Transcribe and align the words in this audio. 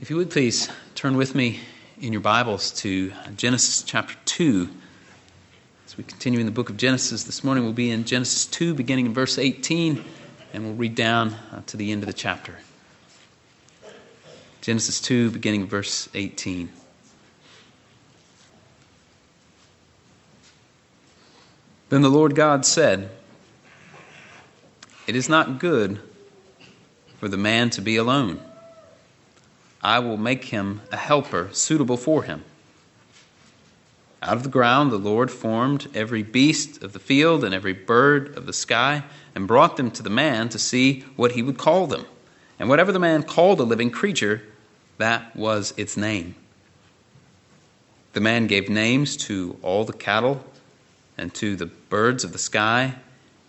If 0.00 0.08
you 0.08 0.16
would 0.16 0.30
please 0.30 0.70
turn 0.94 1.18
with 1.18 1.34
me 1.34 1.60
in 2.00 2.14
your 2.14 2.22
Bibles 2.22 2.70
to 2.80 3.12
Genesis 3.36 3.82
chapter 3.82 4.16
2. 4.24 4.66
As 5.84 5.98
we 5.98 6.04
continue 6.04 6.40
in 6.40 6.46
the 6.46 6.52
book 6.52 6.70
of 6.70 6.78
Genesis 6.78 7.24
this 7.24 7.44
morning, 7.44 7.64
we'll 7.64 7.74
be 7.74 7.90
in 7.90 8.04
Genesis 8.04 8.46
2, 8.46 8.72
beginning 8.72 9.04
in 9.04 9.12
verse 9.12 9.36
18, 9.38 10.02
and 10.54 10.64
we'll 10.64 10.72
read 10.72 10.94
down 10.94 11.34
uh, 11.52 11.60
to 11.66 11.76
the 11.76 11.92
end 11.92 12.02
of 12.02 12.06
the 12.06 12.14
chapter. 12.14 12.60
Genesis 14.62 15.02
2, 15.02 15.32
beginning 15.32 15.60
in 15.60 15.66
verse 15.66 16.08
18. 16.14 16.70
Then 21.90 22.00
the 22.00 22.08
Lord 22.08 22.34
God 22.34 22.64
said, 22.64 23.10
It 25.06 25.14
is 25.14 25.28
not 25.28 25.58
good 25.58 26.00
for 27.18 27.28
the 27.28 27.36
man 27.36 27.68
to 27.68 27.82
be 27.82 27.96
alone. 27.96 28.40
I 29.82 29.98
will 29.98 30.16
make 30.16 30.44
him 30.44 30.82
a 30.92 30.96
helper 30.96 31.48
suitable 31.52 31.96
for 31.96 32.24
him. 32.24 32.44
Out 34.22 34.36
of 34.36 34.42
the 34.42 34.50
ground 34.50 34.92
the 34.92 34.98
Lord 34.98 35.30
formed 35.30 35.88
every 35.94 36.22
beast 36.22 36.82
of 36.82 36.92
the 36.92 36.98
field 36.98 37.42
and 37.42 37.54
every 37.54 37.72
bird 37.72 38.36
of 38.36 38.44
the 38.44 38.52
sky, 38.52 39.04
and 39.34 39.48
brought 39.48 39.76
them 39.76 39.90
to 39.92 40.02
the 40.02 40.10
man 40.10 40.48
to 40.50 40.58
see 40.58 41.00
what 41.16 41.32
he 41.32 41.42
would 41.42 41.56
call 41.56 41.86
them. 41.86 42.04
And 42.58 42.68
whatever 42.68 42.92
the 42.92 42.98
man 42.98 43.22
called 43.22 43.60
a 43.60 43.64
living 43.64 43.90
creature, 43.90 44.42
that 44.98 45.34
was 45.34 45.72
its 45.78 45.96
name. 45.96 46.34
The 48.12 48.20
man 48.20 48.46
gave 48.48 48.68
names 48.68 49.16
to 49.18 49.56
all 49.62 49.84
the 49.84 49.94
cattle, 49.94 50.44
and 51.16 51.32
to 51.34 51.56
the 51.56 51.66
birds 51.66 52.24
of 52.24 52.32
the 52.32 52.38
sky, 52.38 52.96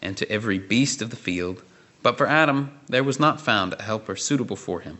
and 0.02 0.16
to 0.18 0.32
every 0.32 0.60
beast 0.60 1.02
of 1.02 1.10
the 1.10 1.16
field. 1.16 1.62
But 2.02 2.18
for 2.18 2.28
Adam 2.28 2.72
there 2.88 3.04
was 3.04 3.20
not 3.20 3.42
found 3.42 3.74
a 3.74 3.84
helper 3.84 4.16
suitable 4.16 4.56
for 4.56 4.80
him. 4.80 5.00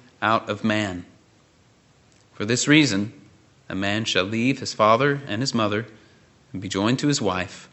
out 0.21 0.49
of 0.49 0.63
man. 0.63 1.05
For 2.33 2.45
this 2.45 2.67
reason, 2.67 3.13
a 3.69 3.75
man 3.75 4.05
shall 4.05 4.23
leave 4.23 4.59
his 4.59 4.73
father 4.73 5.21
and 5.27 5.41
his 5.41 5.53
mother 5.53 5.87
and 6.53 6.61
be 6.61 6.69
joined 6.69 6.99
to 6.99 7.07
his 7.07 7.21
wife, 7.21 7.69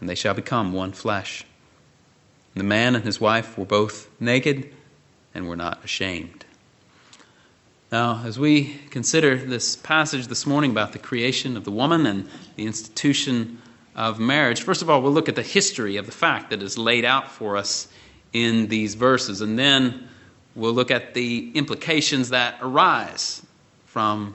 and 0.00 0.08
they 0.08 0.14
shall 0.14 0.34
become 0.34 0.72
one 0.72 0.92
flesh. 0.92 1.44
And 2.54 2.60
the 2.60 2.68
man 2.68 2.94
and 2.94 3.04
his 3.04 3.20
wife 3.20 3.58
were 3.58 3.64
both 3.64 4.08
naked 4.20 4.72
and 5.34 5.48
were 5.48 5.56
not 5.56 5.84
ashamed. 5.84 6.44
Now, 7.90 8.22
as 8.24 8.38
we 8.38 8.74
consider 8.90 9.36
this 9.36 9.76
passage 9.76 10.26
this 10.26 10.46
morning 10.46 10.70
about 10.70 10.92
the 10.92 10.98
creation 10.98 11.56
of 11.56 11.64
the 11.64 11.70
woman 11.70 12.04
and 12.04 12.28
the 12.56 12.66
institution 12.66 13.62
of 13.94 14.18
marriage, 14.18 14.62
first 14.62 14.82
of 14.82 14.90
all, 14.90 15.00
we'll 15.00 15.12
look 15.12 15.28
at 15.28 15.36
the 15.36 15.42
history 15.42 15.96
of 15.96 16.06
the 16.06 16.12
fact 16.12 16.50
that 16.50 16.62
is 16.62 16.76
laid 16.76 17.04
out 17.06 17.30
for 17.30 17.56
us 17.56 17.88
in 18.32 18.68
these 18.68 18.94
verses, 18.94 19.40
and 19.40 19.58
then 19.58 20.08
we'll 20.54 20.72
look 20.72 20.90
at 20.90 21.14
the 21.14 21.50
implications 21.54 22.30
that 22.30 22.58
arise 22.60 23.42
from 23.86 24.34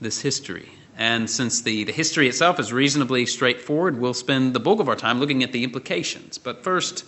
this 0.00 0.20
history. 0.20 0.68
And 0.96 1.30
since 1.30 1.62
the, 1.62 1.84
the 1.84 1.92
history 1.92 2.28
itself 2.28 2.60
is 2.60 2.72
reasonably 2.72 3.24
straightforward, 3.26 3.98
we'll 3.98 4.14
spend 4.14 4.54
the 4.54 4.60
bulk 4.60 4.80
of 4.80 4.88
our 4.88 4.96
time 4.96 5.18
looking 5.18 5.42
at 5.42 5.52
the 5.52 5.64
implications. 5.64 6.36
But 6.36 6.62
first, 6.62 7.04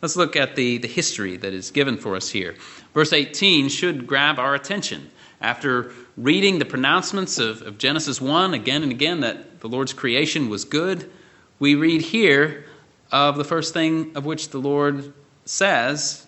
let's 0.00 0.16
look 0.16 0.36
at 0.36 0.56
the, 0.56 0.78
the 0.78 0.88
history 0.88 1.36
that 1.36 1.52
is 1.52 1.70
given 1.70 1.96
for 1.96 2.16
us 2.16 2.30
here. 2.30 2.54
Verse 2.94 3.12
18 3.12 3.68
should 3.68 4.06
grab 4.06 4.38
our 4.38 4.54
attention. 4.54 5.10
After 5.40 5.92
reading 6.16 6.58
the 6.58 6.64
pronouncements 6.64 7.38
of, 7.38 7.60
of 7.62 7.76
Genesis 7.76 8.20
1 8.20 8.54
again 8.54 8.82
and 8.82 8.90
again 8.90 9.20
that 9.20 9.60
the 9.60 9.68
Lord's 9.68 9.92
creation 9.92 10.48
was 10.48 10.64
good, 10.64 11.10
we 11.58 11.74
read 11.74 12.00
here 12.00 12.64
of 13.12 13.36
the 13.36 13.44
first 13.44 13.74
thing 13.74 14.16
of 14.16 14.24
which 14.24 14.48
the 14.48 14.58
Lord 14.58 15.12
says 15.44 16.25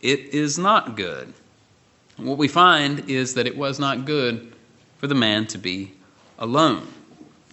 it 0.00 0.34
is 0.34 0.58
not 0.58 0.96
good. 0.96 1.32
What 2.16 2.38
we 2.38 2.48
find 2.48 3.10
is 3.10 3.34
that 3.34 3.46
it 3.46 3.56
was 3.56 3.78
not 3.78 4.04
good 4.04 4.52
for 4.98 5.06
the 5.06 5.14
man 5.14 5.46
to 5.48 5.58
be 5.58 5.92
alone. 6.38 6.86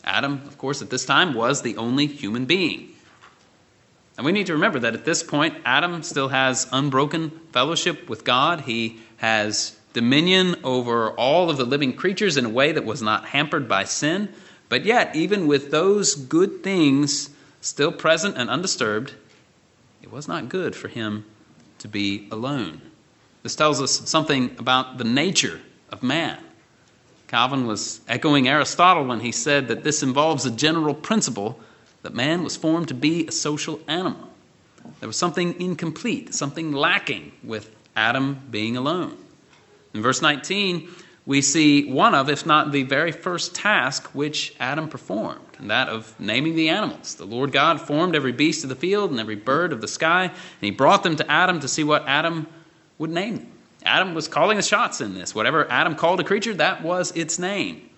Adam, 0.04 0.42
of 0.46 0.58
course, 0.58 0.82
at 0.82 0.90
this 0.90 1.06
time 1.06 1.34
was 1.34 1.62
the 1.62 1.78
only 1.78 2.08
human 2.08 2.46
being. 2.46 2.90
And 4.18 4.26
we 4.26 4.32
need 4.32 4.48
to 4.48 4.54
remember 4.54 4.80
that 4.80 4.94
at 4.94 5.06
this 5.06 5.24
point, 5.24 5.58
Adam 5.66 6.04
still 6.04 6.30
has 6.30 6.68
unbroken 6.72 7.32
fellowship 7.52 8.10
with 8.10 8.24
God. 8.24 8.62
He 8.62 9.00
has 9.18 9.76
dominion 9.94 10.56
over 10.64 11.12
all 11.12 11.50
of 11.50 11.58
the 11.58 11.66
living 11.66 11.94
creatures 11.94 12.38
in 12.38 12.46
a 12.46 12.50
way 12.50 12.72
that 12.72 12.86
was 12.86 13.02
not 13.02 13.26
hampered 13.26 13.68
by 13.68 13.86
sin. 13.86 14.30
But 14.70 14.86
yet, 14.86 15.16
even 15.16 15.48
with 15.48 15.72
those 15.72 16.16
good 16.16 16.64
things 16.64 17.30
still 17.62 17.92
present 17.92 18.38
and 18.38 18.50
undisturbed, 18.50 19.14
it 20.02 20.12
was 20.12 20.28
not 20.28 20.50
good 20.50 20.76
for 20.76 20.90
him 20.90 21.26
to 21.84 21.90
be 21.90 22.30
alone. 22.32 22.82
This 23.44 23.58
tells 23.58 23.82
us 23.82 23.92
something 24.10 24.56
about 24.58 24.98
the 24.98 25.04
nature 25.04 25.60
of 25.90 26.02
man. 26.02 26.40
Calvin 27.28 27.68
was 27.68 28.00
echoing 28.08 28.48
Aristotle 28.48 29.04
when 29.04 29.20
he 29.20 29.34
said 29.34 29.68
that 29.68 29.84
this 29.84 30.02
involves 30.02 30.46
a 30.46 30.52
general 30.52 30.96
principle 30.96 31.60
that 32.04 32.14
man 32.14 32.42
was 32.42 32.56
formed 32.56 32.88
to 32.88 32.94
be 32.94 33.28
a 33.28 33.34
social 33.34 33.82
animal. 33.90 34.30
There 35.02 35.08
was 35.08 35.18
something 35.18 35.60
incomplete, 35.60 36.34
something 36.34 36.72
lacking 36.72 37.34
with 37.44 37.70
Adam 37.98 38.40
being 38.50 38.78
alone. 38.78 39.18
In 39.94 40.02
verse 40.02 40.22
19, 40.22 40.90
we 41.26 41.42
see 41.42 41.90
one 41.90 42.14
of, 42.14 42.30
if 42.30 42.46
not 42.46 42.72
the 42.72 42.84
very 42.84 43.12
first 43.12 43.56
task 43.56 44.08
which 44.08 44.56
Adam 44.60 44.90
performed, 44.90 45.40
and 45.58 45.70
that 45.72 45.88
of 45.88 46.20
naming 46.20 46.56
the 46.56 46.70
animals. 46.70 47.16
The 47.16 47.26
Lord 47.26 47.52
God 47.52 47.80
formed 47.80 48.16
every 48.16 48.34
beast 48.34 48.64
of 48.64 48.70
the 48.70 48.76
field 48.76 49.12
and 49.12 49.20
every 49.20 49.36
bird 49.36 49.72
of 49.72 49.80
the 49.80 49.88
sky, 49.88 50.26
and 50.26 50.34
he 50.60 50.72
brought 50.72 51.04
them 51.04 51.16
to 51.16 51.32
Adam 51.32 51.62
to 51.62 51.68
see 51.68 51.84
what 51.84 52.06
Adam 52.08 52.48
would 52.98 53.10
name 53.10 53.38
them. 53.38 53.52
Adam 53.86 54.14
was 54.14 54.28
calling 54.28 54.58
the 54.58 54.64
shots 54.64 55.02
in 55.02 55.14
this. 55.14 55.34
Whatever 55.34 55.70
Adam 55.70 55.96
called 55.96 56.20
a 56.20 56.24
creature, 56.24 56.54
that 56.56 56.84
was 56.84 57.12
its 57.12 57.40
name. 57.40 57.90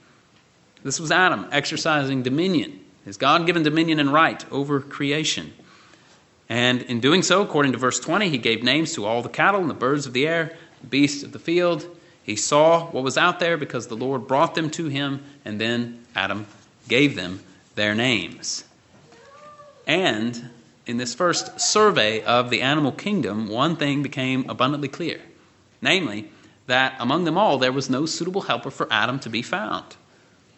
This 0.83 0.99
was 0.99 1.11
Adam 1.11 1.47
exercising 1.51 2.21
dominion, 2.21 2.79
his 3.05 3.17
God 3.17 3.45
given 3.45 3.63
dominion 3.63 3.99
and 3.99 4.13
right 4.13 4.43
over 4.51 4.79
creation. 4.79 5.53
And 6.47 6.83
in 6.83 6.99
doing 6.99 7.23
so, 7.23 7.41
according 7.41 7.71
to 7.71 7.79
verse 7.79 7.99
20, 7.99 8.29
he 8.29 8.37
gave 8.37 8.61
names 8.61 8.93
to 8.93 9.05
all 9.05 9.23
the 9.23 9.29
cattle 9.29 9.61
and 9.61 9.69
the 9.69 9.75
birds 9.75 10.05
of 10.05 10.13
the 10.13 10.27
air, 10.27 10.55
the 10.81 10.87
beasts 10.87 11.23
of 11.23 11.31
the 11.31 11.39
field, 11.39 11.87
he 12.25 12.35
saw 12.35 12.87
what 12.87 13.03
was 13.03 13.17
out 13.17 13.39
there 13.39 13.57
because 13.57 13.87
the 13.87 13.95
Lord 13.95 14.27
brought 14.27 14.55
them 14.55 14.69
to 14.71 14.87
him, 14.87 15.23
and 15.45 15.61
then 15.61 16.03
Adam 16.15 16.47
gave 16.87 17.15
them 17.15 17.39
their 17.75 17.95
names. 17.95 18.63
And 19.87 20.49
in 20.85 20.97
this 20.97 21.13
first 21.13 21.59
survey 21.59 22.23
of 22.23 22.49
the 22.49 22.61
animal 22.61 22.91
kingdom, 22.91 23.47
one 23.47 23.75
thing 23.75 24.01
became 24.01 24.49
abundantly 24.49 24.87
clear 24.87 25.21
namely, 25.85 26.27
that 26.67 26.95
among 26.99 27.23
them 27.23 27.37
all 27.37 27.57
there 27.57 27.71
was 27.71 27.89
no 27.89 28.05
suitable 28.05 28.41
helper 28.41 28.71
for 28.71 28.91
Adam 28.91 29.19
to 29.19 29.29
be 29.29 29.41
found. 29.41 29.85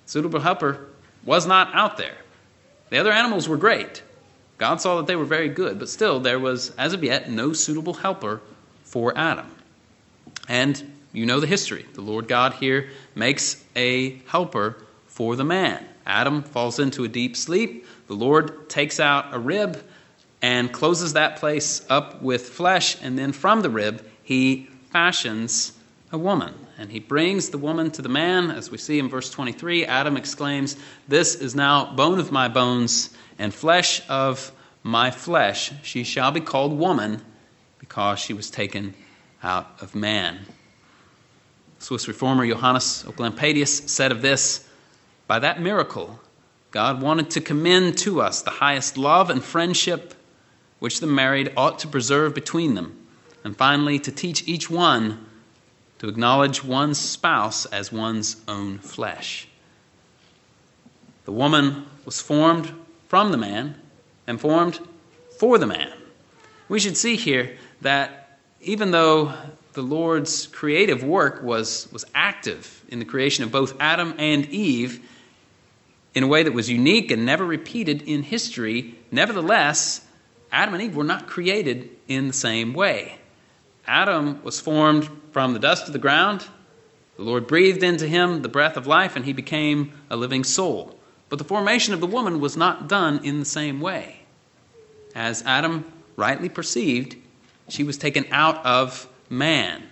Suitable 0.05 0.39
helper 0.39 0.87
was 1.25 1.45
not 1.45 1.75
out 1.75 1.97
there. 1.97 2.17
The 2.89 2.97
other 2.97 3.11
animals 3.11 3.49
were 3.49 3.57
great. 3.57 4.01
God 4.57 4.81
saw 4.81 4.97
that 4.97 5.07
they 5.07 5.17
were 5.17 5.25
very 5.25 5.49
good, 5.49 5.77
but 5.77 5.89
still 5.89 6.19
there 6.19 6.39
was, 6.39 6.71
as 6.77 6.93
of 6.93 7.03
yet, 7.03 7.29
no 7.29 7.53
suitable 7.53 7.93
helper 7.93 8.41
for 8.83 9.15
Adam. 9.17 9.51
And 10.47 10.81
you 11.13 11.25
know 11.25 11.39
the 11.39 11.47
history. 11.47 11.85
The 11.93 12.01
Lord 12.01 12.27
God 12.27 12.53
here 12.53 12.89
makes 13.15 13.63
a 13.75 14.21
helper 14.27 14.83
for 15.07 15.35
the 15.35 15.43
man. 15.43 15.85
Adam 16.05 16.43
falls 16.43 16.79
into 16.79 17.03
a 17.03 17.07
deep 17.07 17.35
sleep. 17.35 17.85
The 18.07 18.13
Lord 18.13 18.69
takes 18.69 18.99
out 18.99 19.33
a 19.33 19.39
rib 19.39 19.83
and 20.41 20.71
closes 20.71 21.13
that 21.13 21.37
place 21.37 21.85
up 21.89 22.21
with 22.21 22.49
flesh, 22.49 23.01
and 23.01 23.17
then 23.17 23.31
from 23.31 23.61
the 23.61 23.69
rib, 23.69 24.05
he 24.23 24.69
fashions 24.91 25.73
a 26.11 26.17
woman. 26.17 26.53
And 26.77 26.91
he 26.91 26.99
brings 26.99 27.49
the 27.49 27.57
woman 27.57 27.89
to 27.91 28.01
the 28.01 28.09
man. 28.09 28.51
As 28.51 28.69
we 28.69 28.77
see 28.77 28.99
in 28.99 29.09
verse 29.09 29.29
23, 29.31 29.85
Adam 29.85 30.15
exclaims, 30.15 30.77
This 31.07 31.35
is 31.35 31.55
now 31.55 31.93
bone 31.95 32.19
of 32.19 32.31
my 32.31 32.47
bones 32.47 33.09
and 33.39 33.53
flesh 33.53 34.07
of 34.07 34.51
my 34.83 35.09
flesh. 35.09 35.71
She 35.83 36.03
shall 36.03 36.31
be 36.31 36.39
called 36.39 36.77
woman 36.77 37.21
because 37.79 38.19
she 38.19 38.33
was 38.33 38.51
taken 38.51 38.93
out 39.41 39.67
of 39.81 39.95
man. 39.95 40.45
Swiss 41.79 42.07
reformer 42.07 42.47
Johannes 42.47 43.03
Oecolampadius 43.03 43.87
said 43.89 44.11
of 44.11 44.21
this 44.21 44.67
By 45.27 45.39
that 45.39 45.61
miracle, 45.61 46.19
God 46.71 47.01
wanted 47.01 47.29
to 47.31 47.41
commend 47.41 47.97
to 47.99 48.21
us 48.21 48.41
the 48.41 48.51
highest 48.51 48.97
love 48.97 49.29
and 49.29 49.43
friendship 49.43 50.13
which 50.79 50.99
the 50.99 51.07
married 51.07 51.53
ought 51.57 51.79
to 51.79 51.87
preserve 51.87 52.33
between 52.33 52.75
them, 52.75 53.07
and 53.43 53.55
finally 53.55 53.99
to 53.99 54.11
teach 54.11 54.47
each 54.47 54.69
one 54.69 55.25
to 55.99 56.07
acknowledge 56.07 56.63
one's 56.63 56.99
spouse 56.99 57.65
as 57.65 57.91
one's 57.91 58.37
own 58.47 58.77
flesh. 58.77 59.47
The 61.25 61.31
woman 61.31 61.85
was 62.05 62.21
formed 62.21 62.73
from 63.07 63.31
the 63.31 63.37
man 63.37 63.79
and 64.27 64.39
formed 64.39 64.79
for 65.39 65.57
the 65.57 65.67
man. 65.67 65.91
We 66.69 66.79
should 66.79 66.97
see 66.97 67.15
here 67.15 67.57
that 67.81 68.39
even 68.61 68.91
though 68.91 69.33
the 69.77 69.83
Lord's 69.83 70.47
creative 70.47 71.03
work 71.03 71.43
was, 71.43 71.87
was 71.91 72.03
active 72.15 72.83
in 72.89 72.97
the 72.97 73.05
creation 73.05 73.43
of 73.43 73.51
both 73.51 73.79
Adam 73.79 74.15
and 74.17 74.47
Eve 74.47 75.07
in 76.15 76.23
a 76.23 76.27
way 76.27 76.41
that 76.41 76.51
was 76.51 76.67
unique 76.67 77.11
and 77.11 77.27
never 77.27 77.45
repeated 77.45 78.01
in 78.01 78.23
history, 78.23 78.95
nevertheless, 79.11 80.03
Adam 80.51 80.73
and 80.73 80.81
Eve 80.81 80.95
were 80.95 81.03
not 81.03 81.27
created 81.27 81.91
in 82.07 82.25
the 82.25 82.33
same 82.33 82.73
way. 82.73 83.19
Adam 83.85 84.43
was 84.43 84.59
formed 84.59 85.07
from 85.31 85.53
the 85.53 85.59
dust 85.59 85.85
of 85.85 85.93
the 85.93 85.99
ground. 85.99 86.47
The 87.17 87.23
Lord 87.23 87.45
breathed 87.45 87.83
into 87.83 88.07
him 88.07 88.41
the 88.41 88.49
breath 88.49 88.77
of 88.77 88.87
life, 88.87 89.15
and 89.15 89.25
he 89.25 89.33
became 89.33 89.93
a 90.09 90.17
living 90.17 90.43
soul. 90.43 90.97
But 91.29 91.37
the 91.37 91.45
formation 91.45 91.93
of 91.93 91.99
the 92.01 92.07
woman 92.07 92.39
was 92.39 92.57
not 92.57 92.89
done 92.89 93.23
in 93.23 93.37
the 93.39 93.45
same 93.45 93.79
way. 93.79 94.21
As 95.13 95.43
Adam 95.43 95.85
rightly 96.15 96.49
perceived, 96.49 97.15
she 97.69 97.83
was 97.83 97.99
taken 97.99 98.25
out 98.31 98.65
of 98.65 99.07
man. 99.29 99.83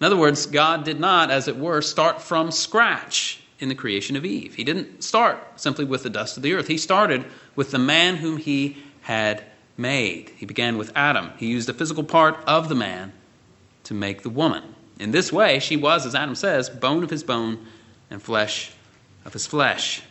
In 0.00 0.06
other 0.06 0.16
words, 0.16 0.46
God 0.46 0.84
did 0.84 0.98
not, 0.98 1.30
as 1.30 1.48
it 1.48 1.56
were, 1.56 1.82
start 1.82 2.22
from 2.22 2.50
scratch 2.50 3.42
in 3.58 3.68
the 3.68 3.74
creation 3.74 4.16
of 4.16 4.24
Eve. 4.24 4.54
He 4.54 4.64
didn't 4.64 5.04
start 5.04 5.60
simply 5.60 5.84
with 5.84 6.02
the 6.02 6.10
dust 6.10 6.36
of 6.36 6.42
the 6.42 6.54
earth. 6.54 6.66
He 6.66 6.78
started 6.78 7.24
with 7.54 7.70
the 7.70 7.78
man 7.78 8.16
whom 8.16 8.38
he 8.38 8.78
had 9.02 9.44
made. 9.76 10.30
He 10.36 10.46
began 10.46 10.78
with 10.78 10.92
Adam. 10.96 11.32
He 11.36 11.46
used 11.46 11.68
a 11.68 11.74
physical 11.74 12.04
part 12.04 12.38
of 12.46 12.68
the 12.68 12.74
man 12.74 13.12
to 13.84 13.94
make 13.94 14.22
the 14.22 14.30
woman. 14.30 14.62
In 14.98 15.10
this 15.10 15.32
way, 15.32 15.58
she 15.58 15.76
was, 15.76 16.06
as 16.06 16.14
Adam 16.14 16.34
says, 16.34 16.70
bone 16.70 17.04
of 17.04 17.10
his 17.10 17.22
bone 17.22 17.66
and 18.10 18.22
flesh 18.22 18.72
of 19.24 19.32
his 19.32 19.46
flesh. 19.46 20.02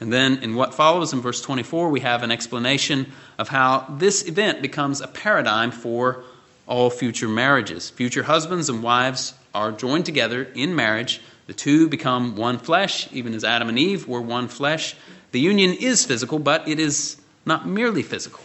And 0.00 0.12
then 0.12 0.38
in 0.42 0.56
what 0.56 0.74
follows 0.74 1.12
in 1.12 1.20
verse 1.20 1.40
24, 1.40 1.88
we 1.88 2.00
have 2.00 2.22
an 2.22 2.30
explanation 2.30 3.12
of 3.38 3.48
how 3.48 3.86
this 3.98 4.26
event 4.26 4.60
becomes 4.60 5.00
a 5.00 5.06
paradigm 5.06 5.70
for 5.70 6.24
all 6.66 6.90
future 6.90 7.28
marriages. 7.28 7.90
Future 7.90 8.22
husbands 8.22 8.68
and 8.68 8.82
wives 8.82 9.34
are 9.54 9.72
joined 9.72 10.06
together 10.06 10.44
in 10.54 10.74
marriage. 10.74 11.20
The 11.46 11.54
two 11.54 11.88
become 11.88 12.36
one 12.36 12.58
flesh, 12.58 13.08
even 13.12 13.34
as 13.34 13.44
Adam 13.44 13.68
and 13.68 13.78
Eve 13.78 14.06
were 14.08 14.20
one 14.20 14.48
flesh. 14.48 14.94
The 15.32 15.40
union 15.40 15.74
is 15.74 16.04
physical, 16.04 16.38
but 16.38 16.68
it 16.68 16.78
is 16.78 17.16
not 17.44 17.66
merely 17.66 18.02
physical. 18.02 18.40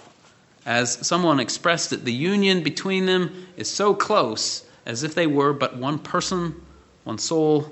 As 0.65 1.05
someone 1.07 1.39
expressed 1.39 1.93
it, 1.93 2.03
the 2.03 2.13
union 2.13 2.63
between 2.63 3.05
them 3.05 3.47
is 3.55 3.69
so 3.69 3.93
close 3.93 4.65
as 4.85 5.03
if 5.03 5.15
they 5.15 5.27
were 5.27 5.53
but 5.53 5.77
one 5.77 5.99
person, 5.99 6.55
one 7.03 7.17
soul, 7.17 7.71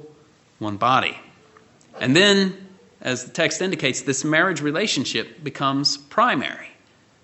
one 0.60 0.78
body. 0.78 1.18
And 2.00 2.16
then 2.16 2.66
as 3.02 3.24
the 3.26 3.32
text 3.32 3.62
indicates, 3.62 4.02
this 4.02 4.24
marriage 4.24 4.62
relationship 4.62 5.44
becomes 5.44 5.98
primary. 5.98 6.70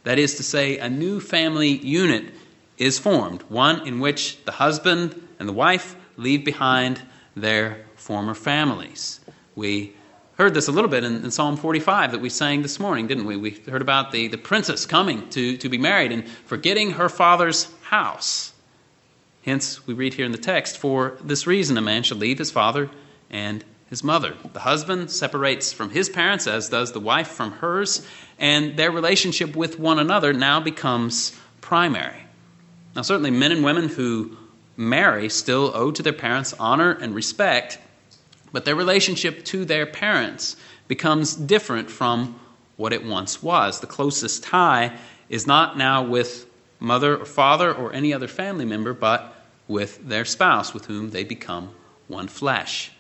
That 0.04 0.20
is 0.20 0.36
to 0.36 0.44
say, 0.44 0.78
a 0.78 0.90
new 0.90 1.20
family 1.20 1.70
unit 1.70 2.34
is 2.82 2.98
formed, 2.98 3.44
one 3.44 3.88
in 3.88 4.00
which 4.00 4.44
the 4.46 4.52
husband 4.52 5.28
and 5.40 5.48
the 5.48 5.54
wife 5.54 5.96
leave 6.18 6.44
behind 6.44 7.00
their 7.36 7.86
former 7.96 8.34
families. 8.34 9.20
We 9.56 9.96
heard 10.38 10.56
this 10.56 10.68
a 10.68 10.72
little 10.72 10.90
bit 10.90 11.04
in, 11.04 11.24
in, 11.24 11.30
Psalm 11.30 11.58
45 11.58 12.12
that 12.14 12.20
we 12.20 12.30
sang 12.30 12.64
this 12.64 12.80
morning, 12.80 13.06
didn't 13.06 13.26
we? 13.26 13.38
We 13.38 13.52
heard 13.52 13.84
about 13.84 14.12
the, 14.12 14.28
the 14.30 14.38
princess 14.40 14.88
coming 14.88 15.30
to, 15.30 15.58
to 15.58 15.70
be 15.70 15.78
married 15.78 16.12
and 16.12 16.28
forgetting 16.28 16.92
her 16.92 17.08
father's 17.08 17.72
house. 17.84 18.52
Hence, 19.46 19.86
we 19.86 19.94
read 19.94 20.16
here 20.16 20.26
in 20.26 20.32
the 20.32 20.40
text, 20.40 20.80
For 20.80 21.20
this 21.24 21.46
reason 21.46 21.78
a 21.78 21.82
man 21.82 22.02
shall 22.02 22.18
leave 22.18 22.40
his 22.40 22.50
father 22.50 22.90
and 23.30 23.64
his 23.92 24.04
mother. 24.04 24.34
The 24.54 24.60
husband 24.60 25.12
separates 25.12 25.72
from 25.72 25.92
his 25.92 26.10
parents, 26.10 26.48
as 26.48 26.70
does 26.70 26.94
the 26.94 27.00
wife 27.00 27.28
from 27.28 27.52
hers, 27.52 28.08
and 28.40 28.76
their 28.76 28.90
relationship 28.90 29.56
with 29.56 29.78
one 29.78 30.00
another 30.00 30.34
now 30.34 30.60
becomes 30.60 31.40
primary. 31.62 32.26
Now, 32.96 33.04
certainly, 33.04 33.32
men 33.32 33.52
and 33.52 33.64
women 33.64 33.88
who 33.88 34.38
marry 34.76 35.30
still 35.30 35.72
owe 35.74 35.92
to 35.92 36.04
their 36.04 36.14
parents 36.14 36.54
honor 36.60 36.92
and 36.92 37.16
respect, 37.16 37.80
but 38.52 38.66
their 38.66 38.76
relationship 38.76 39.46
to 39.46 39.64
their 39.64 39.86
parents 39.86 40.58
becomes 40.88 41.36
different 41.36 41.90
from 41.90 42.40
what 42.76 42.92
it 42.92 43.06
once 43.06 43.42
was. 43.42 43.80
The 43.80 43.88
closest 43.88 44.44
tie 44.44 44.98
is 45.30 45.48
not 45.48 45.78
now 45.78 46.04
with 46.04 46.48
mother 46.80 47.18
or 47.18 47.26
father 47.26 47.74
or 47.74 47.94
any 47.94 48.14
other 48.14 48.28
family 48.28 48.66
member, 48.66 48.94
but 48.94 49.36
with 49.68 50.06
their 50.06 50.26
spouse, 50.26 50.74
with 50.74 50.86
whom 50.86 51.12
they 51.12 51.24
become 51.24 51.70
one 52.08 52.28
flesh. 52.28 52.92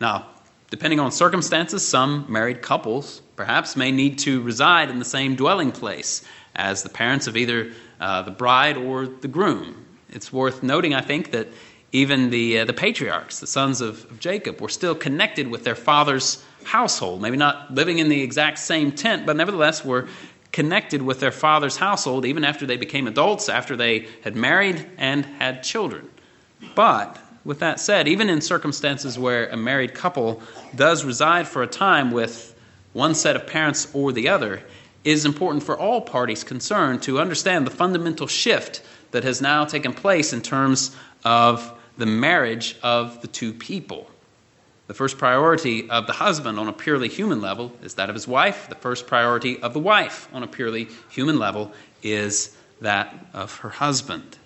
Now, 0.00 0.28
depending 0.70 1.00
on 1.00 1.12
circumstances, 1.12 1.86
some 1.86 2.24
married 2.28 2.62
couples 2.62 3.20
perhaps 3.36 3.76
may 3.76 3.92
need 3.92 4.18
to 4.20 4.40
reside 4.40 4.88
in 4.88 4.98
the 4.98 5.04
same 5.04 5.34
dwelling 5.34 5.72
place 5.72 6.24
as 6.58 6.82
the 6.82 6.90
parents 6.90 7.26
of 7.26 7.36
either 7.36 7.72
uh, 8.00 8.22
the 8.22 8.30
bride 8.30 8.76
or 8.76 9.06
the 9.06 9.28
groom. 9.28 9.86
It's 10.10 10.32
worth 10.32 10.62
noting, 10.62 10.92
I 10.92 11.00
think, 11.00 11.30
that 11.30 11.48
even 11.92 12.28
the, 12.30 12.58
uh, 12.60 12.64
the 12.66 12.74
patriarchs, 12.74 13.40
the 13.40 13.46
sons 13.46 13.80
of, 13.80 14.04
of 14.10 14.20
Jacob, 14.20 14.60
were 14.60 14.68
still 14.68 14.94
connected 14.94 15.48
with 15.48 15.64
their 15.64 15.74
father's 15.74 16.44
household. 16.64 17.22
Maybe 17.22 17.36
not 17.38 17.72
living 17.72 17.98
in 17.98 18.10
the 18.10 18.20
exact 18.20 18.58
same 18.58 18.92
tent, 18.92 19.24
but 19.24 19.36
nevertheless 19.36 19.84
were 19.84 20.08
connected 20.52 21.00
with 21.00 21.20
their 21.20 21.30
father's 21.30 21.76
household 21.76 22.24
even 22.24 22.44
after 22.44 22.66
they 22.66 22.76
became 22.76 23.06
adults, 23.06 23.48
after 23.48 23.76
they 23.76 24.08
had 24.22 24.34
married 24.34 24.84
and 24.98 25.24
had 25.24 25.62
children. 25.62 26.08
But 26.74 27.18
with 27.44 27.60
that 27.60 27.80
said, 27.80 28.08
even 28.08 28.28
in 28.28 28.40
circumstances 28.40 29.18
where 29.18 29.48
a 29.48 29.56
married 29.56 29.94
couple 29.94 30.42
does 30.74 31.04
reside 31.04 31.46
for 31.46 31.62
a 31.62 31.66
time 31.66 32.10
with 32.10 32.54
one 32.92 33.14
set 33.14 33.36
of 33.36 33.46
parents 33.46 33.88
or 33.94 34.12
the 34.12 34.28
other, 34.28 34.62
is 35.04 35.24
important 35.24 35.62
for 35.62 35.78
all 35.78 36.00
parties 36.00 36.44
concerned 36.44 37.02
to 37.02 37.20
understand 37.20 37.66
the 37.66 37.70
fundamental 37.70 38.26
shift 38.26 38.82
that 39.10 39.24
has 39.24 39.40
now 39.40 39.64
taken 39.64 39.92
place 39.92 40.32
in 40.32 40.42
terms 40.42 40.94
of 41.24 41.72
the 41.96 42.06
marriage 42.06 42.76
of 42.82 43.20
the 43.22 43.28
two 43.28 43.52
people. 43.52 44.10
The 44.86 44.94
first 44.94 45.18
priority 45.18 45.88
of 45.90 46.06
the 46.06 46.14
husband 46.14 46.58
on 46.58 46.68
a 46.68 46.72
purely 46.72 47.08
human 47.08 47.40
level 47.40 47.72
is 47.82 47.94
that 47.94 48.08
of 48.08 48.14
his 48.14 48.26
wife. 48.26 48.68
The 48.68 48.74
first 48.74 49.06
priority 49.06 49.60
of 49.60 49.74
the 49.74 49.80
wife 49.80 50.28
on 50.32 50.42
a 50.42 50.46
purely 50.46 50.88
human 51.10 51.38
level 51.38 51.72
is 52.02 52.56
that 52.80 53.14
of 53.34 53.54
her 53.58 53.68
husband. 53.68 54.38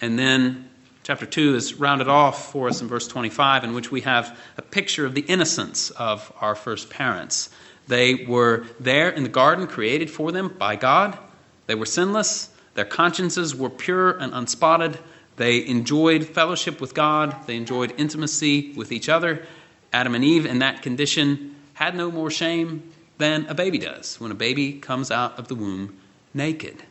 And 0.00 0.18
then 0.18 0.68
Chapter 1.04 1.26
2 1.26 1.56
is 1.56 1.74
rounded 1.74 2.06
off 2.06 2.52
for 2.52 2.68
us 2.68 2.80
in 2.80 2.86
verse 2.86 3.08
25, 3.08 3.64
in 3.64 3.74
which 3.74 3.90
we 3.90 4.02
have 4.02 4.38
a 4.56 4.62
picture 4.62 5.04
of 5.04 5.16
the 5.16 5.22
innocence 5.22 5.90
of 5.90 6.32
our 6.40 6.54
first 6.54 6.90
parents. 6.90 7.50
They 7.92 8.14
were 8.14 8.64
there 8.80 9.10
in 9.10 9.22
the 9.22 9.28
garden, 9.28 9.66
created 9.66 10.10
for 10.10 10.32
them 10.32 10.48
by 10.48 10.76
God. 10.76 11.18
They 11.66 11.74
were 11.74 11.84
sinless. 11.84 12.48
Their 12.72 12.86
consciences 12.86 13.54
were 13.54 13.68
pure 13.68 14.12
and 14.12 14.32
unspotted. 14.32 14.98
They 15.36 15.66
enjoyed 15.66 16.24
fellowship 16.24 16.80
with 16.80 16.94
God. 16.94 17.36
They 17.46 17.54
enjoyed 17.54 17.92
intimacy 17.98 18.72
with 18.72 18.92
each 18.92 19.10
other. 19.10 19.44
Adam 19.92 20.14
and 20.14 20.24
Eve, 20.24 20.46
in 20.46 20.60
that 20.60 20.80
condition, 20.80 21.54
had 21.74 21.94
no 21.94 22.10
more 22.10 22.30
shame 22.30 22.90
than 23.18 23.44
a 23.44 23.54
baby 23.54 23.76
does 23.76 24.18
when 24.18 24.30
a 24.30 24.34
baby 24.34 24.72
comes 24.72 25.10
out 25.10 25.38
of 25.38 25.48
the 25.48 25.54
womb 25.54 25.94
naked. 26.32 26.82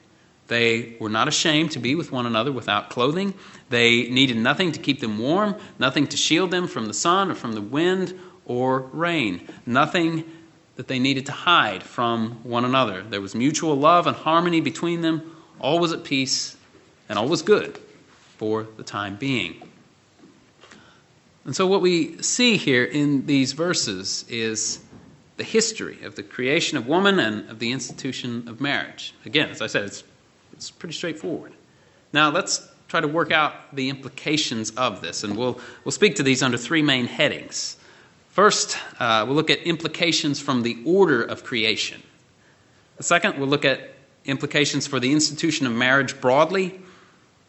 They 0.50 0.98
were 1.00 1.10
not 1.10 1.28
ashamed 1.28 1.72
to 1.72 1.80
be 1.80 1.96
with 1.96 2.12
one 2.12 2.28
another 2.28 2.52
without 2.52 2.92
clothing. 2.92 3.34
They 3.70 4.08
needed 4.08 4.38
nothing 4.38 4.72
to 4.74 4.80
keep 4.80 5.00
them 5.00 5.18
warm, 5.18 5.56
nothing 5.80 6.06
to 6.06 6.16
shield 6.16 6.52
them 6.52 6.68
from 6.68 6.86
the 6.86 6.94
sun 6.94 7.32
or 7.32 7.36
from 7.36 7.54
the 7.54 7.62
wind 7.62 8.14
or 8.46 8.82
rain, 8.94 9.48
nothing 9.66 10.26
that 10.76 10.88
they 10.88 11.00
needed 11.00 11.26
to 11.28 11.32
hide 11.32 11.84
from 11.84 12.40
one 12.44 12.66
another. 12.66 13.04
There 13.04 13.22
was 13.22 13.36
mutual 13.36 13.76
love 13.76 14.08
and 14.08 14.16
harmony 14.16 14.62
between 14.62 15.02
them. 15.02 15.36
All 15.60 15.80
was 15.80 15.94
at 15.94 16.04
peace 16.04 16.56
and 17.10 17.20
all 17.20 17.28
was 17.28 17.42
good 17.42 17.80
for 18.38 18.68
the 18.78 18.84
time 18.84 19.16
being. 19.16 19.62
And 21.46 21.56
so, 21.56 21.66
what 21.68 21.82
we 21.82 22.22
see 22.22 22.58
here 22.58 22.84
in 22.84 23.26
these 23.26 23.54
verses 23.54 24.26
is 24.30 24.80
the 25.38 25.44
history 25.44 26.04
of 26.04 26.16
the 26.16 26.24
creation 26.24 26.78
of 26.78 26.88
woman 26.88 27.20
and 27.20 27.50
of 27.50 27.60
the 27.60 27.72
institution 27.72 28.48
of 28.48 28.62
marriage. 28.62 29.14
Again, 29.26 29.50
as 29.50 29.62
I 29.62 29.68
said, 29.68 29.86
it's 29.86 30.04
it's 30.54 30.70
pretty 30.70 30.94
straightforward. 30.94 31.54
Now, 32.14 32.30
let's 32.30 32.68
try 32.88 33.02
to 33.02 33.08
work 33.08 33.32
out 33.32 33.76
the 33.76 33.90
implications 33.90 34.70
of 34.72 35.02
this, 35.02 35.24
and 35.24 35.36
we'll, 35.36 35.60
we'll 35.84 35.92
speak 35.92 36.18
to 36.18 36.24
these 36.24 36.44
under 36.44 36.58
three 36.58 36.84
main 36.84 37.08
headings. 37.08 37.78
First, 38.32 38.78
uh, 38.98 39.26
we'll 39.28 39.36
look 39.36 39.50
at 39.50 39.60
implications 39.64 40.40
from 40.40 40.64
the 40.64 40.82
order 40.86 41.22
of 41.22 41.44
creation. 41.44 42.02
The 42.96 43.04
second, 43.04 43.38
we'll 43.38 43.50
look 43.50 43.66
at 43.66 43.94
implications 44.24 44.88
for 44.88 45.02
the 45.02 45.12
institution 45.12 45.68
of 45.68 45.74
marriage 45.74 46.20
broadly. 46.22 46.80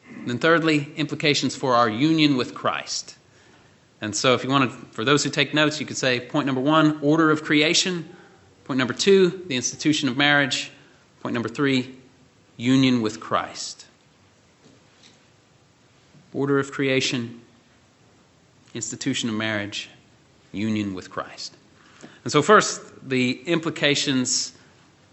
And 0.08 0.28
then, 0.28 0.38
thirdly, 0.38 0.92
implications 0.96 1.54
for 1.54 1.74
our 1.74 1.88
union 1.88 2.36
with 2.36 2.52
Christ. 2.52 3.16
And 4.00 4.14
so, 4.14 4.34
if 4.34 4.42
you 4.42 4.50
want 4.50 4.70
to, 4.72 4.76
for 4.86 5.04
those 5.04 5.22
who 5.22 5.30
take 5.30 5.54
notes, 5.54 5.78
you 5.78 5.86
could 5.86 5.96
say 5.96 6.18
point 6.18 6.46
number 6.46 6.60
one, 6.60 6.98
order 7.00 7.30
of 7.30 7.44
creation. 7.44 8.08
Point 8.64 8.78
number 8.78 8.94
two, 8.94 9.44
the 9.46 9.54
institution 9.54 10.08
of 10.08 10.16
marriage. 10.16 10.72
Point 11.20 11.34
number 11.34 11.48
three, 11.48 11.94
union 12.56 13.02
with 13.02 13.20
Christ. 13.20 13.86
Order 16.34 16.58
of 16.58 16.72
creation, 16.72 17.40
institution 18.74 19.28
of 19.28 19.36
marriage, 19.36 19.88
union 20.52 20.94
with 20.94 21.10
Christ. 21.10 21.56
And 22.24 22.32
so, 22.32 22.42
first, 22.42 22.80
the 23.08 23.42
implications 23.42 24.52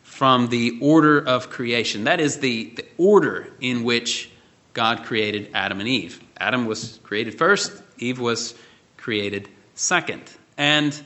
from 0.04 0.48
the 0.48 0.78
order 0.82 1.20
of 1.20 1.50
creation. 1.50 2.04
That 2.04 2.20
is, 2.20 2.40
the, 2.40 2.66
the 2.76 2.86
order 2.98 3.48
in 3.62 3.84
which 3.84 4.30
God 4.74 5.06
created 5.06 5.50
Adam 5.54 5.80
and 5.80 5.88
Eve. 5.88 6.20
Adam 6.38 6.66
was 6.66 7.00
created 7.04 7.38
first, 7.38 7.72
Eve 7.98 8.20
was 8.20 8.54
created 8.98 9.48
second. 9.76 10.24
And 10.58 11.00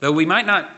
though 0.00 0.12
we 0.12 0.26
might 0.26 0.46
not 0.46 0.70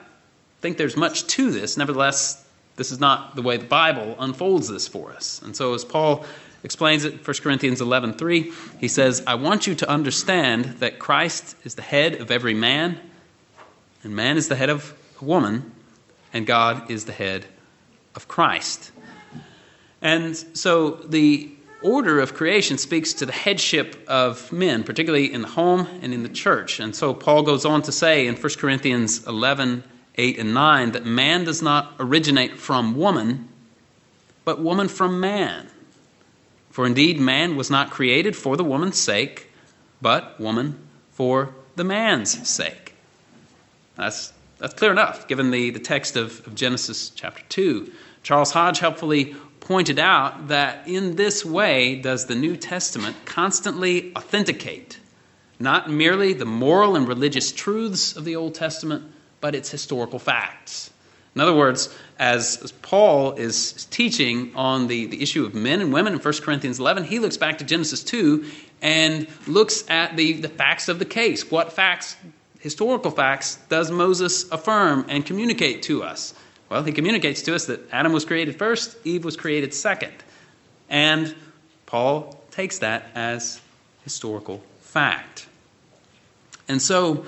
think 0.61 0.76
there's 0.76 0.97
much 0.97 1.26
to 1.26 1.50
this, 1.50 1.76
nevertheless, 1.76 2.44
this 2.76 2.92
is 2.92 3.00
not 3.00 3.37
the 3.37 3.42
way 3.42 3.56
the 3.56 3.64
Bible 3.64 4.16
unfolds 4.18 4.68
this 4.68 4.87
for 4.87 5.12
us. 5.12 5.42
And 5.42 5.54
so, 5.54 5.75
as 5.75 5.85
Paul 5.85 6.25
explains 6.64 7.04
it 7.04 7.26
1 7.26 7.37
corinthians 7.42 7.81
11.3 7.81 8.52
he 8.78 8.88
says 8.88 9.23
i 9.26 9.35
want 9.35 9.66
you 9.66 9.75
to 9.75 9.88
understand 9.88 10.64
that 10.81 10.99
christ 10.99 11.57
is 11.64 11.75
the 11.75 11.83
head 11.83 12.14
of 12.21 12.31
every 12.31 12.54
man 12.54 12.99
and 14.04 14.14
man 14.14 14.37
is 14.37 14.49
the 14.49 14.57
head 14.57 14.71
of 14.71 14.95
a 15.21 15.25
woman 15.25 15.73
and 16.33 16.47
god 16.47 16.90
is 16.90 17.04
the 17.04 17.12
head 17.12 17.47
of 18.14 18.28
christ. 18.28 18.90
And 20.00 20.37
so 20.54 20.90
the 20.90 21.50
order 21.81 22.21
of 22.21 22.35
creation 22.35 22.78
speaks 22.78 23.12
to 23.14 23.26
the 23.26 23.33
headship 23.33 24.04
of 24.09 24.52
men 24.52 24.85
particularly 24.85 25.33
in 25.33 25.42
the 25.42 25.49
home 25.49 25.88
and 26.00 26.14
in 26.14 26.23
the 26.23 26.28
church. 26.28 26.81
And 26.81 26.95
so 26.95 27.14
paul 27.14 27.42
goes 27.42 27.64
on 27.64 27.83
to 27.83 27.92
say 27.92 28.26
in 28.26 28.37
1 28.37 28.52
corinthians 28.59 29.26
11 29.26 29.85
8 30.16 30.38
and 30.38 30.52
9 30.52 30.92
that 30.92 31.07
man 31.07 31.45
does 31.45 31.62
not 31.62 31.95
originate 31.99 32.59
from 32.59 32.97
woman 32.97 33.49
but 34.45 34.61
woman 34.61 34.88
from 34.88 35.21
man 35.21 35.69
for 36.73 36.85
indeed, 36.87 37.21
man 37.21 37.55
was 37.55 37.71
not 37.71 37.91
created 37.91 38.35
for 38.35 38.57
the 38.57 38.64
woman's 38.64 38.99
sake, 38.99 39.49
but 40.00 40.41
woman 40.41 40.79
for 41.12 41.55
the 41.76 41.85
man's 41.85 42.49
sake. 42.49 42.95
That's, 43.95 44.33
that's 44.59 44.75
clear 44.75 44.91
enough, 44.91 45.29
given 45.29 45.52
the, 45.52 45.71
the 45.71 45.79
text 45.79 46.17
of, 46.17 46.45
of 46.47 46.57
Genesis 46.57 47.11
chapter 47.11 47.45
2. 47.49 47.93
Charles 48.25 48.50
Hodge 48.50 48.81
helpfully 48.81 49.37
pointed 49.61 50.00
out 50.00 50.49
that 50.49 50.88
in 50.88 51.14
this 51.14 51.45
way 51.45 51.95
does 51.95 52.26
the 52.26 52.35
New 52.35 52.57
Testament 52.57 53.17
constantly 53.25 54.12
authenticate 54.17 54.99
not 55.62 55.88
merely 55.88 56.33
the 56.33 56.45
moral 56.45 56.97
and 56.97 57.07
religious 57.07 57.52
truths 57.52 58.17
of 58.17 58.25
the 58.25 58.35
Old 58.35 58.55
Testament, 58.55 59.05
but 59.41 59.55
its 59.55 59.71
historical 59.71 60.19
facts. 60.19 60.91
In 61.35 61.41
other 61.41 61.55
words, 61.55 61.95
as, 62.19 62.59
as 62.62 62.73
Paul 62.73 63.33
is 63.33 63.87
teaching 63.87 64.55
on 64.55 64.87
the, 64.87 65.07
the 65.07 65.23
issue 65.23 65.47
of 65.47 65.55
men 65.55 65.81
and 65.81 65.93
women 65.93 66.12
in 66.12 66.19
1 66.19 66.35
Corinthians 66.43 66.79
11, 66.79 67.05
he 67.05 67.19
looks 67.19 67.39
back 67.39 67.59
to 67.59 67.65
Genesis 67.65 68.05
2 68.05 68.45
and 68.83 69.27
looks 69.47 69.89
at 69.89 70.17
the, 70.17 70.35
the 70.35 70.49
facts 70.49 70.89
of 70.89 70.99
the 70.99 71.05
case. 71.05 71.51
What 71.51 71.73
facts, 71.73 72.17
historical 72.59 73.11
facts, 73.11 73.57
does 73.69 73.91
Moses 73.91 74.51
affirm 74.51 75.07
and 75.09 75.25
communicate 75.25 75.83
to 75.85 76.03
us? 76.03 76.35
Well, 76.69 76.83
he 76.83 76.93
communicates 76.93 77.43
to 77.43 77.55
us 77.55 77.67
that 77.67 77.81
Adam 77.93 78.12
was 78.12 78.25
created 78.25 78.57
first, 78.57 78.97
Eve 79.05 79.25
was 79.25 79.37
created 79.37 79.73
second. 79.73 80.15
And 80.91 81.35
Paul 81.87 82.43
takes 82.51 82.79
that 82.81 83.11
as 83.15 83.61
historical 84.05 84.62
fact. 84.81 85.47
And 86.69 86.81
so, 86.81 87.27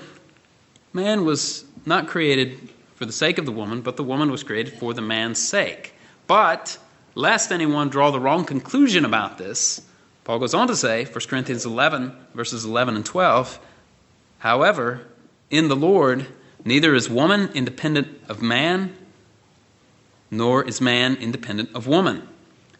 man 0.93 1.25
was 1.25 1.65
not 1.85 2.07
created 2.07 2.69
for 2.95 3.05
the 3.05 3.11
sake 3.11 3.37
of 3.37 3.45
the 3.45 3.51
woman, 3.51 3.81
but 3.81 3.97
the 3.97 4.03
woman 4.03 4.31
was 4.31 4.43
created 4.43 4.73
for 4.73 4.93
the 4.93 5.01
man's 5.01 5.41
sake. 5.41 5.93
But, 6.27 6.77
lest 7.13 7.51
anyone 7.51 7.89
draw 7.89 8.11
the 8.11 8.19
wrong 8.19 8.45
conclusion 8.45 9.05
about 9.05 9.37
this, 9.37 9.81
Paul 10.23 10.39
goes 10.39 10.53
on 10.53 10.67
to 10.67 10.75
say, 10.75 11.05
1 11.05 11.13
Corinthians 11.27 11.65
11, 11.65 12.15
verses 12.33 12.65
11 12.65 12.95
and 12.95 13.05
12, 13.05 13.59
however, 14.39 15.05
in 15.51 15.67
the 15.67 15.75
Lord, 15.75 16.25
neither 16.63 16.95
is 16.95 17.09
woman 17.09 17.51
independent 17.53 18.07
of 18.27 18.41
man, 18.41 18.95
nor 20.31 20.63
is 20.63 20.81
man 20.81 21.15
independent 21.15 21.75
of 21.75 21.85
woman. 21.85 22.27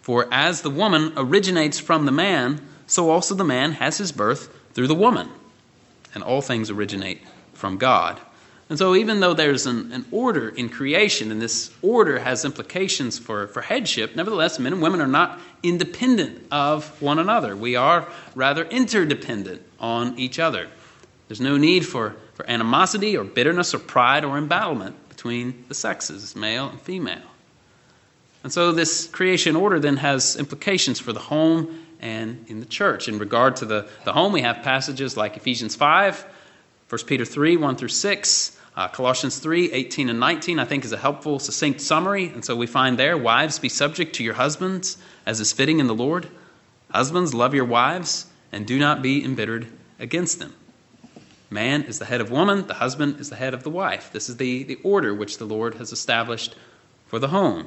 For 0.02 0.28
as 0.32 0.62
the 0.62 0.70
woman 0.70 1.14
originates 1.18 1.80
from 1.80 2.06
the 2.06 2.12
man, 2.12 2.62
so 2.88 3.10
also 3.10 3.36
the 3.36 3.44
man 3.44 3.74
has 3.74 3.98
his 3.98 4.12
birth 4.12 4.50
through 4.74 4.88
the 4.88 4.96
woman. 4.96 5.30
And 6.14 6.24
all 6.24 6.42
things 6.42 6.70
originate 6.70 7.22
from 7.54 7.78
God. 7.78 8.20
And 8.68 8.80
so, 8.80 8.96
even 8.96 9.20
though 9.20 9.36
there's 9.36 9.68
an, 9.68 9.92
an, 9.92 10.06
order 10.10 10.50
in 10.50 10.70
creation, 10.70 11.32
and 11.32 11.40
this 11.40 11.72
order 11.84 12.18
has 12.18 12.46
implications 12.46 13.20
for, 13.20 13.48
for 13.48 13.62
headship, 13.62 14.16
nevertheless, 14.16 14.58
men 14.58 14.74
and 14.74 14.82
women 14.82 15.02
are 15.02 15.08
not 15.08 15.40
independent 15.62 16.48
of 16.52 17.00
one 17.00 17.20
another. 17.20 17.56
We 17.56 17.76
are 17.76 18.08
rather 18.34 18.66
interdependent 18.66 19.62
on 19.80 20.18
each 20.18 20.40
other. 20.40 20.68
There's 21.28 21.42
no 21.42 21.58
need 21.58 21.86
for, 21.86 22.16
for 22.34 22.50
animosity 22.50 23.16
or 23.16 23.24
bitterness 23.24 23.76
or 23.76 23.80
pride 23.80 24.26
or 24.26 24.36
embattlement 24.36 25.10
between 25.10 25.66
the 25.68 25.76
sexes, 25.76 26.36
male 26.36 26.68
and 26.70 26.82
female. 26.82 27.22
And 28.44 28.52
so, 28.52 28.72
this 28.72 29.06
creation 29.06 29.56
order 29.56 29.80
then 29.80 29.98
has 29.98 30.38
implications 30.38 31.00
for 31.00 31.14
the 31.14 31.20
home 31.20 31.86
and 32.00 32.44
in 32.48 32.62
the 32.62 32.66
church. 32.66 33.08
In 33.08 33.20
regard 33.20 33.58
to 33.58 33.66
the, 33.66 33.88
the 34.06 34.14
home, 34.14 34.34
we 34.34 34.42
have 34.42 34.64
passages 34.64 35.16
like 35.16 35.38
Ephesians 35.38 35.76
5 35.76 36.26
1 36.90 37.00
Peter 37.08 37.26
3, 37.26 37.58
1 37.58 37.76
through 37.76 37.88
6, 37.88 38.55
uh, 38.76 38.88
Colossians 38.90 39.40
3, 39.40 39.72
18 39.72 40.10
and 40.10 40.20
19, 40.20 40.60
I 40.60 40.66
think 40.66 40.84
is 40.84 40.92
a 40.92 40.98
helpful, 40.98 41.40
succinct 41.40 41.80
summary. 41.80 42.28
And 42.28 42.44
so 42.44 42.56
we 42.56 42.68
find 42.68 43.00
there, 43.00 43.18
wives, 43.18 43.58
be 43.58 43.70
subject 43.70 44.16
to 44.16 44.24
your 44.24 44.34
husbands 44.34 44.98
as 45.26 45.40
is 45.40 45.54
fitting 45.54 45.80
in 45.80 45.88
the 45.88 45.96
Lord. 45.96 46.28
Husbands, 46.92 47.34
love 47.34 47.54
your 47.54 47.66
wives 47.66 48.28
and 48.52 48.68
do 48.68 48.78
not 48.78 49.02
be 49.02 49.24
embittered 49.24 49.68
against 50.00 50.40
them. 50.40 50.54
Man 51.50 51.84
is 51.84 52.00
the 52.00 52.06
head 52.06 52.20
of 52.20 52.32
woman, 52.32 52.68
the 52.68 52.74
husband 52.74 53.20
is 53.20 53.30
the 53.30 53.36
head 53.36 53.54
of 53.54 53.64
the 53.64 53.70
wife. 53.70 54.12
This 54.12 54.28
is 54.28 54.38
the, 54.38 54.64
the 54.64 54.80
order 54.84 55.14
which 55.14 55.38
the 55.38 55.46
Lord 55.46 55.76
has 55.76 55.94
established 55.94 56.56
for 57.06 57.20
the 57.20 57.30
home. 57.30 57.62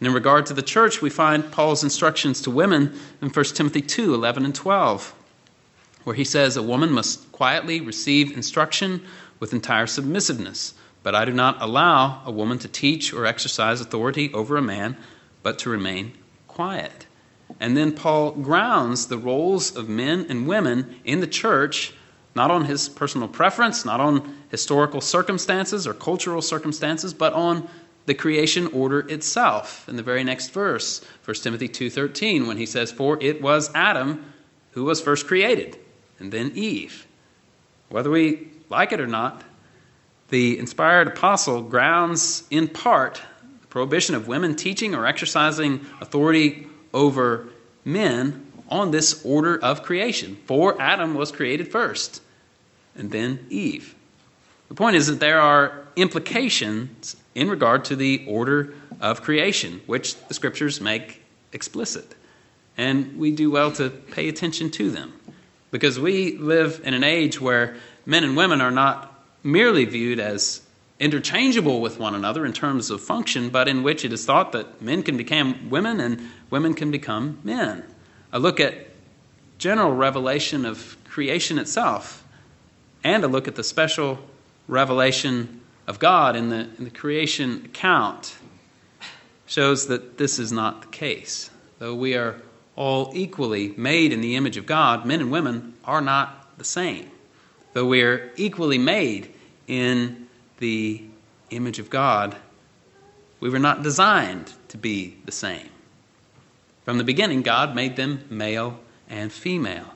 And 0.00 0.06
in 0.06 0.14
regard 0.14 0.46
to 0.46 0.54
the 0.54 0.62
church, 0.62 1.02
we 1.02 1.10
find 1.10 1.50
Paul's 1.50 1.82
instructions 1.82 2.40
to 2.42 2.50
women 2.50 2.98
in 3.20 3.28
1 3.28 3.44
Timothy 3.46 3.82
2 3.82 4.14
11 4.14 4.44
and 4.44 4.54
12 4.54 5.14
where 6.08 6.16
he 6.16 6.24
says 6.24 6.56
a 6.56 6.62
woman 6.62 6.90
must 6.90 7.30
quietly 7.32 7.82
receive 7.82 8.34
instruction 8.34 9.04
with 9.40 9.52
entire 9.52 9.86
submissiveness. 9.86 10.74
But 11.02 11.14
I 11.14 11.24
do 11.24 11.32
not 11.32 11.62
allow 11.62 12.22
a 12.24 12.30
woman 12.30 12.58
to 12.58 12.68
teach 12.68 13.12
or 13.12 13.24
exercise 13.24 13.80
authority 13.80 14.32
over 14.32 14.56
a 14.56 14.62
man, 14.62 14.96
but 15.42 15.58
to 15.60 15.70
remain 15.70 16.12
quiet. 16.46 17.06
And 17.60 17.76
then 17.76 17.92
Paul 17.92 18.32
grounds 18.32 19.06
the 19.06 19.18
roles 19.18 19.74
of 19.76 19.88
men 19.88 20.26
and 20.28 20.46
women 20.46 21.00
in 21.04 21.20
the 21.20 21.26
church 21.26 21.94
not 22.34 22.50
on 22.50 22.66
his 22.66 22.88
personal 22.88 23.26
preference, 23.26 23.84
not 23.84 24.00
on 24.00 24.36
historical 24.50 25.00
circumstances 25.00 25.86
or 25.86 25.94
cultural 25.94 26.42
circumstances, 26.42 27.12
but 27.12 27.32
on 27.32 27.68
the 28.06 28.14
creation 28.14 28.68
order 28.68 29.00
itself. 29.08 29.88
In 29.88 29.96
the 29.96 30.02
very 30.02 30.24
next 30.24 30.50
verse, 30.50 31.00
1 31.24 31.42
Timothy 31.42 31.68
2:13, 31.68 32.46
when 32.46 32.56
he 32.56 32.66
says, 32.66 32.92
"For 32.92 33.18
it 33.20 33.42
was 33.42 33.70
Adam 33.74 34.24
who 34.72 34.84
was 34.84 35.00
first 35.00 35.26
created, 35.26 35.76
and 36.20 36.30
then 36.30 36.52
Eve. 36.54 37.06
Whether 37.88 38.10
we 38.10 38.48
like 38.68 38.92
it 38.92 39.00
or 39.00 39.06
not, 39.06 39.42
the 40.28 40.58
inspired 40.58 41.08
apostle 41.08 41.62
grounds 41.62 42.44
in 42.50 42.68
part 42.68 43.22
the 43.60 43.66
prohibition 43.68 44.14
of 44.14 44.28
women 44.28 44.54
teaching 44.54 44.94
or 44.94 45.06
exercising 45.06 45.84
authority 46.00 46.66
over 46.92 47.48
men 47.84 48.46
on 48.68 48.90
this 48.90 49.24
order 49.24 49.58
of 49.62 49.82
creation. 49.82 50.36
For 50.46 50.80
Adam 50.80 51.14
was 51.14 51.32
created 51.32 51.68
first, 51.68 52.22
and 52.94 53.10
then 53.10 53.46
Eve. 53.48 53.94
The 54.68 54.74
point 54.74 54.96
is 54.96 55.06
that 55.06 55.20
there 55.20 55.40
are 55.40 55.86
implications 55.96 57.16
in 57.34 57.48
regard 57.48 57.86
to 57.86 57.96
the 57.96 58.24
order 58.28 58.74
of 59.00 59.22
creation, 59.22 59.80
which 59.86 60.16
the 60.26 60.34
scriptures 60.34 60.80
make 60.80 61.22
explicit. 61.52 62.14
And 62.76 63.18
we 63.18 63.32
do 63.32 63.50
well 63.50 63.72
to 63.72 63.90
pay 63.90 64.28
attention 64.28 64.70
to 64.72 64.90
them. 64.90 65.12
Because 65.70 65.98
we 65.98 66.36
live 66.36 66.80
in 66.84 66.94
an 66.94 67.04
age 67.04 67.40
where 67.40 67.76
men 68.08 68.24
and 68.24 68.38
women 68.38 68.62
are 68.62 68.70
not 68.70 69.14
merely 69.44 69.84
viewed 69.84 70.18
as 70.18 70.62
interchangeable 70.98 71.82
with 71.82 71.98
one 71.98 72.14
another 72.14 72.46
in 72.46 72.54
terms 72.54 72.90
of 72.90 73.02
function, 73.02 73.50
but 73.50 73.68
in 73.68 73.82
which 73.82 74.02
it 74.02 74.14
is 74.14 74.24
thought 74.24 74.50
that 74.52 74.80
men 74.80 75.02
can 75.02 75.18
become 75.18 75.68
women 75.68 76.00
and 76.00 76.18
women 76.48 76.72
can 76.72 76.90
become 76.90 77.38
men. 77.44 77.84
A 78.32 78.38
look 78.38 78.60
at 78.60 78.74
general 79.58 79.92
revelation 79.92 80.64
of 80.64 80.96
creation 81.04 81.58
itself 81.58 82.24
and 83.04 83.22
a 83.24 83.28
look 83.28 83.46
at 83.46 83.56
the 83.56 83.62
special 83.62 84.18
revelation 84.68 85.60
of 85.86 85.98
God 85.98 86.34
in 86.34 86.48
the, 86.48 86.66
in 86.78 86.84
the 86.84 86.90
creation 86.90 87.66
account 87.66 88.38
shows 89.46 89.86
that 89.88 90.16
this 90.16 90.38
is 90.38 90.50
not 90.50 90.80
the 90.80 90.88
case. 90.88 91.50
Though 91.78 91.94
we 91.94 92.14
are 92.14 92.40
all 92.74 93.12
equally 93.14 93.74
made 93.76 94.14
in 94.14 94.22
the 94.22 94.34
image 94.34 94.56
of 94.56 94.64
God, 94.64 95.04
men 95.04 95.20
and 95.20 95.30
women 95.30 95.74
are 95.84 96.00
not 96.00 96.56
the 96.56 96.64
same. 96.64 97.10
Though 97.78 97.86
we 97.86 98.02
are 98.02 98.32
equally 98.34 98.76
made 98.76 99.32
in 99.68 100.26
the 100.58 101.00
image 101.50 101.78
of 101.78 101.88
God, 101.88 102.34
we 103.38 103.50
were 103.50 103.60
not 103.60 103.84
designed 103.84 104.52
to 104.70 104.76
be 104.76 105.16
the 105.26 105.30
same. 105.30 105.68
From 106.84 106.98
the 106.98 107.04
beginning, 107.04 107.42
God 107.42 107.76
made 107.76 107.94
them 107.94 108.24
male 108.30 108.80
and 109.08 109.30
female. 109.30 109.94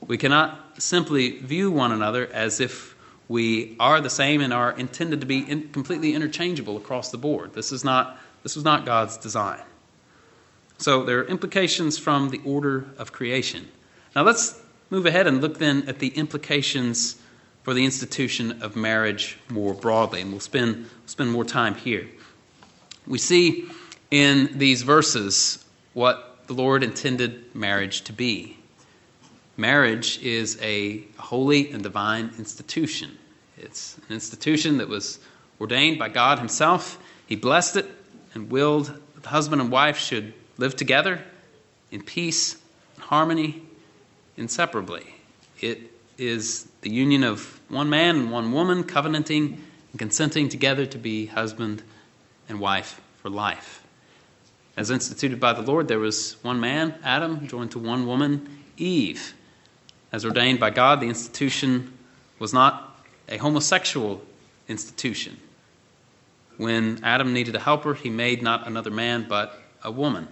We 0.00 0.18
cannot 0.18 0.82
simply 0.82 1.38
view 1.38 1.70
one 1.70 1.92
another 1.92 2.26
as 2.32 2.58
if 2.58 2.96
we 3.28 3.76
are 3.78 4.00
the 4.00 4.10
same 4.10 4.40
and 4.40 4.52
are 4.52 4.72
intended 4.72 5.20
to 5.20 5.26
be 5.28 5.48
in, 5.48 5.68
completely 5.68 6.14
interchangeable 6.16 6.76
across 6.76 7.12
the 7.12 7.18
board. 7.18 7.54
This 7.54 7.70
is 7.70 7.84
not 7.84 8.18
this 8.42 8.56
was 8.56 8.64
not 8.64 8.84
God's 8.84 9.16
design. 9.16 9.62
So 10.78 11.04
there 11.04 11.20
are 11.20 11.28
implications 11.28 11.96
from 11.96 12.30
the 12.30 12.40
order 12.44 12.86
of 12.98 13.12
creation. 13.12 13.68
Now 14.16 14.24
let's 14.24 14.60
move 14.90 15.06
ahead 15.06 15.26
and 15.26 15.40
look 15.40 15.58
then 15.58 15.84
at 15.88 16.00
the 16.00 16.08
implications 16.08 17.16
for 17.62 17.74
the 17.74 17.84
institution 17.84 18.62
of 18.62 18.76
marriage 18.76 19.38
more 19.48 19.74
broadly, 19.74 20.20
and 20.20 20.30
we'll 20.30 20.40
spend 20.40 20.88
spend 21.06 21.30
more 21.30 21.44
time 21.44 21.74
here. 21.74 22.06
We 23.06 23.18
see 23.18 23.68
in 24.10 24.58
these 24.58 24.82
verses 24.82 25.64
what 25.94 26.46
the 26.46 26.54
Lord 26.54 26.82
intended 26.82 27.54
marriage 27.54 28.02
to 28.02 28.12
be. 28.12 28.56
Marriage 29.56 30.18
is 30.22 30.58
a 30.60 31.04
holy 31.18 31.70
and 31.70 31.82
divine 31.82 32.32
institution. 32.38 33.16
It's 33.58 33.98
an 34.08 34.14
institution 34.14 34.78
that 34.78 34.88
was 34.88 35.18
ordained 35.60 35.98
by 35.98 36.08
God 36.08 36.38
Himself. 36.38 36.98
He 37.26 37.36
blessed 37.36 37.76
it 37.76 37.86
and 38.34 38.50
willed 38.50 38.86
that 38.86 39.22
the 39.22 39.28
husband 39.28 39.60
and 39.60 39.70
wife 39.70 39.98
should 39.98 40.32
live 40.56 40.76
together 40.76 41.22
in 41.90 42.02
peace 42.02 42.56
and 42.96 43.04
harmony 43.04 43.62
inseparably. 44.40 45.14
It 45.60 45.92
is 46.18 46.66
the 46.80 46.90
union 46.90 47.22
of 47.22 47.60
one 47.68 47.90
man 47.90 48.16
and 48.16 48.32
one 48.32 48.52
woman 48.52 48.82
covenanting 48.82 49.62
and 49.92 49.98
consenting 49.98 50.48
together 50.48 50.86
to 50.86 50.98
be 50.98 51.26
husband 51.26 51.82
and 52.48 52.58
wife 52.58 53.00
for 53.18 53.28
life. 53.28 53.84
As 54.76 54.90
instituted 54.90 55.38
by 55.38 55.52
the 55.52 55.62
Lord, 55.62 55.88
there 55.88 55.98
was 55.98 56.42
one 56.42 56.58
man, 56.58 56.94
Adam, 57.04 57.46
joined 57.46 57.72
to 57.72 57.78
one 57.78 58.06
woman, 58.06 58.64
Eve. 58.76 59.34
As 60.10 60.24
ordained 60.24 60.58
by 60.58 60.70
God, 60.70 61.00
the 61.00 61.08
institution 61.08 61.92
was 62.38 62.52
not 62.52 62.98
a 63.28 63.36
homosexual 63.36 64.22
institution. 64.68 65.36
When 66.56 67.00
Adam 67.04 67.32
needed 67.32 67.54
a 67.56 67.60
helper, 67.60 67.94
he 67.94 68.10
made 68.10 68.42
not 68.42 68.66
another 68.66 68.90
man, 68.90 69.26
but 69.28 69.60
a 69.84 69.90
woman 69.90 70.28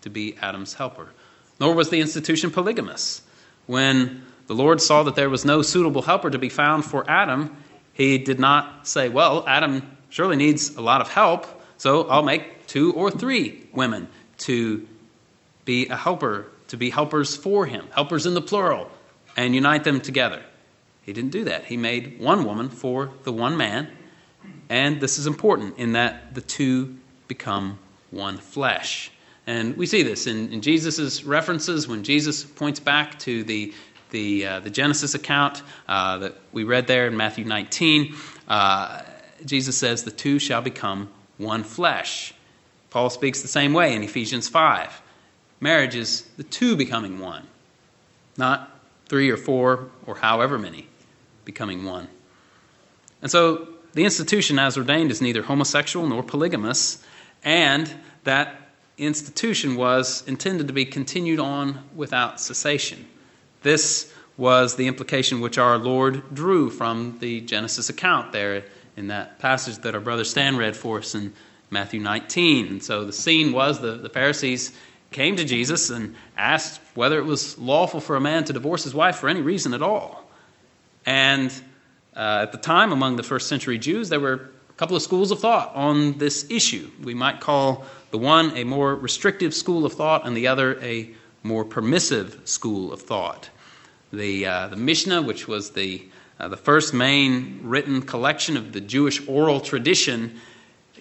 to 0.00 0.10
be 0.10 0.36
Adam's 0.40 0.74
helper. 0.74 1.10
Nor 1.58 1.74
was 1.74 1.90
the 1.90 2.00
institution 2.00 2.50
polygamous. 2.50 3.22
When 3.70 4.24
the 4.48 4.54
Lord 4.56 4.80
saw 4.80 5.04
that 5.04 5.14
there 5.14 5.30
was 5.30 5.44
no 5.44 5.62
suitable 5.62 6.02
helper 6.02 6.28
to 6.28 6.40
be 6.40 6.48
found 6.48 6.84
for 6.84 7.08
Adam, 7.08 7.56
he 7.92 8.18
did 8.18 8.40
not 8.40 8.88
say, 8.88 9.08
Well, 9.08 9.44
Adam 9.46 9.96
surely 10.08 10.34
needs 10.34 10.74
a 10.74 10.80
lot 10.80 11.00
of 11.00 11.08
help, 11.08 11.46
so 11.76 12.08
I'll 12.08 12.24
make 12.24 12.66
two 12.66 12.92
or 12.94 13.12
three 13.12 13.68
women 13.72 14.08
to 14.38 14.88
be 15.64 15.86
a 15.86 15.94
helper, 15.94 16.48
to 16.66 16.76
be 16.76 16.90
helpers 16.90 17.36
for 17.36 17.64
him, 17.64 17.86
helpers 17.94 18.26
in 18.26 18.34
the 18.34 18.40
plural, 18.40 18.90
and 19.36 19.54
unite 19.54 19.84
them 19.84 20.00
together. 20.00 20.42
He 21.02 21.12
didn't 21.12 21.30
do 21.30 21.44
that. 21.44 21.66
He 21.66 21.76
made 21.76 22.18
one 22.18 22.44
woman 22.44 22.70
for 22.70 23.12
the 23.22 23.32
one 23.32 23.56
man, 23.56 23.88
and 24.68 25.00
this 25.00 25.16
is 25.16 25.28
important 25.28 25.78
in 25.78 25.92
that 25.92 26.34
the 26.34 26.40
two 26.40 26.96
become 27.28 27.78
one 28.10 28.36
flesh. 28.36 29.12
And 29.50 29.76
we 29.76 29.86
see 29.86 30.04
this 30.04 30.28
in, 30.28 30.52
in 30.52 30.60
Jesus' 30.60 31.24
references 31.24 31.88
when 31.88 32.04
Jesus 32.04 32.44
points 32.44 32.78
back 32.78 33.18
to 33.18 33.42
the, 33.42 33.74
the, 34.10 34.46
uh, 34.46 34.60
the 34.60 34.70
Genesis 34.70 35.16
account 35.16 35.64
uh, 35.88 36.18
that 36.18 36.36
we 36.52 36.62
read 36.62 36.86
there 36.86 37.08
in 37.08 37.16
Matthew 37.16 37.44
19. 37.44 38.14
Uh, 38.46 39.02
Jesus 39.44 39.76
says, 39.76 40.04
The 40.04 40.12
two 40.12 40.38
shall 40.38 40.62
become 40.62 41.10
one 41.36 41.64
flesh. 41.64 42.32
Paul 42.90 43.10
speaks 43.10 43.42
the 43.42 43.48
same 43.48 43.72
way 43.72 43.96
in 43.96 44.04
Ephesians 44.04 44.48
5. 44.48 45.02
Marriage 45.58 45.96
is 45.96 46.22
the 46.36 46.44
two 46.44 46.76
becoming 46.76 47.18
one, 47.18 47.44
not 48.36 48.70
three 49.06 49.30
or 49.30 49.36
four 49.36 49.88
or 50.06 50.14
however 50.14 50.58
many 50.58 50.86
becoming 51.44 51.84
one. 51.84 52.06
And 53.20 53.28
so 53.28 53.66
the 53.94 54.04
institution 54.04 54.60
as 54.60 54.78
ordained 54.78 55.10
is 55.10 55.20
neither 55.20 55.42
homosexual 55.42 56.06
nor 56.06 56.22
polygamous, 56.22 57.04
and 57.42 57.92
that 58.22 58.59
institution 59.06 59.76
was 59.76 60.22
intended 60.26 60.66
to 60.66 60.72
be 60.72 60.84
continued 60.84 61.40
on 61.40 61.82
without 61.94 62.40
cessation. 62.40 63.06
This 63.62 64.12
was 64.36 64.76
the 64.76 64.86
implication 64.86 65.40
which 65.40 65.58
our 65.58 65.78
Lord 65.78 66.34
drew 66.34 66.70
from 66.70 67.18
the 67.20 67.40
Genesis 67.42 67.90
account 67.90 68.32
there 68.32 68.64
in 68.96 69.08
that 69.08 69.38
passage 69.38 69.78
that 69.78 69.94
our 69.94 70.00
brother 70.00 70.24
Stan 70.24 70.56
read 70.56 70.76
for 70.76 70.98
us 70.98 71.14
in 71.14 71.32
Matthew 71.70 72.00
19. 72.00 72.66
And 72.66 72.82
so 72.82 73.04
the 73.04 73.12
scene 73.12 73.52
was 73.52 73.80
the, 73.80 73.92
the 73.92 74.08
Pharisees 74.08 74.72
came 75.10 75.36
to 75.36 75.44
Jesus 75.44 75.90
and 75.90 76.14
asked 76.36 76.80
whether 76.94 77.18
it 77.18 77.24
was 77.24 77.58
lawful 77.58 78.00
for 78.00 78.16
a 78.16 78.20
man 78.20 78.44
to 78.44 78.52
divorce 78.52 78.84
his 78.84 78.94
wife 78.94 79.16
for 79.16 79.28
any 79.28 79.40
reason 79.40 79.74
at 79.74 79.82
all. 79.82 80.24
And 81.06 81.52
uh, 82.14 82.40
at 82.42 82.52
the 82.52 82.58
time, 82.58 82.92
among 82.92 83.16
the 83.16 83.22
first 83.22 83.48
century 83.48 83.78
Jews, 83.78 84.08
there 84.08 84.20
were 84.20 84.50
a 84.68 84.72
couple 84.76 84.96
of 84.96 85.02
schools 85.02 85.30
of 85.30 85.40
thought 85.40 85.74
on 85.74 86.18
this 86.18 86.46
issue. 86.50 86.90
We 87.02 87.14
might 87.14 87.40
call 87.40 87.84
the 88.10 88.18
one 88.18 88.56
a 88.56 88.64
more 88.64 88.94
restrictive 88.94 89.54
school 89.54 89.86
of 89.86 89.92
thought, 89.92 90.26
and 90.26 90.36
the 90.36 90.46
other 90.46 90.80
a 90.82 91.10
more 91.42 91.64
permissive 91.64 92.40
school 92.44 92.92
of 92.92 93.02
thought. 93.02 93.50
The, 94.12 94.46
uh, 94.46 94.68
the 94.68 94.76
Mishnah, 94.76 95.22
which 95.22 95.46
was 95.46 95.70
the, 95.70 96.06
uh, 96.38 96.48
the 96.48 96.56
first 96.56 96.92
main 96.92 97.60
written 97.62 98.02
collection 98.02 98.56
of 98.56 98.72
the 98.72 98.80
Jewish 98.80 99.26
oral 99.28 99.60
tradition, 99.60 100.38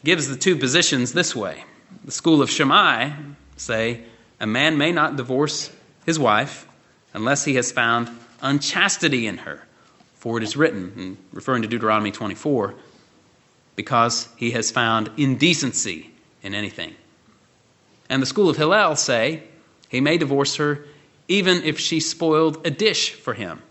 gives 0.04 0.28
the 0.28 0.38
two 0.38 0.56
positions 0.56 1.14
this 1.14 1.36
way. 1.36 1.64
The 2.06 2.12
school 2.12 2.42
of 2.42 2.50
Shammai 2.50 3.12
say 3.58 4.04
a 4.40 4.48
man 4.48 4.78
may 4.78 4.92
not 4.92 5.16
divorce 5.16 5.72
his 6.06 6.20
wife 6.20 6.68
unless 7.14 7.44
he 7.44 7.56
has 7.56 7.72
found 7.72 8.10
unchastity 8.42 9.28
in 9.28 9.40
her 9.40 9.64
for 10.20 10.38
it 10.38 10.44
is 10.44 10.58
written, 10.58 11.18
referring 11.32 11.62
to 11.62 11.68
Deuteronomy 11.68 12.12
24, 12.12 12.76
because 13.78 14.28
he 14.36 14.52
has 14.52 14.70
found 14.70 15.10
indecency 15.16 16.12
in 16.44 16.54
anything. 16.54 16.96
And 18.10 18.22
the 18.22 18.28
school 18.28 18.50
of 18.50 18.58
Hillel 18.58 18.96
say 18.96 19.44
he 19.90 20.02
may 20.02 20.18
divorce 20.18 20.56
her 20.56 20.86
even 21.30 21.64
if 21.64 21.80
she 21.80 22.00
spoiled 22.00 22.66
a 22.66 22.72
dish 22.72 23.14
for 23.14 23.36
him, 23.36 23.62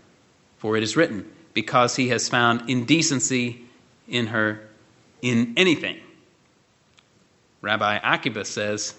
for 0.59 0.77
it 0.77 0.83
is 0.83 0.97
written, 0.97 1.29
because 1.53 1.97
he 1.97 2.09
has 2.09 2.29
found 2.29 2.71
indecency 2.71 3.67
in 4.07 4.29
her 4.29 4.61
in 5.21 5.53
anything. 5.57 5.99
Rabbi 7.61 7.97
Akiba 7.97 8.45
says, 8.45 8.95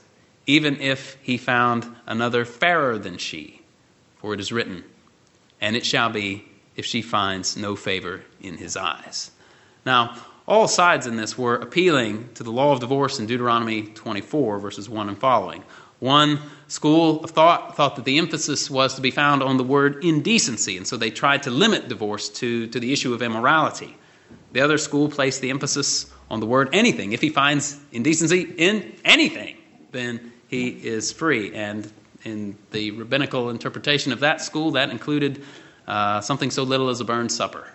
even 0.45 0.81
if 0.81 1.17
he 1.21 1.37
found 1.37 1.87
another 2.05 2.43
fairer 2.43 2.97
than 2.97 3.17
she, 3.17 3.61
for 4.17 4.33
it 4.33 4.41
is 4.41 4.51
written, 4.51 4.83
and 5.61 5.77
it 5.77 5.85
shall 5.85 6.09
be 6.09 6.43
if 6.75 6.85
she 6.85 7.01
finds 7.01 7.55
no 7.55 7.77
favor 7.77 8.21
in 8.41 8.57
his 8.57 8.75
eyes. 8.75 9.31
Now, 9.85 10.17
all 10.49 10.67
sides 10.67 11.05
in 11.05 11.15
this 11.15 11.37
were 11.37 11.55
appealing 11.55 12.27
to 12.33 12.43
the 12.43 12.51
law 12.51 12.73
of 12.73 12.79
divorce 12.79 13.19
in 13.19 13.27
Deuteronomy 13.27 13.83
24, 13.83 14.59
verses 14.59 14.89
1 14.89 15.07
and 15.07 15.17
following. 15.17 15.63
One 15.99 16.39
school 16.67 17.23
of 17.23 17.31
thought 17.31 17.75
thought 17.75 17.95
that 17.97 18.05
the 18.05 18.17
emphasis 18.17 18.69
was 18.69 18.95
to 18.95 19.01
be 19.01 19.11
found 19.11 19.43
on 19.43 19.57
the 19.57 19.63
word 19.63 20.03
indecency, 20.03 20.75
and 20.75 20.87
so 20.87 20.97
they 20.97 21.11
tried 21.11 21.43
to 21.43 21.51
limit 21.51 21.87
divorce 21.87 22.29
to, 22.29 22.65
to 22.67 22.79
the 22.79 22.91
issue 22.91 23.13
of 23.13 23.21
immorality. 23.21 23.95
The 24.51 24.61
other 24.61 24.79
school 24.79 25.07
placed 25.07 25.41
the 25.41 25.51
emphasis 25.51 26.11
on 26.31 26.39
the 26.39 26.47
word 26.47 26.69
anything. 26.73 27.11
If 27.13 27.21
he 27.21 27.29
finds 27.29 27.79
indecency 27.91 28.41
in 28.41 28.95
anything, 29.05 29.55
then 29.91 30.33
he 30.47 30.69
is 30.69 31.11
free. 31.11 31.53
And 31.53 31.91
in 32.23 32.57
the 32.71 32.91
rabbinical 32.91 33.51
interpretation 33.51 34.11
of 34.13 34.21
that 34.21 34.41
school, 34.41 34.71
that 34.71 34.89
included 34.89 35.43
uh, 35.87 36.21
something 36.21 36.49
so 36.49 36.63
little 36.63 36.89
as 36.89 37.01
a 37.01 37.05
burned 37.05 37.31
supper. 37.31 37.67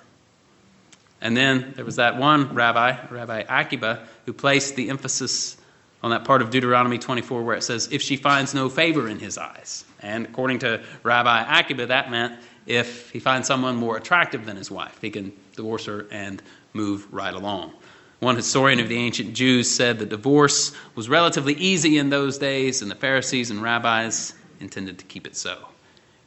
And 1.25 1.35
then 1.35 1.73
there 1.75 1.87
was 1.87 1.97
that 1.97 2.19
one 2.19 2.55
rabbi, 2.55 3.07
Rabbi 3.11 3.45
Akiba, 3.49 4.07
who 4.27 4.35
placed 4.35 4.77
the 4.77 4.91
emphasis 4.91 5.57
on 6.03 6.11
that 6.11 6.27
part 6.27 6.43
of 6.43 6.51
Deuteronomy 6.51 6.99
24 6.99 7.43
where 7.43 7.57
it 7.57 7.63
says, 7.63 7.89
if 7.91 8.03
she 8.03 8.17
finds 8.17 8.53
no 8.53 8.69
favor 8.69 9.09
in 9.09 9.19
his 9.19 9.39
eyes. 9.39 9.87
And 10.01 10.27
according 10.27 10.59
to 10.61 10.85
Rabbi 11.03 11.61
Akiba, 11.61 11.87
that 11.87 12.11
meant 12.11 12.39
if 12.67 13.11
he 13.11 13.21
finds 13.21 13.49
someone 13.49 13.77
more 13.77 13.97
attractive 13.97 14.45
than 14.45 14.59
his 14.59 14.71
wife, 14.71 14.99
he 15.01 15.11
can 15.11 15.33
divorce 15.57 15.87
her 15.87 16.07
and 16.11 16.43
move 16.75 17.11
right 17.11 17.33
along. 17.33 17.73
One 18.21 18.37
historian 18.37 18.81
of 18.81 18.89
the 18.91 18.99
ancient 18.99 19.33
Jews 19.33 19.71
said 19.71 19.99
that 20.01 20.11
divorce 20.11 20.73
was 20.95 21.09
relatively 21.09 21.55
easy 21.55 21.97
in 21.97 22.11
those 22.11 22.37
days, 22.37 22.83
and 22.83 22.91
the 22.91 22.95
Pharisees 22.95 23.51
and 23.51 23.63
rabbis 23.63 24.35
intended 24.61 24.99
to 24.99 25.05
keep 25.07 25.27
it 25.27 25.37
so. 25.37 25.69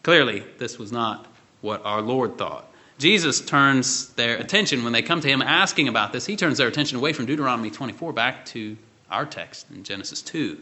Clearly, 0.02 0.44
this 0.58 0.80
was 0.80 0.92
not 0.92 1.28
what 1.62 1.86
our 1.86 2.02
Lord 2.02 2.38
thought. 2.38 2.72
Jesus 2.98 3.42
turns 3.42 4.10
their 4.14 4.38
attention 4.38 4.84
when 4.84 4.94
they 4.94 5.02
come 5.02 5.22
to 5.22 5.28
him 5.28 5.42
asking 5.42 5.88
about 5.88 6.14
this, 6.14 6.26
he 6.26 6.36
turns 6.36 6.58
their 6.58 6.68
attention 6.68 6.98
away 6.98 7.14
from 7.14 7.26
Deuteronomy 7.26 7.70
24 7.70 8.12
back 8.14 8.46
to 8.48 8.76
our 9.12 9.26
text 9.26 9.68
in 9.72 9.84
Genesis 9.84 10.22
2, 10.24 10.62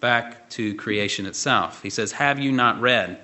back 0.00 0.50
to 0.50 0.74
creation 0.74 1.24
itself. 1.24 1.82
He 1.82 1.90
says, 1.90 2.12
Have 2.12 2.38
you 2.38 2.52
not 2.52 2.80
read 2.80 3.18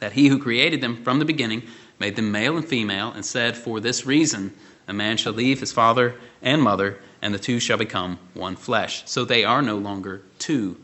that 0.00 0.12
he 0.12 0.28
who 0.28 0.38
created 0.38 0.80
them 0.80 1.02
from 1.02 1.18
the 1.18 1.24
beginning 1.24 1.62
made 1.98 2.16
them 2.16 2.32
male 2.32 2.56
and 2.56 2.66
female, 2.66 3.12
and 3.12 3.24
said, 3.24 3.56
For 3.56 3.80
this 3.80 4.06
reason 4.06 4.54
a 4.88 4.92
man 4.92 5.16
shall 5.16 5.32
leave 5.32 5.60
his 5.60 5.72
father 5.72 6.16
and 6.42 6.60
mother, 6.60 6.98
and 7.22 7.32
the 7.32 7.38
two 7.38 7.60
shall 7.60 7.78
become 7.78 8.18
one 8.34 8.56
flesh. 8.56 9.02
So 9.06 9.24
they 9.24 9.44
are 9.44 9.62
no 9.62 9.76
longer 9.76 10.22
two, 10.38 10.76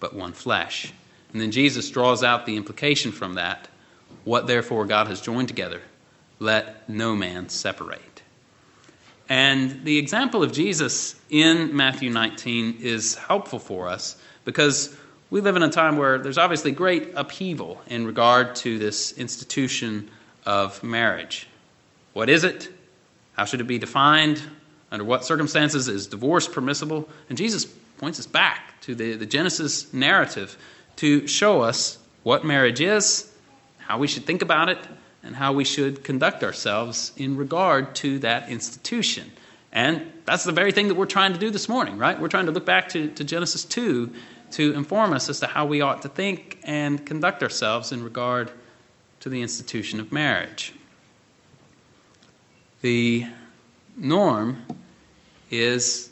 but 0.00 0.14
one 0.14 0.32
flesh. 0.32 0.92
And 1.32 1.40
then 1.40 1.50
Jesus 1.50 1.88
draws 1.90 2.22
out 2.22 2.44
the 2.44 2.56
implication 2.56 3.12
from 3.12 3.34
that 3.34 3.68
What 4.24 4.46
therefore 4.46 4.86
God 4.86 5.08
has 5.08 5.20
joined 5.20 5.48
together, 5.48 5.80
let 6.38 6.88
no 6.88 7.14
man 7.14 7.48
separate. 7.48 8.22
And 9.28 9.84
the 9.84 9.98
example 9.98 10.42
of 10.42 10.52
Jesus 10.52 11.18
in 11.30 11.74
Matthew 11.74 12.10
19 12.10 12.78
is 12.80 13.14
helpful 13.14 13.58
for 13.58 13.88
us 13.88 14.16
because 14.44 14.94
we 15.30 15.40
live 15.40 15.56
in 15.56 15.62
a 15.62 15.70
time 15.70 15.96
where 15.96 16.18
there's 16.18 16.36
obviously 16.36 16.72
great 16.72 17.12
upheaval 17.14 17.80
in 17.86 18.06
regard 18.06 18.56
to 18.56 18.78
this 18.78 19.12
institution 19.12 20.10
of 20.44 20.82
marriage. 20.82 21.48
What 22.12 22.28
is 22.28 22.44
it? 22.44 22.68
How 23.32 23.46
should 23.46 23.62
it 23.62 23.66
be 23.66 23.78
defined? 23.78 24.42
Under 24.90 25.04
what 25.04 25.24
circumstances 25.24 25.88
is 25.88 26.06
divorce 26.06 26.46
permissible? 26.46 27.08
And 27.30 27.38
Jesus 27.38 27.64
points 27.96 28.18
us 28.18 28.26
back 28.26 28.78
to 28.82 28.94
the, 28.94 29.14
the 29.14 29.24
Genesis 29.24 29.94
narrative 29.94 30.58
to 30.96 31.26
show 31.26 31.62
us 31.62 31.98
what 32.24 32.44
marriage 32.44 32.80
is, 32.80 33.31
how 33.86 33.98
we 33.98 34.06
should 34.06 34.24
think 34.24 34.42
about 34.42 34.68
it, 34.68 34.78
and 35.22 35.36
how 35.36 35.52
we 35.52 35.64
should 35.64 36.02
conduct 36.02 36.42
ourselves 36.42 37.12
in 37.16 37.36
regard 37.36 37.94
to 37.96 38.18
that 38.20 38.48
institution. 38.48 39.30
And 39.72 40.12
that's 40.24 40.44
the 40.44 40.52
very 40.52 40.72
thing 40.72 40.88
that 40.88 40.94
we're 40.94 41.06
trying 41.06 41.32
to 41.32 41.38
do 41.38 41.50
this 41.50 41.68
morning, 41.68 41.96
right? 41.96 42.20
We're 42.20 42.28
trying 42.28 42.46
to 42.46 42.52
look 42.52 42.66
back 42.66 42.88
to, 42.90 43.08
to 43.08 43.24
Genesis 43.24 43.64
2 43.64 44.12
to 44.52 44.74
inform 44.74 45.12
us 45.12 45.28
as 45.28 45.40
to 45.40 45.46
how 45.46 45.64
we 45.64 45.80
ought 45.80 46.02
to 46.02 46.08
think 46.08 46.58
and 46.64 47.04
conduct 47.06 47.42
ourselves 47.42 47.92
in 47.92 48.04
regard 48.04 48.50
to 49.20 49.28
the 49.28 49.40
institution 49.40 49.98
of 49.98 50.12
marriage. 50.12 50.74
The 52.82 53.26
norm 53.96 54.64
is 55.50 56.10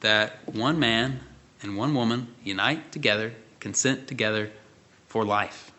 that 0.00 0.48
one 0.52 0.80
man 0.80 1.20
and 1.62 1.76
one 1.76 1.94
woman 1.94 2.26
unite 2.42 2.90
together, 2.90 3.34
consent 3.60 4.08
together 4.08 4.50
for 5.12 5.24
life. 5.24 5.70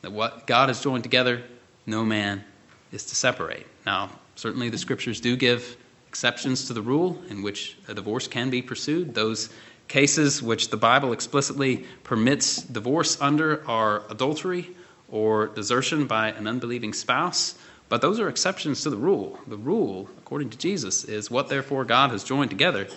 That 0.00 0.12
what 0.12 0.46
God 0.46 0.68
has 0.70 0.80
joined 0.80 1.04
together, 1.04 1.42
no 1.86 2.04
man 2.04 2.42
is 2.90 3.04
to 3.04 3.14
separate. 3.14 3.66
Now, 3.84 4.10
certainly 4.34 4.70
the 4.70 4.78
scriptures 4.78 5.20
do 5.20 5.36
give 5.36 5.76
exceptions 6.08 6.66
to 6.66 6.72
the 6.72 6.82
rule 6.82 7.22
in 7.28 7.42
which 7.42 7.76
a 7.86 7.94
divorce 7.94 8.26
can 8.26 8.50
be 8.50 8.62
pursued. 8.62 9.14
Those 9.14 9.50
Cases 9.92 10.42
which 10.42 10.70
the 10.70 10.78
Bible 10.78 11.12
explicitly 11.12 11.84
permits 12.02 12.62
divorce 12.62 13.20
under 13.20 13.62
are 13.68 14.04
adultery 14.08 14.70
or 15.10 15.48
desertion 15.48 16.06
by 16.06 16.28
an 16.28 16.46
unbelieving 16.46 16.94
spouse. 16.94 17.56
But 17.90 18.00
those 18.00 18.18
are 18.18 18.30
exceptions 18.30 18.82
to 18.84 18.90
the 18.90 18.96
rule. 18.96 19.38
The 19.46 19.58
rule, 19.58 20.08
according 20.16 20.48
to 20.48 20.56
Jesus, 20.56 21.04
is 21.04 21.30
what 21.30 21.50
therefore 21.50 21.84
God 21.84 22.10
has 22.10 22.24
joined 22.24 22.48
together, 22.48 22.88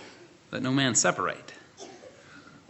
let 0.53 0.63
no 0.63 0.71
man 0.71 0.95
separate. 0.95 1.54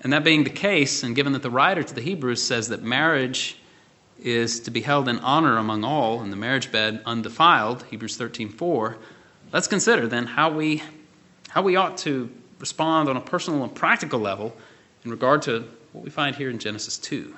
And 0.05 0.13
that 0.13 0.23
being 0.23 0.43
the 0.43 0.51
case, 0.51 1.01
and 1.01 1.15
given 1.15 1.33
that 1.33 1.41
the 1.41 1.49
writer 1.49 1.81
to 1.81 1.95
the 1.95 1.99
Hebrews 1.99 2.39
says 2.39 2.67
that 2.67 2.83
marriage 2.83 3.57
is 4.19 4.59
to 4.59 4.69
be 4.69 4.81
held 4.81 5.09
in 5.09 5.17
honor 5.17 5.57
among 5.57 5.83
all, 5.83 6.21
and 6.21 6.31
the 6.31 6.37
marriage 6.37 6.71
bed 6.71 7.01
undefiled, 7.07 7.81
Hebrews 7.89 8.15
13:4, 8.15 8.97
let's 9.51 9.67
consider 9.67 10.05
then 10.05 10.27
how 10.27 10.51
we 10.51 10.83
how 11.49 11.63
we 11.63 11.75
ought 11.75 11.97
to 12.05 12.29
respond 12.59 13.09
on 13.09 13.17
a 13.17 13.19
personal 13.19 13.63
and 13.63 13.73
practical 13.73 14.19
level 14.19 14.55
in 15.03 15.09
regard 15.09 15.41
to 15.41 15.67
what 15.91 16.03
we 16.03 16.11
find 16.11 16.35
here 16.35 16.51
in 16.51 16.59
Genesis 16.59 16.99
2. 16.99 17.35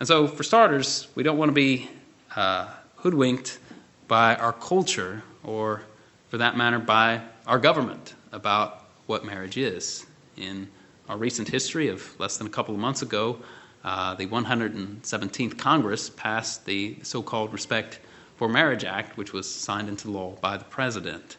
And 0.00 0.08
so, 0.08 0.26
for 0.26 0.42
starters, 0.42 1.06
we 1.14 1.22
don't 1.22 1.38
want 1.38 1.50
to 1.50 1.54
be 1.54 1.88
uh, 2.34 2.66
hoodwinked 2.96 3.60
by 4.08 4.34
our 4.34 4.54
culture 4.54 5.22
or, 5.44 5.82
for 6.30 6.38
that 6.38 6.56
matter, 6.56 6.80
by 6.80 7.20
our 7.46 7.60
government 7.60 8.14
about 8.32 8.86
what 9.06 9.24
marriage 9.24 9.56
is. 9.56 10.04
In 10.36 10.68
our 11.10 11.16
recent 11.16 11.48
history 11.48 11.88
of 11.88 12.18
less 12.20 12.36
than 12.36 12.46
a 12.46 12.50
couple 12.50 12.72
of 12.72 12.80
months 12.80 13.02
ago, 13.02 13.36
uh, 13.82 14.14
the 14.14 14.28
117th 14.28 15.58
Congress 15.58 16.08
passed 16.08 16.64
the 16.66 16.96
so 17.02 17.20
called 17.20 17.52
Respect 17.52 17.98
for 18.36 18.48
Marriage 18.48 18.84
Act, 18.84 19.16
which 19.16 19.32
was 19.32 19.52
signed 19.52 19.88
into 19.88 20.08
law 20.08 20.30
by 20.40 20.56
the 20.56 20.64
President. 20.64 21.36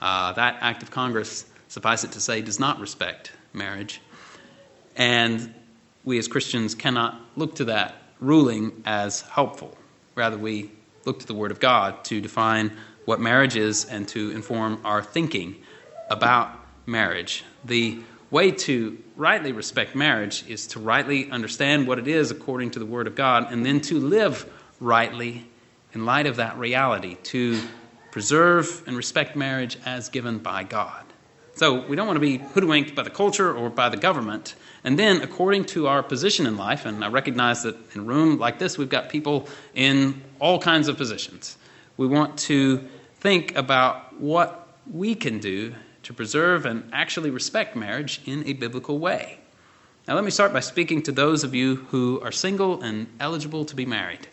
Uh, 0.00 0.32
that 0.32 0.56
act 0.60 0.82
of 0.82 0.90
Congress 0.90 1.46
suffice 1.68 2.02
it 2.02 2.10
to 2.10 2.20
say, 2.20 2.42
does 2.42 2.58
not 2.58 2.80
respect 2.80 3.30
marriage. 3.52 4.00
And 4.96 5.54
we 6.02 6.18
as 6.18 6.26
Christians 6.26 6.74
cannot 6.74 7.20
look 7.36 7.54
to 7.54 7.66
that 7.66 7.94
ruling 8.18 8.82
as 8.84 9.20
helpful. 9.20 9.78
Rather, 10.16 10.36
we 10.36 10.72
look 11.04 11.20
to 11.20 11.26
the 11.28 11.34
Word 11.34 11.52
of 11.52 11.60
God 11.60 12.04
to 12.06 12.20
define 12.20 12.72
what 13.04 13.20
marriage 13.20 13.54
is 13.54 13.84
and 13.84 14.08
to 14.08 14.32
inform 14.32 14.80
our 14.84 15.00
thinking 15.00 15.62
about 16.10 16.50
marriage. 16.86 17.44
The 17.64 18.00
way 18.32 18.50
to 18.50 18.98
rightly 19.14 19.52
respect 19.52 19.94
marriage 19.94 20.42
is 20.48 20.66
to 20.66 20.80
rightly 20.80 21.30
understand 21.30 21.86
what 21.86 21.98
it 21.98 22.08
is 22.08 22.30
according 22.30 22.70
to 22.70 22.78
the 22.78 22.86
Word 22.86 23.06
of 23.06 23.14
God 23.14 23.52
and 23.52 23.64
then 23.64 23.80
to 23.82 24.00
live 24.00 24.50
rightly 24.80 25.46
in 25.92 26.06
light 26.06 26.26
of 26.26 26.36
that 26.36 26.58
reality, 26.58 27.16
to 27.22 27.60
preserve 28.10 28.82
and 28.86 28.96
respect 28.96 29.36
marriage 29.36 29.76
as 29.84 30.08
given 30.08 30.38
by 30.38 30.64
God. 30.64 31.04
So 31.54 31.86
we 31.86 31.94
don't 31.94 32.06
want 32.06 32.16
to 32.16 32.20
be 32.20 32.38
hoodwinked 32.38 32.94
by 32.94 33.02
the 33.02 33.10
culture 33.10 33.54
or 33.54 33.68
by 33.68 33.90
the 33.90 33.98
government. 33.98 34.54
And 34.82 34.98
then, 34.98 35.20
according 35.20 35.66
to 35.66 35.86
our 35.86 36.02
position 36.02 36.46
in 36.46 36.56
life, 36.56 36.86
and 36.86 37.04
I 37.04 37.08
recognize 37.08 37.62
that 37.64 37.76
in 37.94 38.00
a 38.00 38.04
room 38.04 38.38
like 38.38 38.58
this, 38.58 38.78
we've 38.78 38.88
got 38.88 39.10
people 39.10 39.46
in 39.74 40.22
all 40.40 40.58
kinds 40.58 40.88
of 40.88 40.96
positions. 40.96 41.58
We 41.98 42.06
want 42.06 42.38
to 42.38 42.88
think 43.20 43.54
about 43.54 44.18
what 44.18 44.66
we 44.90 45.14
can 45.14 45.38
do 45.38 45.74
to 46.02 46.12
preserve 46.12 46.66
and 46.66 46.88
actually 46.92 47.30
respect 47.30 47.76
marriage 47.76 48.20
in 48.26 48.46
a 48.46 48.52
biblical 48.52 48.98
way. 48.98 49.38
Now, 50.08 50.14
let 50.14 50.24
me 50.24 50.30
start 50.30 50.52
by 50.52 50.60
speaking 50.60 51.02
to 51.04 51.12
those 51.12 51.44
of 51.44 51.54
you 51.54 51.76
who 51.76 52.20
are 52.22 52.32
single 52.32 52.82
and 52.82 53.06
eligible 53.20 53.64
to 53.66 53.76
be 53.76 53.86
married. 53.86 54.26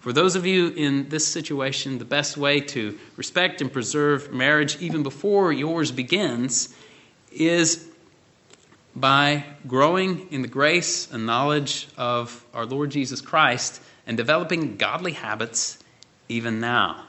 For 0.00 0.12
those 0.12 0.34
of 0.36 0.46
you 0.46 0.70
in 0.70 1.10
this 1.10 1.26
situation, 1.26 1.98
the 1.98 2.04
best 2.04 2.36
way 2.36 2.60
to 2.60 2.98
respect 3.16 3.60
and 3.60 3.72
preserve 3.72 4.32
marriage 4.32 4.80
even 4.80 5.02
before 5.02 5.52
yours 5.52 5.92
begins 5.92 6.74
is 7.30 7.86
by 8.96 9.44
growing 9.66 10.28
in 10.30 10.42
the 10.42 10.48
grace 10.48 11.10
and 11.12 11.24
knowledge 11.24 11.88
of 11.96 12.44
our 12.52 12.66
Lord 12.66 12.90
Jesus 12.90 13.20
Christ 13.20 13.80
and 14.06 14.16
developing 14.16 14.76
godly 14.76 15.12
habits 15.12 15.78
even 16.28 16.60
now. 16.60 17.04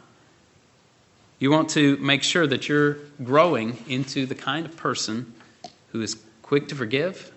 You 1.43 1.51
want 1.51 1.71
to 1.71 1.97
make 1.97 2.23
sure 2.23 2.47
that 2.47 2.69
you're 2.69 2.99
growing 3.21 3.77
into 3.89 4.25
the 4.25 4.33
kind 4.33 4.65
of 4.65 4.77
person 4.77 5.33
who 5.89 6.01
is 6.01 6.15
quick 6.41 6.69
to 6.69 6.75
forgive, 6.75 7.33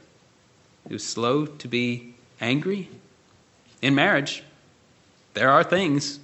who's 0.88 1.02
slow 1.02 1.46
to 1.46 1.66
be 1.66 2.14
angry. 2.40 2.88
In 3.82 3.96
marriage, 3.96 4.44
there 5.34 5.50
are 5.50 5.64
things 5.64 6.20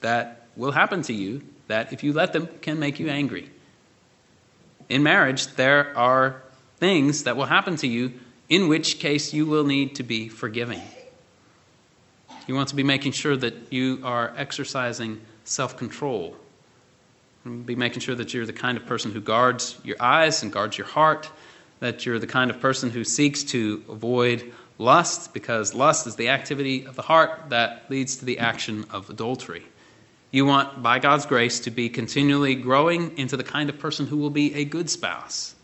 that 0.00 0.46
will 0.56 0.70
happen 0.72 1.02
to 1.02 1.12
you 1.12 1.42
that, 1.68 1.92
if 1.92 2.02
you 2.02 2.14
let 2.14 2.32
them, 2.32 2.48
can 2.62 2.78
make 2.78 2.98
you 2.98 3.10
angry. 3.10 3.50
In 4.88 5.02
marriage, 5.02 5.48
there 5.48 5.94
are 5.94 6.40
things 6.78 7.24
that 7.24 7.36
will 7.36 7.44
happen 7.44 7.76
to 7.76 7.86
you 7.86 8.14
in 8.48 8.68
which 8.68 9.00
case 9.00 9.34
you 9.34 9.44
will 9.44 9.64
need 9.64 9.96
to 9.96 10.02
be 10.02 10.30
forgiving. 10.30 10.80
You 12.46 12.54
want 12.54 12.70
to 12.70 12.74
be 12.74 12.82
making 12.82 13.12
sure 13.12 13.36
that 13.36 13.70
you 13.70 14.00
are 14.02 14.32
exercising 14.34 15.20
self 15.44 15.76
control. 15.76 16.38
Be 17.44 17.74
making 17.74 18.00
sure 18.00 18.14
that 18.14 18.32
you're 18.32 18.46
the 18.46 18.52
kind 18.52 18.78
of 18.78 18.86
person 18.86 19.10
who 19.10 19.20
guards 19.20 19.76
your 19.82 19.96
eyes 19.98 20.42
and 20.42 20.52
guards 20.52 20.78
your 20.78 20.86
heart, 20.86 21.28
that 21.80 22.06
you're 22.06 22.20
the 22.20 22.26
kind 22.26 22.50
of 22.50 22.60
person 22.60 22.90
who 22.90 23.02
seeks 23.02 23.42
to 23.44 23.82
avoid 23.88 24.52
lust, 24.78 25.34
because 25.34 25.74
lust 25.74 26.06
is 26.06 26.14
the 26.16 26.28
activity 26.28 26.86
of 26.86 26.94
the 26.94 27.02
heart 27.02 27.48
that 27.48 27.90
leads 27.90 28.16
to 28.16 28.24
the 28.24 28.38
action 28.38 28.84
of 28.90 29.10
adultery. 29.10 29.64
You 30.30 30.46
want, 30.46 30.82
by 30.82 30.98
God's 30.98 31.26
grace, 31.26 31.60
to 31.60 31.70
be 31.70 31.88
continually 31.88 32.54
growing 32.54 33.18
into 33.18 33.36
the 33.36 33.44
kind 33.44 33.68
of 33.68 33.78
person 33.78 34.06
who 34.06 34.16
will 34.16 34.30
be 34.30 34.54
a 34.54 34.64
good 34.64 34.88
spouse. 34.88 35.54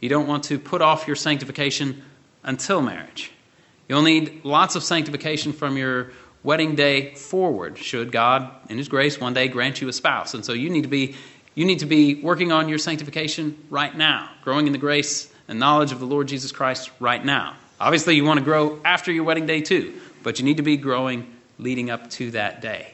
You 0.00 0.08
don't 0.10 0.28
want 0.28 0.44
to 0.44 0.58
put 0.58 0.82
off 0.82 1.06
your 1.06 1.16
sanctification 1.16 2.02
until 2.42 2.82
marriage. 2.82 3.32
You'll 3.88 4.02
need 4.02 4.44
lots 4.44 4.76
of 4.76 4.84
sanctification 4.84 5.52
from 5.52 5.76
your 5.76 6.12
wedding 6.44 6.76
day 6.76 7.14
forward, 7.14 7.76
should 7.76 8.12
God, 8.12 8.50
in 8.70 8.78
His 8.78 8.86
grace, 8.88 9.18
one 9.18 9.34
day 9.34 9.48
grant 9.48 9.80
you 9.80 9.88
a 9.88 9.92
spouse. 9.92 10.34
And 10.34 10.44
so 10.44 10.52
you 10.52 10.70
need 10.70 10.82
to 10.82 10.88
be, 10.88 11.16
you 11.56 11.64
need 11.64 11.80
to 11.80 11.86
be 11.86 12.14
working 12.16 12.52
on 12.52 12.68
your 12.68 12.78
sanctification 12.78 13.58
right 13.70 13.96
now, 13.96 14.30
growing 14.42 14.68
in 14.68 14.72
the 14.72 14.78
grace 14.78 15.32
and 15.48 15.58
knowledge 15.58 15.90
of 15.90 15.98
the 15.98 16.06
Lord 16.06 16.28
Jesus 16.28 16.52
Christ 16.52 16.92
right 17.00 17.24
now. 17.24 17.56
Obviously, 17.80 18.14
you 18.14 18.24
want 18.24 18.38
to 18.38 18.44
grow 18.44 18.78
after 18.84 19.10
your 19.10 19.24
wedding 19.24 19.46
day 19.46 19.60
too, 19.60 20.00
but 20.22 20.38
you 20.38 20.44
need 20.44 20.58
to 20.58 20.62
be 20.62 20.76
growing 20.76 21.34
leading 21.58 21.90
up 21.90 22.10
to 22.10 22.30
that 22.32 22.60
day. 22.60 22.92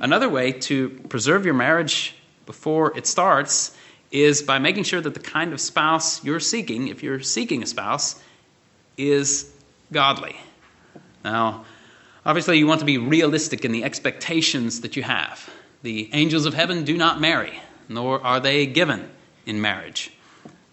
Another 0.00 0.28
way 0.28 0.52
to 0.52 0.90
preserve 1.08 1.44
your 1.44 1.54
marriage 1.54 2.14
before 2.46 2.96
it 2.96 3.06
starts 3.06 3.76
is 4.12 4.42
by 4.42 4.58
making 4.58 4.84
sure 4.84 5.00
that 5.00 5.14
the 5.14 5.20
kind 5.20 5.52
of 5.52 5.60
spouse 5.60 6.22
you're 6.24 6.40
seeking, 6.40 6.88
if 6.88 7.02
you're 7.02 7.20
seeking 7.20 7.62
a 7.62 7.66
spouse, 7.66 8.22
is 8.96 9.50
godly. 9.90 10.36
Now, 11.24 11.64
obviously, 12.24 12.58
you 12.58 12.66
want 12.66 12.80
to 12.80 12.86
be 12.86 12.98
realistic 12.98 13.64
in 13.64 13.72
the 13.72 13.84
expectations 13.84 14.80
that 14.82 14.96
you 14.96 15.02
have. 15.02 15.48
The 15.82 16.10
angels 16.12 16.46
of 16.46 16.54
heaven 16.54 16.84
do 16.84 16.96
not 16.96 17.20
marry, 17.20 17.52
nor 17.88 18.24
are 18.24 18.40
they 18.40 18.66
given 18.66 19.10
in 19.46 19.60
marriage. 19.60 20.12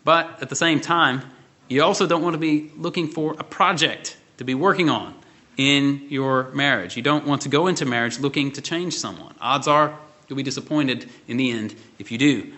But 0.03 0.41
at 0.41 0.49
the 0.49 0.55
same 0.55 0.79
time, 0.81 1.21
you 1.67 1.83
also 1.83 2.07
don't 2.07 2.23
want 2.23 2.33
to 2.33 2.39
be 2.39 2.71
looking 2.77 3.07
for 3.07 3.35
a 3.37 3.43
project 3.43 4.17
to 4.37 4.43
be 4.43 4.55
working 4.55 4.89
on 4.89 5.13
in 5.57 6.07
your 6.09 6.49
marriage. 6.51 6.95
You 6.95 7.03
don't 7.03 7.25
want 7.25 7.41
to 7.43 7.49
go 7.49 7.67
into 7.67 7.85
marriage 7.85 8.19
looking 8.19 8.51
to 8.53 8.61
change 8.61 8.95
someone. 8.95 9.35
Odds 9.41 9.67
are 9.67 9.97
you'll 10.27 10.37
be 10.37 10.43
disappointed 10.43 11.09
in 11.27 11.37
the 11.37 11.51
end 11.51 11.75
if 11.97 12.11
you 12.11 12.17
do. 12.17 12.53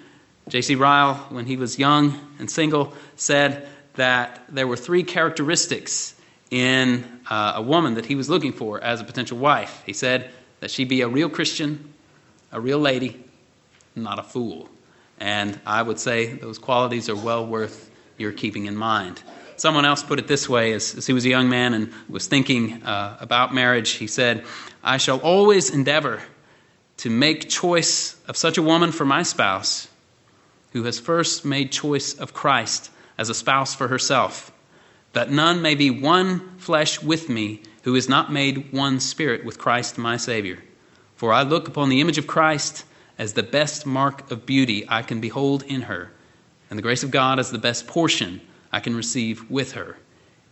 J.C. 0.50 0.76
Ryle, 0.76 1.16
when 1.30 1.46
he 1.46 1.58
was 1.58 1.80
young 1.80 2.20
and 2.40 2.50
single, 2.50 2.94
said 3.16 3.68
that 3.96 4.44
there 4.50 4.68
were 4.68 4.78
three 4.78 5.04
characteristics 5.04 6.16
in 6.52 7.22
uh, 7.30 7.54
a 7.56 7.62
woman 7.62 7.96
that 7.96 8.06
he 8.06 8.16
was 8.16 8.30
looking 8.30 8.52
for 8.52 8.84
as 8.84 9.02
a 9.02 9.04
potential 9.04 9.38
wife. 9.38 9.82
He 9.86 9.94
said 9.94 10.30
that 10.60 10.70
she 10.70 10.84
be 10.84 11.02
a 11.02 11.08
real 11.08 11.30
Christian, 11.30 11.94
a 12.52 12.60
real 12.60 12.80
lady, 12.80 13.24
not 13.96 14.20
a 14.20 14.24
fool. 14.24 14.70
And 15.20 15.60
I 15.66 15.82
would 15.82 15.98
say 15.98 16.34
those 16.34 16.60
qualities 16.60 17.10
are 17.10 17.16
well 17.16 17.46
worth 17.46 17.90
your 18.18 18.32
keeping 18.32 18.66
in 18.66 18.76
mind. 18.76 19.22
Someone 19.56 19.86
else 19.86 20.04
put 20.04 20.20
it 20.20 20.28
this 20.28 20.50
way 20.50 20.74
as, 20.74 20.96
as 20.96 21.08
he 21.08 21.14
was 21.14 21.26
a 21.26 21.30
young 21.30 21.48
man 21.48 21.74
and 21.74 21.94
was 22.10 22.28
thinking 22.28 22.84
uh, 22.84 23.18
about 23.20 23.54
marriage. 23.54 23.92
He 23.92 24.08
said, 24.08 24.44
I 24.84 24.98
shall 24.98 25.20
always 25.20 25.70
endeavor 25.70 26.22
to 26.98 27.10
make 27.10 27.50
choice 27.50 28.20
of 28.28 28.36
such 28.36 28.58
a 28.58 28.62
woman 28.62 28.92
for 28.92 29.06
my 29.06 29.24
spouse 29.24 29.88
who 30.74 30.84
has 30.84 31.00
first 31.00 31.46
made 31.46 31.72
choice 31.72 32.14
of 32.14 32.34
Christ 32.34 32.90
as 33.18 33.30
a 33.30 33.34
spouse 33.34 33.76
for 33.76 33.88
herself, 33.88 34.52
that 35.14 35.32
none 35.32 35.62
may 35.62 35.76
be 35.76 35.90
one 35.90 36.58
flesh 36.58 37.02
with 37.02 37.30
me 37.30 37.62
who 37.84 37.96
is 37.96 38.08
not 38.08 38.32
made 38.32 38.72
one 38.72 39.00
spirit 39.00 39.44
with 39.44 39.58
Christ 39.58 39.98
my 39.98 40.18
Savior. 40.18 40.60
For 41.16 41.34
I 41.34 41.44
look 41.44 41.68
upon 41.68 41.90
the 41.90 42.02
image 42.02 42.18
of 42.18 42.28
Christ 42.28 42.86
as 43.18 43.34
the 43.34 43.44
best 43.44 43.86
mark 43.86 44.32
of 44.32 44.46
beauty 44.46 44.86
I 44.88 45.02
can 45.02 45.20
behold 45.20 45.64
in 45.64 45.84
her, 45.84 46.12
and 46.70 46.78
the 46.78 46.84
grace 46.84 47.04
of 47.04 47.12
God 47.12 47.40
as 47.40 47.52
the 47.52 47.58
best 47.58 47.88
portion 47.88 48.42
I 48.72 48.80
can 48.80 48.96
receive 48.96 49.50
with 49.50 49.74
her. 49.74 49.98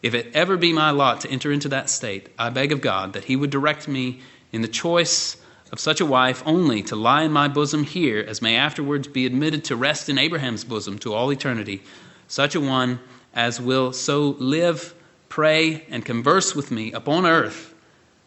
If 0.02 0.13
it 0.13 0.32
ever 0.34 0.58
be 0.58 0.72
my 0.72 0.91
lot 0.91 1.22
to 1.22 1.30
enter 1.30 1.52
into 1.52 1.69
that 1.69 1.89
state, 1.89 2.30
I 2.38 2.50
beg 2.50 2.72
of 2.72 2.82
God 2.82 3.13
that 3.13 3.26
He 3.26 3.36
would 3.36 3.50
direct 3.50 3.88
me 3.88 4.22
in 4.52 4.62
the 4.62 4.67
choice 4.67 5.38
of 5.72 5.80
such 5.80 6.02
a 6.02 6.06
wife 6.06 6.41
only 6.45 6.82
to 6.84 6.95
lie 6.95 7.24
in 7.24 7.32
my 7.32 7.48
bosom 7.48 7.84
here, 7.84 8.19
as 8.28 8.41
may 8.41 8.56
afterwards 8.56 9.08
be 9.08 9.26
admitted 9.26 9.63
to 9.65 9.76
rest 9.76 10.10
in 10.10 10.17
Abraham's 10.17 10.63
bosom 10.63 10.98
to 11.00 11.13
all 11.13 11.32
eternity, 11.32 11.82
such 12.28 12.56
a 12.56 12.62
one 12.62 13.00
as 13.34 13.62
will 13.62 13.94
so 13.94 14.36
live, 14.39 14.94
pray, 15.30 15.86
and 15.89 16.04
converse 16.06 16.56
with 16.56 16.72
me 16.72 16.92
upon 16.92 17.26
earth, 17.26 17.74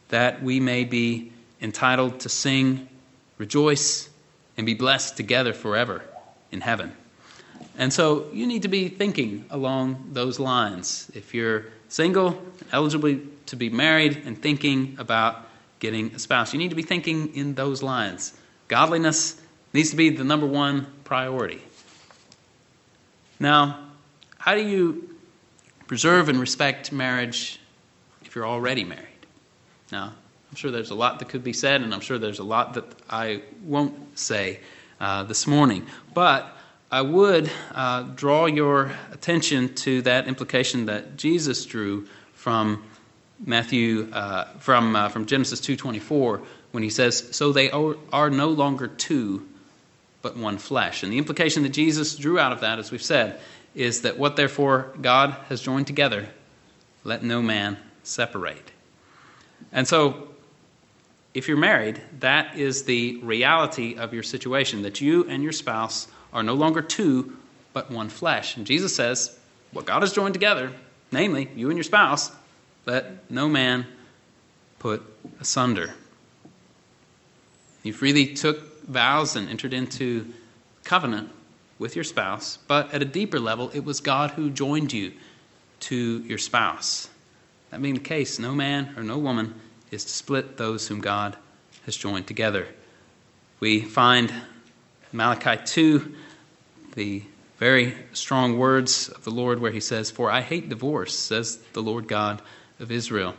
that 0.09 0.43
we 0.43 0.61
may 0.61 0.85
be 0.85 1.33
entitled 1.61 2.21
to 2.21 2.29
sing, 2.29 2.89
rejoice, 3.39 4.09
and 4.57 4.67
be 4.67 4.75
blessed 4.75 5.17
together 5.17 5.53
forever 5.53 6.03
in 6.51 6.61
heaven. 6.61 6.93
And 7.79 7.93
so 7.93 8.29
you 8.33 8.47
need 8.47 8.63
to 8.63 8.69
be 8.69 8.89
thinking 8.89 9.47
along 9.51 10.11
those 10.13 10.39
lines. 10.39 11.11
If 11.15 11.35
you're 11.35 11.67
single, 11.89 12.41
eligible 12.73 13.19
to 13.47 13.57
be 13.57 13.69
married, 13.69 14.23
and 14.25 14.41
thinking 14.41 14.97
about 14.99 15.47
getting 15.79 16.15
a 16.15 16.19
spouse. 16.19 16.53
You 16.53 16.59
need 16.59 16.71
to 16.71 16.77
be 16.77 16.83
thinking 16.83 17.35
in 17.35 17.55
those 17.55 17.83
lines. 17.83 18.33
Godliness 18.69 19.41
needs 19.73 19.91
to 19.91 19.97
be 19.97 20.11
the 20.11 20.25
number 20.25 20.47
one 20.47 20.87
priority. 21.05 21.61
Now, 23.41 23.79
how 24.43 24.57
do 24.57 24.61
you 24.61 25.09
preserve 25.87 26.29
and 26.29 26.41
respect 26.41 26.91
marriage 26.91 27.61
if 28.23 28.35
you're 28.35 28.45
already 28.45 28.83
married? 28.83 29.07
Now, 29.93 30.15
I'm 30.51 30.57
sure 30.57 30.73
there's 30.73 30.91
a 30.91 30.97
lot 30.97 31.21
that 31.21 31.29
could 31.29 31.45
be 31.45 31.53
said, 31.53 31.81
and 31.81 31.95
I'm 31.95 32.01
sure 32.01 32.19
there's 32.19 32.41
a 32.41 32.45
lot 32.45 32.75
that 32.75 32.85
I 33.09 33.43
won't 33.63 34.19
say 34.19 34.59
uh, 35.01 35.23
this 35.23 35.47
morning. 35.47 35.87
But 36.13 36.51
I 36.91 37.03
would 37.03 37.53
uh, 37.73 38.03
draw 38.17 38.47
your 38.47 38.91
attention 39.13 39.77
to 39.77 40.03
that 40.03 40.27
implication 40.27 40.87
that 40.87 41.17
Jesus 41.17 41.65
drew 41.65 42.09
from 42.35 42.83
Matthew 43.39 44.11
uh, 44.13 44.47
from 44.59 44.97
uh, 44.97 45.09
from 45.09 45.27
Genesis 45.27 45.61
two 45.61 45.77
twenty 45.77 46.01
four 46.01 46.43
when 46.73 46.83
he 46.83 46.91
says, 46.91 47.29
"So 47.31 47.53
they 47.53 47.71
are 47.71 48.29
no 48.29 48.49
longer 48.49 48.89
two, 48.89 49.47
but 50.21 50.37
one 50.37 50.59
flesh." 50.59 51.05
And 51.05 51.13
the 51.13 51.19
implication 51.19 51.63
that 51.63 51.69
Jesus 51.69 52.17
drew 52.17 52.41
out 52.41 52.51
of 52.51 52.63
that, 52.63 52.81
as 52.81 52.91
we've 52.91 53.01
said, 53.01 53.41
is 53.75 54.03
that 54.03 54.19
what 54.19 54.37
therefore 54.37 54.93
God 55.01 55.31
has 55.49 55.61
joined 55.61 55.87
together, 55.87 56.29
let 57.05 57.23
no 57.23 57.43
man 57.43 57.79
separate. 58.03 58.71
And 59.73 59.87
so, 59.87 60.29
if 61.35 61.49
you're 61.49 61.57
married, 61.57 62.01
that 62.21 62.59
is 62.59 62.85
the 62.85 63.17
reality 63.19 63.97
of 63.97 64.13
your 64.13 64.23
situation 64.23 64.83
that 64.83 65.01
you 65.01 65.25
and 65.29 65.43
your 65.43 65.53
spouse 65.53 66.09
are 66.33 66.43
no 66.43 66.55
longer 66.55 66.83
two, 66.83 67.37
but 67.73 67.91
one 67.91 68.11
flesh. 68.11 68.57
And 68.57 68.67
Jesus 68.67 68.95
says, 68.95 69.39
what 69.73 69.87
God 69.87 70.03
has 70.03 70.13
joined 70.13 70.35
together, 70.35 70.71
namely 71.11 71.49
you 71.57 71.71
and 71.71 71.77
your 71.79 71.85
spouse 71.85 72.31
let 72.85 73.31
no 73.31 73.49
man 73.49 73.87
put 74.79 75.03
asunder. 75.41 75.95
You 77.83 77.93
freely 77.93 78.35
took 78.35 78.87
vows 78.87 79.37
and 79.37 79.49
entered 79.49 79.73
into 79.73 80.33
covenant 80.85 81.31
with 81.83 81.97
your 81.97 82.05
spouse, 82.05 82.59
but 82.69 82.95
at 82.95 83.03
a 83.03 83.05
deeper 83.05 83.41
level, 83.41 83.71
it 83.75 83.85
was 83.85 84.01
God 84.01 84.31
who 84.31 84.49
joined 84.49 84.93
you 84.93 85.13
to 85.81 86.21
your 86.21 86.39
spouse. 86.39 87.11
That 87.71 87.83
being 87.83 87.95
the 87.95 88.01
case, 88.01 88.39
no 88.39 88.55
man 88.55 88.95
or 88.97 89.03
no 89.03 89.19
woman 89.19 89.55
is 89.91 90.05
to 90.05 90.11
split 90.11 90.57
those 90.57 90.87
whom 90.87 91.01
God 91.01 91.37
has 91.85 91.97
joined 91.97 92.29
together. 92.29 92.69
We 93.59 93.81
find 93.81 94.33
Malachi 95.13 95.61
2 95.65 96.15
the 96.95 97.25
very 97.59 97.95
strong 98.13 98.59
words 98.59 99.09
of 99.09 99.25
the 99.25 99.31
Lord 99.31 99.61
where 99.61 99.73
he 99.73 99.81
says, 99.81 100.11
For 100.11 100.31
I 100.31 100.41
hate 100.41 100.69
divorce, 100.69 101.19
says 101.19 101.57
the 101.73 101.83
Lord 101.83 102.07
God 102.07 102.41
of 102.79 102.93
Israel. 102.93 103.35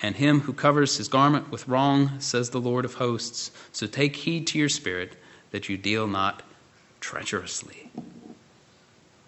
And 0.00 0.14
him 0.14 0.40
who 0.40 0.52
covers 0.52 0.96
his 0.96 1.08
garment 1.08 1.50
with 1.50 1.66
wrong, 1.66 2.20
says 2.20 2.50
the 2.50 2.60
Lord 2.60 2.84
of 2.84 2.94
hosts. 2.94 3.50
So 3.72 3.86
take 3.86 4.14
heed 4.14 4.46
to 4.48 4.58
your 4.58 4.68
spirit 4.68 5.16
that 5.50 5.68
you 5.68 5.76
deal 5.76 6.06
not 6.06 6.42
treacherously. 7.00 7.90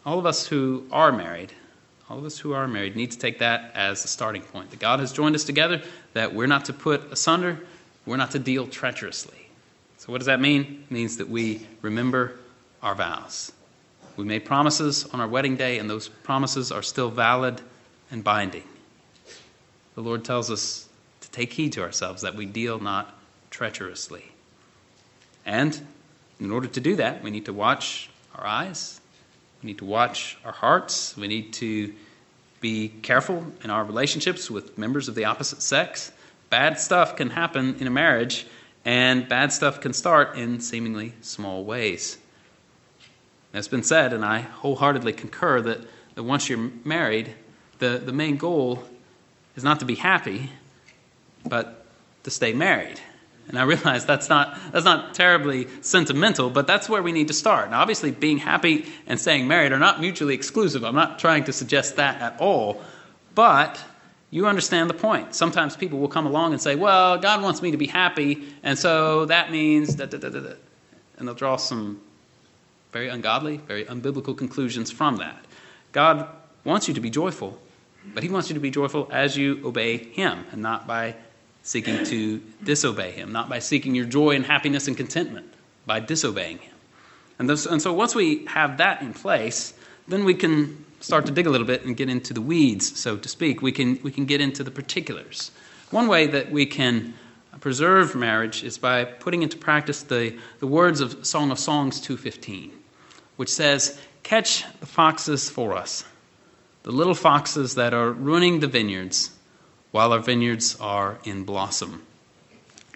All 0.05 0.19
of 0.19 0.27
us 0.27 0.47
who 0.47 0.87
are 0.91 1.13
married, 1.13 1.53
all 2.09 2.19
of 2.19 2.25
us 2.25 2.39
who 2.39 2.53
are 2.53 2.67
married 2.69 2.97
need 2.97 3.11
to 3.13 3.19
take 3.19 3.39
that 3.39 3.73
as 3.75 4.05
a 4.05 4.09
starting 4.09 4.43
point. 4.43 4.71
That 4.71 4.81
God 4.81 5.01
has 5.01 5.13
joined 5.13 5.35
us 5.35 5.45
together, 5.45 5.83
that 6.13 6.35
we're 6.35 6.47
not 6.47 6.67
to 6.67 6.73
put 6.73 7.13
asunder, 7.13 7.61
we're 8.05 8.17
not 8.17 8.33
to 8.33 8.39
deal 8.39 8.67
treacherously. 8.67 9.49
So, 9.99 10.11
what 10.11 10.19
does 10.19 10.27
that 10.27 10.41
mean? 10.41 10.85
It 10.89 10.93
means 10.93 11.17
that 11.19 11.29
we 11.29 11.67
remember 11.81 12.39
our 12.83 12.95
vows. 12.95 13.53
We 14.17 14.25
made 14.25 14.45
promises 14.45 15.07
on 15.13 15.21
our 15.21 15.29
wedding 15.29 15.57
day, 15.57 15.79
and 15.79 15.89
those 15.89 16.09
promises 16.09 16.73
are 16.73 16.83
still 16.83 17.09
valid 17.09 17.61
and 18.11 18.23
binding 18.25 18.65
the 19.95 20.01
Lord 20.01 20.25
tells 20.25 20.51
us 20.51 20.89
to 21.21 21.31
take 21.31 21.53
heed 21.53 21.73
to 21.73 21.83
ourselves 21.83 22.23
that 22.23 22.35
we 22.35 22.47
deal 22.47 22.79
not 22.79 23.15
treacherously. 23.51 24.25
And 25.45 25.87
in 26.45 26.51
order 26.51 26.69
to 26.69 26.81
do 26.81 26.97
that, 26.97 27.23
we 27.23 27.31
need 27.31 27.45
to 27.47 27.53
watch 27.53 28.11
our 28.35 28.47
eyes, 28.47 29.01
we 29.63 29.69
need 29.69 29.79
to 29.79 29.85
watch 29.85 30.37
our 30.45 30.53
hearts, 30.53 31.17
we 31.17 31.29
need 31.29 31.53
to 31.55 31.95
be 32.61 32.89
careful 32.89 33.45
in 33.63 33.71
our 33.71 33.85
relationships 33.85 34.51
with 34.51 34.77
members 34.79 35.09
of 35.09 35.15
the 35.15 35.25
opposite 35.25 35.63
sex. 35.63 36.13
Bad 36.51 36.79
stuff 36.79 37.17
can 37.17 37.31
happen 37.31 37.77
in 37.81 37.87
a 37.87 37.91
marriage, 37.91 38.47
and 38.85 39.29
bad 39.29 39.53
stuff 39.53 39.81
can 39.81 39.93
start 39.93 40.37
in 40.37 40.61
seemingly 40.61 41.13
small 41.21 41.65
ways. 41.65 42.19
It's 43.55 43.69
been 43.69 43.83
said, 43.83 44.13
and 44.13 44.25
I 44.25 44.41
wholeheartedly 44.41 45.13
concur, 45.13 45.61
that, 45.61 45.81
that 46.15 46.23
once 46.23 46.49
you're 46.49 46.71
married, 46.85 47.35
the, 47.79 48.01
the 48.05 48.13
main 48.13 48.37
goal 48.37 48.83
is 49.57 49.65
not 49.65 49.81
to 49.81 49.85
be 49.85 49.95
happy, 49.95 50.51
but 51.45 51.85
to 52.25 52.31
stay 52.31 52.53
married. 52.53 53.01
And 53.49 53.59
I 53.59 53.65
realize 53.65 54.07
that's 54.07 54.29
not, 54.29 54.59
that's 54.73 54.85
not 54.85 55.15
terribly 55.15 55.67
sentimental, 55.81 56.49
but 56.49 56.67
that's 56.67 56.89
where 56.89 57.03
we 57.03 57.13
need 57.13 57.29
to 57.29 57.35
start. 57.35 57.71
Now, 57.71 57.81
obviously, 57.81 58.11
being 58.11 58.39
happy 58.39 58.87
and 59.07 59.21
staying 59.21 59.49
married 59.49 59.73
are 59.73 59.79
not 59.79 60.01
mutually 60.01 60.35
exclusive. 60.35 60.85
I'm 60.85 60.95
not 60.95 61.19
trying 61.19 61.45
to 61.45 61.53
suggest 61.53 61.97
that 61.97 62.21
at 62.21 62.41
all. 62.41 62.83
But 63.35 63.83
you 64.31 64.47
understand 64.47 64.89
the 64.89 64.95
point. 64.95 65.35
Sometimes 65.35 65.77
people 65.77 65.99
will 65.99 66.09
come 66.09 66.27
along 66.27 66.53
and 66.53 66.63
say, 66.63 66.75
well, 66.75 67.19
God 67.19 67.43
wants 67.43 67.61
me 67.61 67.71
to 67.73 67.77
be 67.77 67.87
happy, 67.87 68.43
and 68.63 68.79
so 68.79 69.27
that 69.27 69.51
means 69.53 69.95
da. 69.97 70.07
And 71.19 71.29
they'll 71.29 71.35
draw 71.35 71.57
some 71.57 72.01
very 72.93 73.09
ungodly, 73.09 73.59
very 73.59 73.85
unbiblical 73.85 74.37
conclusions 74.37 74.91
from 74.91 75.17
that. 75.17 75.45
God 75.93 76.29
wants 76.65 76.89
you 76.89 76.95
to 76.95 77.01
be 77.01 77.11
joyful, 77.11 77.61
but 78.15 78.23
he 78.23 78.31
wants 78.31 78.49
you 78.49 78.55
to 78.55 78.61
be 78.61 78.71
joyful 78.71 79.09
as 79.13 79.37
you 79.37 79.61
obey 79.65 79.99
him 79.99 80.47
and 80.53 80.63
not 80.63 80.87
by 80.87 81.15
seeking 81.63 82.05
to 82.05 82.43
disobey 82.63 83.13
him, 83.13 83.33
not 83.33 83.49
by 83.49 83.59
seeking 83.59 83.95
your 83.95 84.05
joy 84.05 84.35
and 84.35 84.45
happiness 84.45 84.89
and 84.89 84.97
contentment, 84.97 85.53
by 85.87 86.01
disobeying 86.01 86.59
him. 86.59 86.75
And, 87.39 87.49
this, 87.49 87.67
and 87.67 87.81
so 87.81 87.93
once 87.93 88.15
we 88.15 88.45
have 88.47 88.79
that 88.79 89.03
in 89.03 89.15
place, 89.15 89.75
then 90.09 90.25
we 90.25 90.35
can 90.35 90.85
start 91.01 91.27
to 91.27 91.33
dig 91.33 91.47
a 91.47 91.51
little 91.51 91.67
bit 91.67 91.85
and 91.85 91.97
get 91.97 92.09
into 92.09 92.35
the 92.35 92.41
weeds, 92.41 92.99
so 92.99 93.17
to 93.17 93.29
speak. 93.29 93.63
We 93.63 93.73
can, 93.73 93.99
we 94.03 94.11
can 94.11 94.27
get 94.27 94.41
into 94.41 94.63
the 94.63 94.71
particulars. 94.71 95.51
One 95.91 96.09
way 96.09 96.27
that 96.29 96.51
we 96.51 96.67
can 96.67 97.15
preserve 97.61 98.15
marriage 98.15 98.65
is 98.65 98.79
by 98.79 99.05
putting 99.05 99.43
into 99.43 99.57
practice 99.57 100.03
the, 100.03 100.37
the 100.61 100.67
words 100.67 101.01
of 101.01 101.27
Song 101.27 101.51
of 101.51 101.59
Songs 101.59 102.01
2.15, 102.01 102.71
which 103.37 103.51
says, 103.51 104.01
Catch 104.23 104.65
the 104.81 104.87
foxes 104.87 105.51
for 105.51 105.75
us 105.75 106.05
the 106.83 106.91
little 106.91 107.15
foxes 107.15 107.77
that 107.77 107.95
are 107.95 108.11
ruining 108.11 108.61
the 108.61 108.67
vineyards, 108.67 109.31
while 109.93 110.13
our 110.13 110.19
vineyards 110.19 110.77
are 110.81 111.19
in 111.25 111.45
blossom. 111.45 112.03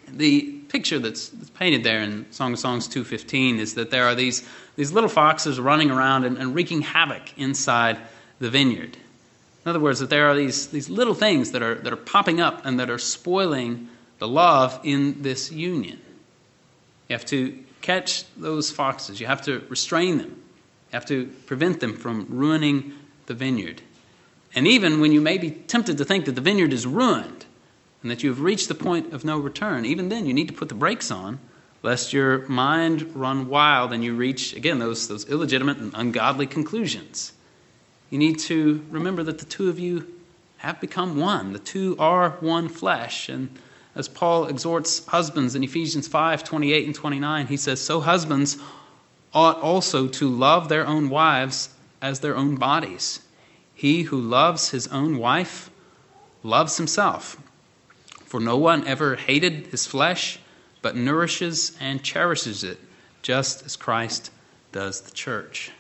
The 0.09 0.42
picture 0.68 0.98
that's, 0.98 1.30
painted 1.54 1.85
there 1.85 2.00
in 2.00 2.30
Song 2.32 2.52
of 2.52 2.59
Songs 2.59 2.88
2.15 2.88 3.59
is 3.59 3.74
that 3.74 3.90
there 3.90 4.04
are 4.04 4.14
these, 4.14 4.46
these 4.76 4.92
little 4.92 5.09
foxes 5.09 5.61
running 5.61 5.90
around 5.90 6.24
and, 6.24 6.37
and 6.38 6.54
wreaking 6.54 6.82
havoc 6.82 7.37
inside 7.38 7.98
the 8.38 8.50
vineyard. 8.50 8.96
In 9.64 9.70
other 9.70 9.80
words, 9.80 10.00
that 10.00 10.11
there 10.11 10.28
are 10.28 10.37
these, 10.37 10.68
these 10.68 10.88
little 10.88 11.14
things 11.14 11.52
that 11.52 11.62
are, 11.62 11.74
that 11.76 11.92
are 11.92 11.96
popping 11.96 12.40
up 12.40 12.64
and 12.64 12.78
that 12.78 12.90
are 12.90 12.98
spoiling 12.98 13.88
the 14.18 14.28
love 14.28 14.78
in 14.85 15.22
this 15.22 15.50
union. 15.50 16.00
You 17.09 17.14
have 17.14 17.26
to 17.26 17.64
catch 17.82 18.24
those 18.37 18.70
foxes, 18.70 19.20
you 19.20 19.26
have 19.26 19.42
to 19.42 19.64
restrain 19.68 20.18
them, 20.18 20.30
you 20.30 20.92
have 20.92 21.06
to 21.06 21.26
prevent 21.46 21.80
them 21.80 21.96
from 21.96 22.26
ruining 22.28 22.94
the 23.26 23.35
vineyard. 23.35 23.82
And 24.57 24.66
even 24.66 25.01
when 25.01 25.12
you 25.12 25.21
may 25.21 25.38
be 25.38 25.51
tempted 25.51 25.99
to 25.99 26.05
think 26.05 26.25
that 26.25 26.35
the 26.35 26.40
vineyard 26.40 26.73
is 26.73 26.87
ruined 26.87 27.45
and 28.03 28.11
that 28.11 28.23
you 28.23 28.31
have 28.31 28.40
reached 28.40 28.69
the 28.69 28.75
point 28.75 29.12
of 29.12 29.25
no 29.25 29.38
return, 29.38 29.85
even 29.85 30.09
then 30.09 30.27
you 30.27 30.35
need 30.35 30.49
to 30.49 30.55
put 30.55 30.69
the 30.69 30.75
brakes 30.75 31.11
on 31.11 31.38
lest 31.83 32.12
your 32.12 32.47
mind 32.49 33.14
run 33.14 33.49
wild 33.49 33.92
and 33.92 34.03
you 34.03 34.14
reach, 34.14 34.55
again, 34.55 34.81
those, 34.81 35.07
those 35.07 35.29
illegitimate 35.29 35.77
and 35.77 35.92
ungodly 35.95 36.47
conclusions. 36.47 37.33
You 38.11 38.19
need 38.19 38.40
to 38.40 38.85
remember 38.90 39.23
that 39.23 39.38
the 39.38 39.45
two 39.45 39.69
of 39.69 39.79
you 39.79 40.12
have 40.59 40.81
become 40.81 41.16
one. 41.16 41.53
The 41.53 41.59
two 41.59 41.95
are 41.99 42.31
one 42.40 42.69
flesh. 42.69 43.29
And 43.29 43.57
as 43.95 44.09
Paul 44.09 44.47
exhorts 44.47 45.07
husbands 45.07 45.55
in 45.55 45.62
Ephesians 45.62 46.09
5 46.09 46.42
28 46.42 46.87
and 46.87 46.95
29, 46.95 47.47
he 47.47 47.57
says, 47.57 47.81
So 47.81 48.01
husbands 48.01 48.59
ought 49.33 49.61
also 49.61 50.09
to 50.09 50.29
love 50.29 50.69
their 50.69 50.87
own 50.87 51.09
wives 51.09 51.69
as 52.01 52.21
their 52.21 52.37
own 52.37 52.57
bodies. 52.57 53.21
He 53.77 54.05
who 54.05 54.19
loves 54.19 54.71
his 54.71 54.89
own 54.89 55.19
wife 55.19 55.71
loves 56.43 56.79
himself. 56.79 57.37
For 58.25 58.41
no 58.41 58.57
one 58.57 58.89
ever 58.89 59.17
hated 59.17 59.67
his 59.67 59.87
flesh, 59.87 60.39
but 60.81 60.97
nourishes 60.97 61.77
and 61.79 62.03
cherishes 62.03 62.65
it, 62.65 62.81
just 63.21 63.67
as 63.67 63.77
Christ 63.77 64.33
does 64.73 65.03
the 65.03 65.11
church. 65.11 65.73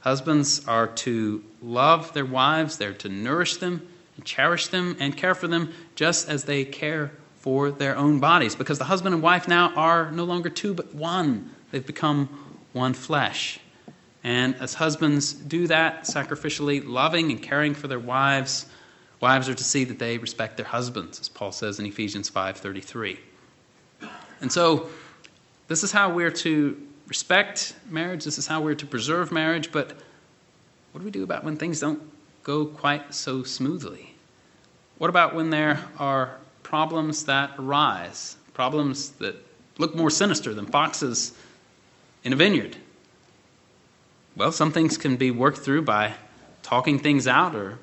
Husbands 0.00 0.64
are 0.68 0.86
to 0.86 1.42
love 1.60 2.12
their 2.12 2.24
wives, 2.24 2.78
they're 2.78 2.94
to 2.94 3.08
nourish 3.08 3.56
them 3.56 3.86
and 4.16 4.24
cherish 4.24 4.68
them 4.68 4.96
and 5.00 5.16
care 5.16 5.34
for 5.34 5.48
them 5.48 5.72
just 5.96 6.28
as 6.28 6.44
they 6.44 6.64
care 6.64 7.10
for 7.40 7.72
their 7.72 7.96
own 7.96 8.20
bodies. 8.20 8.54
Because 8.54 8.78
the 8.78 8.84
husband 8.84 9.12
and 9.12 9.24
wife 9.24 9.48
now 9.48 9.72
are 9.74 10.12
no 10.12 10.22
longer 10.22 10.50
two, 10.50 10.72
but 10.72 10.94
one. 10.94 11.50
They've 11.72 11.84
become 11.84 12.28
one 12.72 12.94
flesh. 12.94 13.58
And 14.24 14.56
as 14.56 14.72
husbands 14.72 15.34
do 15.34 15.66
that 15.66 16.04
sacrificially, 16.04 16.82
loving 16.84 17.30
and 17.30 17.42
caring 17.42 17.74
for 17.74 17.88
their 17.88 18.00
wives, 18.00 18.66
wives 19.20 19.48
are 19.50 19.54
to 19.54 19.64
see 19.64 19.84
that 19.84 19.98
they 19.98 20.16
respect 20.16 20.56
their 20.56 20.66
husbands, 20.66 21.20
as 21.20 21.28
Paul 21.28 21.52
says 21.52 21.78
in 21.78 21.84
Ephesians 21.84 22.30
5:33. 22.30 23.18
And 24.40 24.50
so 24.50 24.88
this 25.68 25.82
is 25.82 25.92
how 25.92 26.10
we're 26.10 26.30
to 26.30 26.80
respect 27.06 27.74
marriage, 27.90 28.24
this 28.24 28.38
is 28.38 28.46
how 28.46 28.62
we're 28.62 28.74
to 28.74 28.86
preserve 28.86 29.30
marriage, 29.30 29.70
but 29.70 29.92
what 30.92 31.00
do 31.00 31.04
we 31.04 31.10
do 31.10 31.22
about 31.22 31.44
when 31.44 31.56
things 31.56 31.80
don't 31.80 32.00
go 32.42 32.64
quite 32.64 33.14
so 33.14 33.42
smoothly? 33.42 34.14
What 34.98 35.10
about 35.10 35.34
when 35.34 35.50
there 35.50 35.84
are 35.98 36.38
problems 36.62 37.24
that 37.24 37.50
arise, 37.58 38.36
problems 38.54 39.10
that 39.18 39.36
look 39.76 39.94
more 39.94 40.08
sinister 40.08 40.54
than 40.54 40.66
foxes 40.66 41.32
in 42.22 42.32
a 42.32 42.36
vineyard? 42.36 42.76
Well, 44.36 44.50
some 44.50 44.72
things 44.72 44.98
can 44.98 45.14
be 45.14 45.30
worked 45.30 45.58
through 45.58 45.82
by 45.82 46.14
talking 46.62 46.98
things 46.98 47.28
out 47.28 47.54
or 47.54 47.78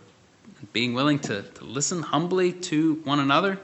being 0.74 0.94
willing 0.94 1.20
to, 1.20 1.44
to 1.44 1.64
listen 1.64 2.02
humbly 2.02 2.52
to 2.52 2.96
one 3.06 3.20
another. 3.20 3.58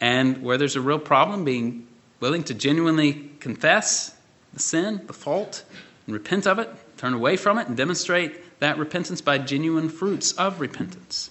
And 0.00 0.40
where 0.40 0.56
there's 0.56 0.76
a 0.76 0.80
real 0.80 1.00
problem, 1.00 1.44
being 1.44 1.88
willing 2.20 2.44
to 2.44 2.54
genuinely 2.54 3.30
confess 3.40 4.14
the 4.52 4.60
sin, 4.60 5.02
the 5.08 5.12
fault, 5.12 5.64
and 6.06 6.14
repent 6.14 6.46
of 6.46 6.60
it, 6.60 6.68
turn 6.96 7.14
away 7.14 7.36
from 7.36 7.58
it, 7.58 7.66
and 7.66 7.76
demonstrate 7.76 8.60
that 8.60 8.78
repentance 8.78 9.20
by 9.20 9.38
genuine 9.38 9.88
fruits 9.88 10.30
of 10.32 10.60
repentance. 10.60 11.30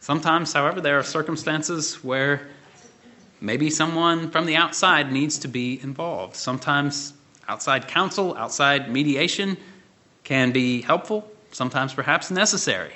Sometimes, 0.00 0.50
however, 0.54 0.80
there 0.80 0.98
are 0.98 1.02
circumstances 1.02 2.02
where 2.02 2.48
maybe 3.42 3.68
someone 3.68 4.30
from 4.30 4.46
the 4.46 4.56
outside 4.56 5.12
needs 5.12 5.38
to 5.40 5.48
be 5.48 5.78
involved. 5.82 6.36
Sometimes 6.36 7.12
outside 7.48 7.86
counsel, 7.86 8.34
outside 8.36 8.90
mediation 8.90 9.58
can 10.26 10.50
be 10.50 10.82
helpful, 10.82 11.24
sometimes 11.52 11.94
perhaps 11.94 12.32
necessary. 12.32 12.92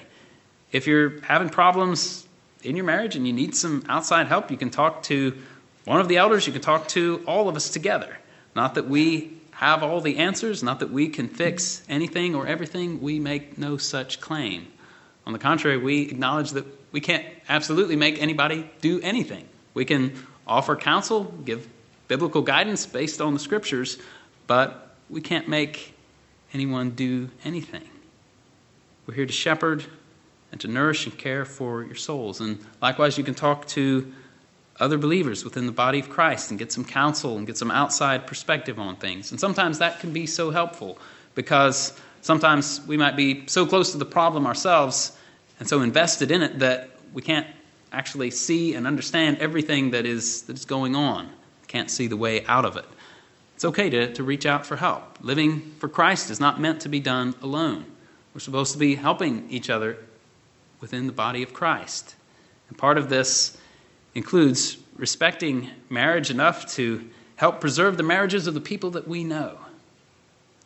If 0.72 0.88
you're 0.88 1.20
having 1.20 1.48
problems 1.48 2.26
in 2.64 2.74
your 2.74 2.84
marriage 2.84 3.14
and 3.14 3.24
you 3.24 3.32
need 3.32 3.54
some 3.54 3.84
outside 3.88 4.26
help, 4.26 4.50
you 4.50 4.56
can 4.56 4.70
talk 4.70 5.04
to 5.04 5.38
one 5.84 6.00
of 6.00 6.08
the 6.08 6.16
elders, 6.16 6.48
you 6.48 6.52
can 6.52 6.60
talk 6.60 6.88
to 6.88 7.22
all 7.28 7.48
of 7.48 7.54
us 7.54 7.70
together. 7.70 8.18
Not 8.56 8.74
that 8.74 8.88
we 8.88 9.38
have 9.52 9.84
all 9.84 10.00
the 10.00 10.18
answers, 10.18 10.64
not 10.64 10.80
that 10.80 10.90
we 10.90 11.08
can 11.08 11.28
fix 11.28 11.82
anything 11.88 12.34
or 12.34 12.48
everything, 12.48 13.00
we 13.00 13.20
make 13.20 13.56
no 13.56 13.76
such 13.76 14.20
claim. 14.20 14.66
On 15.24 15.32
the 15.32 15.38
contrary, 15.38 15.76
we 15.76 16.02
acknowledge 16.02 16.50
that 16.50 16.66
we 16.90 17.00
can't 17.00 17.24
absolutely 17.48 17.94
make 17.94 18.20
anybody 18.20 18.68
do 18.80 19.00
anything. 19.02 19.46
We 19.74 19.84
can 19.84 20.14
offer 20.48 20.74
counsel, 20.74 21.32
give 21.44 21.68
biblical 22.08 22.42
guidance 22.42 22.86
based 22.86 23.20
on 23.20 23.34
the 23.34 23.40
scriptures, 23.40 23.98
but 24.48 24.96
we 25.08 25.20
can't 25.20 25.46
make 25.46 25.94
anyone 26.52 26.90
do 26.90 27.30
anything. 27.44 27.88
We're 29.06 29.14
here 29.14 29.26
to 29.26 29.32
shepherd 29.32 29.84
and 30.52 30.60
to 30.60 30.68
nourish 30.68 31.06
and 31.06 31.16
care 31.16 31.44
for 31.44 31.84
your 31.84 31.94
souls. 31.94 32.40
And 32.40 32.58
likewise, 32.82 33.16
you 33.16 33.24
can 33.24 33.34
talk 33.34 33.66
to 33.68 34.12
other 34.78 34.98
believers 34.98 35.44
within 35.44 35.66
the 35.66 35.72
body 35.72 36.00
of 36.00 36.08
Christ 36.08 36.50
and 36.50 36.58
get 36.58 36.72
some 36.72 36.84
counsel 36.84 37.36
and 37.36 37.46
get 37.46 37.58
some 37.58 37.70
outside 37.70 38.26
perspective 38.26 38.78
on 38.78 38.96
things. 38.96 39.30
And 39.30 39.38
sometimes 39.38 39.78
that 39.78 40.00
can 40.00 40.12
be 40.12 40.26
so 40.26 40.50
helpful 40.50 40.98
because 41.34 41.98
sometimes 42.22 42.80
we 42.86 42.96
might 42.96 43.14
be 43.14 43.46
so 43.46 43.66
close 43.66 43.92
to 43.92 43.98
the 43.98 44.06
problem 44.06 44.46
ourselves 44.46 45.16
and 45.58 45.68
so 45.68 45.82
invested 45.82 46.30
in 46.30 46.42
it 46.42 46.58
that 46.60 46.90
we 47.12 47.20
can't 47.22 47.46
actually 47.92 48.30
see 48.30 48.74
and 48.74 48.86
understand 48.86 49.38
everything 49.38 49.90
that 49.90 50.06
is, 50.06 50.42
that 50.42 50.56
is 50.56 50.64
going 50.64 50.94
on, 50.94 51.28
can't 51.66 51.90
see 51.90 52.06
the 52.06 52.16
way 52.16 52.44
out 52.46 52.64
of 52.64 52.76
it. 52.76 52.86
It's 53.60 53.64
okay 53.66 53.90
to, 53.90 54.10
to 54.14 54.22
reach 54.22 54.46
out 54.46 54.64
for 54.64 54.74
help. 54.74 55.18
Living 55.20 55.60
for 55.80 55.88
Christ 55.90 56.30
is 56.30 56.40
not 56.40 56.58
meant 56.58 56.80
to 56.80 56.88
be 56.88 56.98
done 56.98 57.34
alone. 57.42 57.84
We're 58.32 58.40
supposed 58.40 58.72
to 58.72 58.78
be 58.78 58.94
helping 58.94 59.50
each 59.50 59.68
other 59.68 59.98
within 60.80 61.06
the 61.06 61.12
body 61.12 61.42
of 61.42 61.52
Christ. 61.52 62.14
And 62.70 62.78
part 62.78 62.96
of 62.96 63.10
this 63.10 63.58
includes 64.14 64.78
respecting 64.96 65.68
marriage 65.90 66.30
enough 66.30 66.72
to 66.76 67.06
help 67.36 67.60
preserve 67.60 67.98
the 67.98 68.02
marriages 68.02 68.46
of 68.46 68.54
the 68.54 68.62
people 68.62 68.92
that 68.92 69.06
we 69.06 69.24
know, 69.24 69.58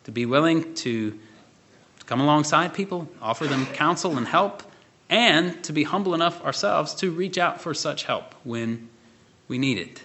to 0.05 0.11
be 0.13 0.25
willing 0.25 0.73
to 0.75 1.19
come 2.05 2.21
alongside 2.21 2.73
people, 2.73 3.09
offer 3.21 3.45
them 3.45 3.65
counsel 3.65 4.17
and 4.17 4.25
help, 4.25 4.63
and 5.09 5.61
to 5.65 5.73
be 5.73 5.83
humble 5.83 6.13
enough 6.13 6.41
ourselves 6.45 6.95
to 6.95 7.11
reach 7.11 7.37
out 7.37 7.59
for 7.59 7.73
such 7.73 8.05
help 8.05 8.33
when 8.45 8.87
we 9.49 9.57
need 9.57 9.79
it. 9.79 10.01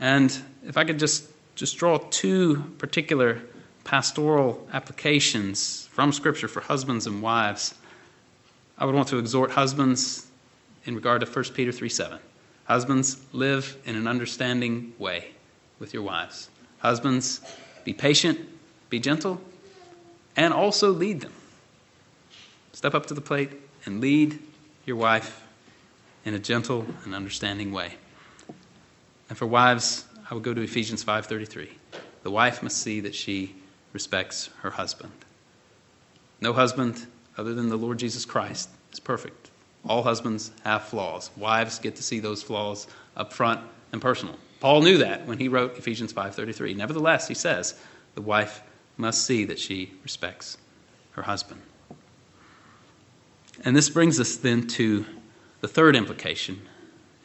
And 0.00 0.36
if 0.66 0.76
I 0.76 0.82
could 0.82 0.98
just 0.98 1.28
just 1.62 1.78
draw 1.78 1.96
two 2.10 2.56
particular 2.78 3.40
pastoral 3.84 4.66
applications 4.72 5.86
from 5.92 6.10
Scripture 6.10 6.48
for 6.48 6.60
husbands 6.60 7.06
and 7.06 7.22
wives. 7.22 7.76
I 8.76 8.84
would 8.84 8.96
want 8.96 9.06
to 9.10 9.18
exhort 9.20 9.52
husbands 9.52 10.26
in 10.86 10.96
regard 10.96 11.20
to 11.20 11.26
1 11.30 11.44
Peter 11.54 11.70
3 11.70 11.88
7. 11.88 12.18
Husbands, 12.64 13.24
live 13.32 13.76
in 13.84 13.94
an 13.94 14.08
understanding 14.08 14.92
way 14.98 15.28
with 15.78 15.94
your 15.94 16.02
wives. 16.02 16.50
Husbands, 16.80 17.40
be 17.84 17.92
patient, 17.92 18.40
be 18.90 18.98
gentle, 18.98 19.40
and 20.34 20.52
also 20.52 20.90
lead 20.90 21.20
them. 21.20 21.32
Step 22.72 22.92
up 22.92 23.06
to 23.06 23.14
the 23.14 23.20
plate 23.20 23.52
and 23.86 24.00
lead 24.00 24.36
your 24.84 24.96
wife 24.96 25.46
in 26.24 26.34
a 26.34 26.40
gentle 26.40 26.84
and 27.04 27.14
understanding 27.14 27.70
way. 27.70 27.94
And 29.28 29.38
for 29.38 29.46
wives, 29.46 30.06
I 30.32 30.34
would 30.34 30.44
go 30.44 30.54
to 30.54 30.62
Ephesians 30.62 31.04
5:33. 31.04 31.68
The 32.22 32.30
wife 32.30 32.62
must 32.62 32.78
see 32.78 33.00
that 33.00 33.14
she 33.14 33.54
respects 33.92 34.48
her 34.62 34.70
husband. 34.70 35.12
No 36.40 36.54
husband 36.54 37.06
other 37.36 37.52
than 37.52 37.68
the 37.68 37.76
Lord 37.76 37.98
Jesus 37.98 38.24
Christ 38.24 38.70
is 38.94 38.98
perfect. 38.98 39.50
All 39.86 40.02
husbands 40.02 40.50
have 40.64 40.84
flaws. 40.84 41.30
Wives 41.36 41.78
get 41.78 41.96
to 41.96 42.02
see 42.02 42.18
those 42.18 42.42
flaws 42.42 42.86
up 43.14 43.34
front 43.34 43.60
and 43.92 44.00
personal. 44.00 44.38
Paul 44.60 44.80
knew 44.80 44.96
that 44.96 45.26
when 45.26 45.36
he 45.36 45.48
wrote 45.48 45.76
Ephesians 45.76 46.14
5:33. 46.14 46.74
Nevertheless, 46.74 47.28
he 47.28 47.34
says, 47.34 47.74
the 48.14 48.22
wife 48.22 48.62
must 48.96 49.26
see 49.26 49.44
that 49.44 49.58
she 49.58 49.92
respects 50.02 50.56
her 51.10 51.24
husband. 51.24 51.60
And 53.66 53.76
this 53.76 53.90
brings 53.90 54.18
us 54.18 54.36
then 54.36 54.66
to 54.68 55.04
the 55.60 55.68
third 55.68 55.94
implication 55.94 56.62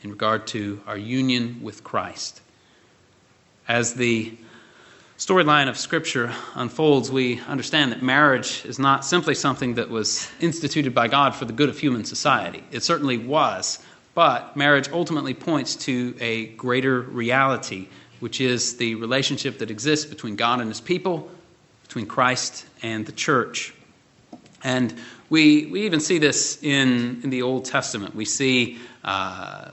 in 0.03 0.09
regard 0.09 0.45
to 0.47 0.83
our 0.85 0.97
union 0.97 1.61
with 1.61 1.85
Christ. 1.85 2.41
As 3.67 3.95
the 3.95 4.37
storyline 5.17 5.67
of 5.67 5.77
Scripture 5.77 6.33
unfolds, 6.55 7.11
we 7.11 7.41
understand 7.41 7.91
that 7.91 8.01
marriage 8.01 8.63
is 8.65 8.79
not 8.79 9.03
simply 9.03 9.35
something 9.35 9.75
that 9.75 9.89
was 9.89 10.29
instituted 10.39 10.95
by 10.95 11.07
God 11.07 11.35
for 11.35 11.45
the 11.45 11.53
good 11.53 11.67
of 11.67 11.77
human 11.77 12.05
society. 12.05 12.63
It 12.71 12.83
certainly 12.83 13.17
was, 13.17 13.79
But 14.17 14.57
marriage 14.57 14.89
ultimately 14.89 15.35
points 15.35 15.75
to 15.85 16.15
a 16.19 16.47
greater 16.47 17.01
reality, 17.01 17.87
which 18.19 18.41
is 18.41 18.77
the 18.77 18.95
relationship 18.95 19.59
that 19.59 19.69
exists 19.69 20.07
between 20.07 20.35
God 20.35 20.59
and 20.59 20.69
his 20.69 20.81
people, 20.81 21.29
between 21.83 22.07
Christ 22.07 22.65
and 22.81 23.05
the 23.05 23.11
church. 23.11 23.75
And 24.63 24.91
we, 25.29 25.67
we 25.67 25.85
even 25.85 25.99
see 25.99 26.17
this 26.17 26.57
in, 26.63 27.21
in 27.23 27.29
the 27.29 27.43
Old 27.43 27.65
Testament. 27.65 28.15
We 28.15 28.25
see 28.25 28.79
uh, 29.03 29.69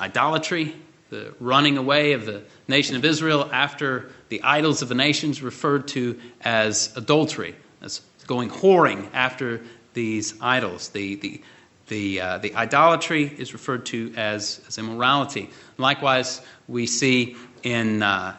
idolatry, 0.00 0.74
the 1.12 1.34
running 1.40 1.76
away 1.76 2.14
of 2.14 2.24
the 2.24 2.42
nation 2.66 2.96
of 2.96 3.04
Israel 3.04 3.48
after 3.52 4.10
the 4.30 4.42
idols 4.42 4.80
of 4.80 4.88
the 4.88 4.94
nations, 4.94 5.42
referred 5.42 5.86
to 5.88 6.18
as 6.40 6.90
adultery, 6.96 7.54
as 7.82 8.00
going 8.26 8.48
whoring 8.48 9.10
after 9.12 9.60
these 9.92 10.34
idols. 10.40 10.88
The, 10.88 11.16
the, 11.16 11.42
the, 11.88 12.20
uh, 12.20 12.38
the 12.38 12.54
idolatry 12.54 13.24
is 13.24 13.52
referred 13.52 13.84
to 13.86 14.14
as, 14.16 14.62
as 14.66 14.78
immorality. 14.78 15.50
Likewise, 15.76 16.40
we 16.66 16.86
see 16.86 17.36
in, 17.62 18.02
uh, 18.02 18.34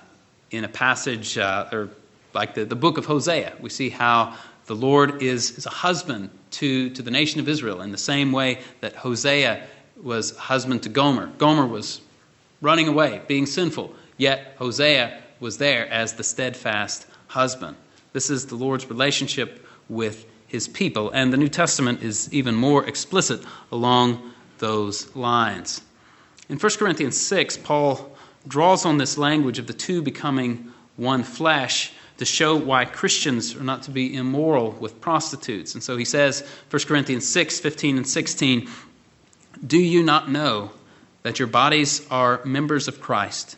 in 0.50 0.64
a 0.64 0.68
passage, 0.68 1.38
uh, 1.38 1.70
or 1.72 1.90
like 2.34 2.56
the, 2.56 2.66
the 2.66 2.76
book 2.76 2.98
of 2.98 3.06
Hosea, 3.06 3.54
we 3.60 3.70
see 3.70 3.90
how 3.90 4.36
the 4.66 4.76
Lord 4.76 5.22
is, 5.22 5.52
is 5.60 5.68
a 5.68 5.70
husband 5.70 6.32
to, 6.52 6.90
to 6.90 7.04
the 7.04 7.12
nation 7.12 7.40
of 7.40 7.48
Israel 7.48 7.82
in 7.82 7.92
the 7.92 8.00
same 8.00 8.32
way 8.32 8.62
that 8.82 8.96
Hosea 8.96 9.64
was 10.02 10.36
husband 10.36 10.82
to 10.84 10.90
Gomer. 10.90 11.28
Gomer 11.38 11.68
was 11.68 12.02
running 12.64 12.88
away, 12.88 13.22
being 13.28 13.46
sinful, 13.46 13.94
yet 14.18 14.56
Hosea 14.58 15.22
was 15.40 15.58
there 15.58 15.88
as 15.90 16.14
the 16.14 16.24
steadfast 16.24 17.06
husband. 17.28 17.76
This 18.14 18.30
is 18.30 18.48
the 18.48 18.56
Lord's 18.56 18.90
relationship 18.90 19.68
with 19.90 20.26
his 20.48 20.68
people, 20.68 21.12
and 21.12 21.34
the 21.34 21.38
New 21.38 21.50
Testament 21.50 22.02
is 22.02 22.34
even 22.34 22.56
more 22.56 22.86
explicit 22.86 23.44
along 23.72 24.32
those 24.60 25.14
lines. 25.16 25.82
In 26.48 26.58
1 26.58 26.72
Corinthians 26.78 27.20
6, 27.20 27.58
Paul 27.58 28.16
draws 28.48 28.86
on 28.86 28.98
this 28.98 29.18
language 29.18 29.60
of 29.60 29.68
the 29.68 29.74
two 29.74 30.02
becoming 30.02 30.72
one 30.96 31.24
flesh 31.24 31.92
to 32.18 32.26
show 32.26 32.56
why 32.56 32.86
Christians 32.86 33.56
are 33.56 33.64
not 33.64 33.84
to 33.84 33.92
be 33.92 34.16
immoral 34.16 34.72
with 34.72 35.02
prostitutes. 35.02 35.74
And 35.74 35.84
so 35.84 35.98
he 35.98 36.06
says, 36.06 36.48
1 36.70 36.84
Corinthians 36.84 37.28
6 37.28 37.60
15 37.60 37.98
and 37.98 38.08
16, 38.08 38.70
Do 39.66 39.80
you 39.80 40.04
not 40.04 40.30
know 40.30 40.72
that 41.24 41.40
your 41.40 41.48
bodies 41.48 42.06
are 42.12 42.42
members 42.46 42.88
of 42.88 43.02
Christ? 43.02 43.58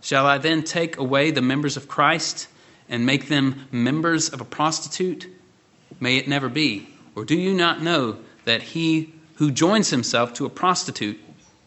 Shall 0.00 0.26
I 0.26 0.38
then 0.38 0.62
take 0.62 0.96
away 0.96 1.30
the 1.30 1.42
members 1.42 1.76
of 1.76 1.88
Christ 1.88 2.46
and 2.88 3.04
make 3.04 3.28
them 3.28 3.66
members 3.72 4.28
of 4.28 4.40
a 4.40 4.44
prostitute? 4.44 5.26
May 6.00 6.16
it 6.18 6.28
never 6.28 6.48
be. 6.48 6.88
Or 7.14 7.24
do 7.24 7.34
you 7.36 7.52
not 7.52 7.82
know 7.82 8.18
that 8.44 8.62
he 8.62 9.12
who 9.34 9.50
joins 9.50 9.90
himself 9.90 10.34
to 10.34 10.46
a 10.46 10.50
prostitute 10.50 11.18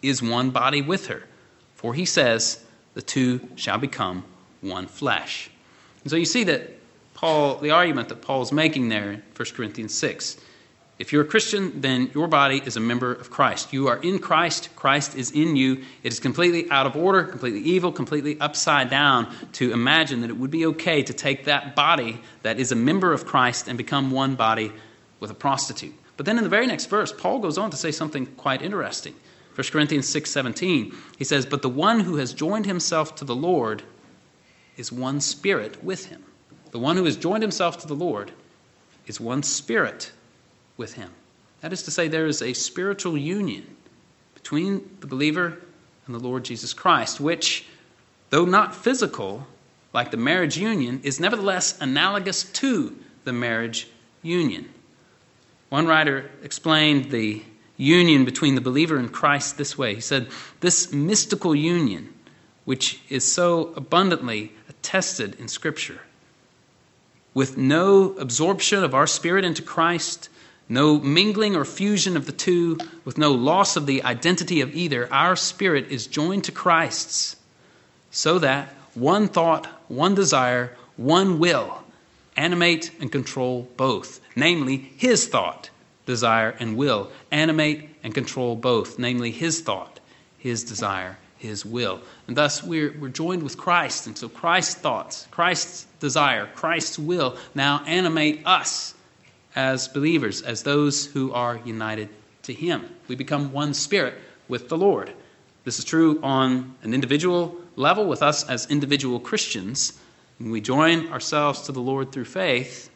is 0.01 0.21
one 0.21 0.51
body 0.51 0.81
with 0.81 1.07
her? 1.07 1.23
For 1.75 1.93
he 1.93 2.05
says, 2.05 2.63
The 2.93 3.01
two 3.01 3.47
shall 3.55 3.77
become 3.77 4.23
one 4.61 4.87
flesh. 4.87 5.49
And 6.03 6.11
so 6.11 6.15
you 6.15 6.25
see 6.25 6.45
that 6.45 6.71
Paul, 7.13 7.57
the 7.57 7.71
argument 7.71 8.09
that 8.09 8.21
Paul's 8.21 8.51
making 8.51 8.89
there 8.89 9.11
in 9.11 9.23
1 9.35 9.49
Corinthians 9.53 9.93
6. 9.93 10.37
If 11.01 11.11
you're 11.11 11.23
a 11.23 11.27
Christian, 11.27 11.81
then 11.81 12.11
your 12.13 12.27
body 12.27 12.61
is 12.63 12.77
a 12.77 12.79
member 12.79 13.11
of 13.11 13.31
Christ. 13.31 13.73
You 13.73 13.87
are 13.87 13.97
in 13.97 14.19
Christ, 14.19 14.69
Christ 14.75 15.15
is 15.15 15.31
in 15.31 15.55
you. 15.55 15.83
It 16.03 16.13
is 16.13 16.19
completely 16.19 16.69
out 16.69 16.85
of 16.85 16.95
order, 16.95 17.23
completely 17.23 17.61
evil, 17.61 17.91
completely 17.91 18.39
upside 18.39 18.91
down 18.91 19.33
to 19.53 19.73
imagine 19.73 20.21
that 20.21 20.29
it 20.29 20.37
would 20.37 20.51
be 20.51 20.67
okay 20.67 21.01
to 21.01 21.11
take 21.11 21.45
that 21.45 21.75
body 21.75 22.21
that 22.43 22.59
is 22.59 22.71
a 22.71 22.75
member 22.75 23.13
of 23.13 23.25
Christ 23.25 23.67
and 23.67 23.79
become 23.79 24.11
one 24.11 24.35
body 24.35 24.71
with 25.19 25.31
a 25.31 25.33
prostitute. 25.33 25.95
But 26.17 26.27
then 26.27 26.37
in 26.37 26.43
the 26.43 26.51
very 26.51 26.67
next 26.67 26.85
verse, 26.85 27.11
Paul 27.11 27.39
goes 27.39 27.57
on 27.57 27.71
to 27.71 27.77
say 27.77 27.89
something 27.89 28.27
quite 28.37 28.61
interesting. 28.61 29.15
1 29.55 29.71
Corinthians 29.71 30.07
6:17. 30.07 30.95
He 31.17 31.23
says, 31.23 31.47
"But 31.47 31.63
the 31.63 31.67
one 31.67 32.01
who 32.01 32.17
has 32.17 32.31
joined 32.31 32.67
himself 32.67 33.15
to 33.15 33.25
the 33.25 33.35
Lord 33.35 33.81
is 34.77 34.91
one 34.91 35.19
spirit 35.19 35.83
with 35.83 36.05
him. 36.05 36.23
The 36.69 36.77
one 36.77 36.95
who 36.95 37.05
has 37.05 37.17
joined 37.17 37.41
himself 37.41 37.79
to 37.79 37.87
the 37.87 37.95
Lord 37.95 38.33
is 39.07 39.19
one 39.19 39.41
spirit 39.41 40.11
with 40.81 40.93
him. 40.95 41.11
That 41.61 41.71
is 41.71 41.83
to 41.83 41.91
say, 41.91 42.07
there 42.07 42.25
is 42.25 42.41
a 42.41 42.53
spiritual 42.53 43.15
union 43.15 43.77
between 44.33 44.97
the 44.99 45.05
believer 45.05 45.59
and 46.07 46.15
the 46.15 46.19
Lord 46.19 46.43
Jesus 46.43 46.73
Christ, 46.73 47.21
which, 47.21 47.67
though 48.31 48.45
not 48.45 48.75
physical, 48.75 49.45
like 49.93 50.09
the 50.09 50.17
marriage 50.17 50.57
union, 50.57 50.99
is 51.03 51.19
nevertheless 51.19 51.79
analogous 51.79 52.43
to 52.43 52.97
the 53.25 53.31
marriage 53.31 53.87
union. 54.23 54.67
One 55.69 55.85
writer 55.85 56.31
explained 56.41 57.11
the 57.11 57.43
union 57.77 58.25
between 58.25 58.55
the 58.55 58.61
believer 58.61 58.97
and 58.97 59.11
Christ 59.11 59.57
this 59.59 59.77
way. 59.77 59.93
He 59.93 60.01
said, 60.01 60.29
This 60.61 60.91
mystical 60.91 61.53
union, 61.53 62.11
which 62.65 62.99
is 63.07 63.31
so 63.31 63.71
abundantly 63.75 64.51
attested 64.67 65.39
in 65.39 65.47
Scripture. 65.47 66.01
With 67.35 67.55
no 67.55 68.13
absorption 68.17 68.83
of 68.83 68.95
our 68.95 69.07
spirit 69.07 69.45
into 69.45 69.61
Christ, 69.61 70.29
no 70.71 70.97
mingling 70.99 71.53
or 71.53 71.65
fusion 71.65 72.15
of 72.15 72.25
the 72.25 72.31
two, 72.31 72.77
with 73.03 73.17
no 73.17 73.33
loss 73.33 73.75
of 73.75 73.85
the 73.85 74.01
identity 74.03 74.61
of 74.61 74.73
either, 74.73 75.11
our 75.11 75.35
spirit 75.35 75.91
is 75.91 76.07
joined 76.07 76.45
to 76.45 76.51
Christ's, 76.53 77.35
so 78.09 78.39
that 78.39 78.69
one 78.93 79.27
thought, 79.27 79.65
one 79.89 80.15
desire, 80.15 80.73
one 80.95 81.39
will 81.39 81.83
animate 82.37 82.89
and 83.01 83.11
control 83.11 83.67
both, 83.75 84.21
namely, 84.33 84.77
his 84.77 85.27
thought, 85.27 85.69
desire, 86.05 86.55
and 86.57 86.77
will 86.77 87.11
animate 87.31 87.89
and 88.01 88.13
control 88.13 88.55
both, 88.55 88.97
namely, 88.97 89.29
his 89.29 89.59
thought, 89.59 89.99
his 90.37 90.63
desire, 90.63 91.17
his 91.37 91.65
will. 91.65 91.99
And 92.27 92.37
thus 92.37 92.63
we're, 92.63 92.95
we're 92.97 93.09
joined 93.09 93.43
with 93.43 93.57
Christ. 93.57 94.07
And 94.07 94.17
so 94.17 94.29
Christ's 94.29 94.75
thoughts, 94.75 95.27
Christ's 95.31 95.85
desire, 95.99 96.47
Christ's 96.55 96.97
will 96.97 97.35
now 97.53 97.83
animate 97.85 98.47
us 98.47 98.93
as 99.55 99.87
believers, 99.87 100.41
as 100.41 100.63
those 100.63 101.05
who 101.05 101.33
are 101.33 101.59
united 101.65 102.09
to 102.43 102.53
him. 102.53 102.89
We 103.07 103.15
become 103.15 103.51
one 103.51 103.73
spirit 103.73 104.15
with 104.47 104.69
the 104.69 104.77
Lord. 104.77 105.13
This 105.63 105.77
is 105.77 105.85
true 105.85 106.19
on 106.23 106.75
an 106.83 106.93
individual 106.93 107.55
level 107.75 108.05
with 108.05 108.23
us 108.23 108.47
as 108.49 108.69
individual 108.69 109.19
Christians. 109.19 109.99
When 110.39 110.51
we 110.51 110.61
join 110.61 111.11
ourselves 111.11 111.61
to 111.63 111.71
the 111.71 111.81
Lord 111.81 112.11
through 112.11 112.25
faith. 112.25 112.89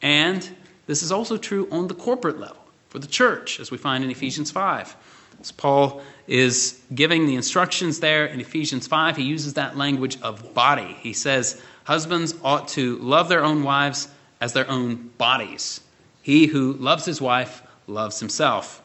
And 0.00 0.48
this 0.86 1.02
is 1.02 1.12
also 1.12 1.36
true 1.36 1.68
on 1.70 1.86
the 1.86 1.94
corporate 1.94 2.38
level 2.40 2.56
for 2.88 2.98
the 2.98 3.06
church, 3.06 3.60
as 3.60 3.70
we 3.70 3.78
find 3.78 4.02
in 4.02 4.10
Ephesians 4.10 4.50
5. 4.50 4.96
As 5.40 5.52
Paul 5.52 6.02
is 6.26 6.80
giving 6.94 7.26
the 7.26 7.36
instructions 7.36 8.00
there 8.00 8.26
in 8.26 8.40
Ephesians 8.40 8.86
5, 8.86 9.16
he 9.16 9.24
uses 9.24 9.54
that 9.54 9.76
language 9.76 10.20
of 10.22 10.54
body. 10.54 10.96
He 11.00 11.12
says, 11.12 11.60
Husbands 11.84 12.34
ought 12.44 12.68
to 12.68 12.98
love 12.98 13.28
their 13.28 13.44
own 13.44 13.62
wives 13.62 14.08
as 14.42 14.52
their 14.52 14.68
own 14.68 14.96
bodies. 15.18 15.80
He 16.20 16.46
who 16.46 16.72
loves 16.72 17.04
his 17.04 17.20
wife 17.20 17.62
loves 17.86 18.18
himself. 18.18 18.82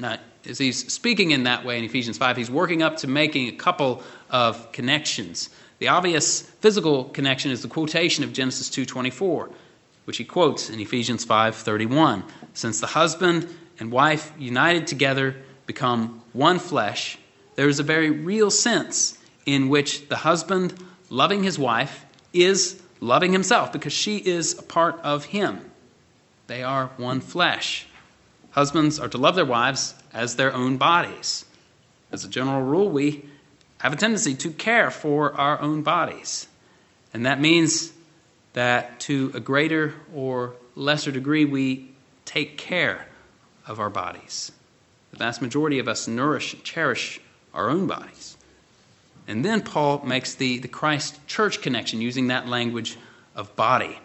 Now, 0.00 0.18
as 0.44 0.58
he's 0.58 0.92
speaking 0.92 1.30
in 1.30 1.44
that 1.44 1.64
way 1.64 1.78
in 1.78 1.84
Ephesians 1.84 2.18
5, 2.18 2.36
he's 2.36 2.50
working 2.50 2.82
up 2.82 2.96
to 2.98 3.06
making 3.06 3.46
a 3.48 3.52
couple 3.52 4.02
of 4.30 4.72
connections. 4.72 5.48
The 5.78 5.88
obvious 5.88 6.42
physical 6.42 7.04
connection 7.04 7.52
is 7.52 7.62
the 7.62 7.68
quotation 7.68 8.24
of 8.24 8.32
Genesis 8.32 8.68
2:24, 8.68 9.48
which 10.06 10.16
he 10.16 10.24
quotes 10.24 10.68
in 10.68 10.80
Ephesians 10.80 11.24
5:31. 11.24 12.24
Since 12.52 12.80
the 12.80 12.88
husband 12.88 13.46
and 13.78 13.92
wife 13.92 14.32
united 14.36 14.88
together 14.88 15.36
become 15.66 16.20
one 16.32 16.58
flesh, 16.58 17.16
there 17.54 17.68
is 17.68 17.78
a 17.78 17.84
very 17.84 18.10
real 18.10 18.50
sense 18.50 19.18
in 19.46 19.68
which 19.68 20.08
the 20.08 20.16
husband 20.16 20.74
loving 21.10 21.44
his 21.44 21.60
wife 21.60 22.04
is 22.32 22.80
loving 23.00 23.32
himself 23.32 23.72
because 23.72 23.92
she 23.92 24.18
is 24.18 24.58
a 24.58 24.62
part 24.62 24.98
of 25.00 25.26
him. 25.26 25.70
They 26.46 26.62
are 26.62 26.86
one 26.96 27.20
flesh. 27.20 27.86
Husbands 28.50 29.00
are 29.00 29.08
to 29.08 29.18
love 29.18 29.34
their 29.34 29.44
wives 29.44 29.94
as 30.12 30.36
their 30.36 30.52
own 30.52 30.76
bodies. 30.76 31.44
As 32.12 32.24
a 32.24 32.28
general 32.28 32.62
rule, 32.62 32.88
we 32.88 33.28
have 33.78 33.92
a 33.92 33.96
tendency 33.96 34.34
to 34.36 34.50
care 34.50 34.90
for 34.90 35.34
our 35.34 35.60
own 35.60 35.82
bodies. 35.82 36.46
And 37.12 37.26
that 37.26 37.40
means 37.40 37.92
that 38.52 39.00
to 39.00 39.32
a 39.34 39.40
greater 39.40 39.94
or 40.14 40.54
lesser 40.74 41.10
degree, 41.10 41.44
we 41.44 41.90
take 42.24 42.56
care 42.56 43.06
of 43.66 43.80
our 43.80 43.90
bodies. 43.90 44.52
The 45.10 45.18
vast 45.18 45.42
majority 45.42 45.78
of 45.78 45.88
us 45.88 46.08
nourish 46.08 46.54
and 46.54 46.64
cherish 46.64 47.20
our 47.52 47.70
own 47.70 47.86
bodies. 47.86 48.33
And 49.26 49.44
then 49.44 49.62
Paul 49.62 50.02
makes 50.04 50.34
the, 50.34 50.58
the 50.58 50.68
Christ 50.68 51.26
church 51.26 51.62
connection 51.62 52.00
using 52.00 52.28
that 52.28 52.48
language 52.48 52.96
of 53.34 53.54
body. 53.56 53.98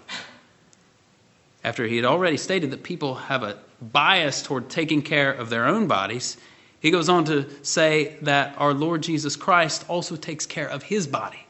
After 1.64 1.86
he 1.86 1.98
had 1.98 2.06
already 2.06 2.38
stated 2.38 2.72
that 2.72 2.84
people 2.84 3.16
have 3.16 3.44
a 3.44 3.58
bias 3.82 4.42
toward 4.42 4.70
taking 4.70 5.02
care 5.02 5.32
of 5.32 5.50
their 5.50 5.66
own 5.66 5.88
bodies, 5.88 6.38
he 6.80 6.92
goes 6.92 7.10
on 7.10 7.26
to 7.26 7.48
say 7.66 8.18
that 8.22 8.56
our 8.58 8.74
Lord 8.74 9.04
Jesus 9.04 9.36
Christ 9.36 9.84
also 9.90 10.16
takes 10.16 10.46
care 10.46 10.68
of 10.68 10.84
his 10.84 11.06
body, 11.06 11.46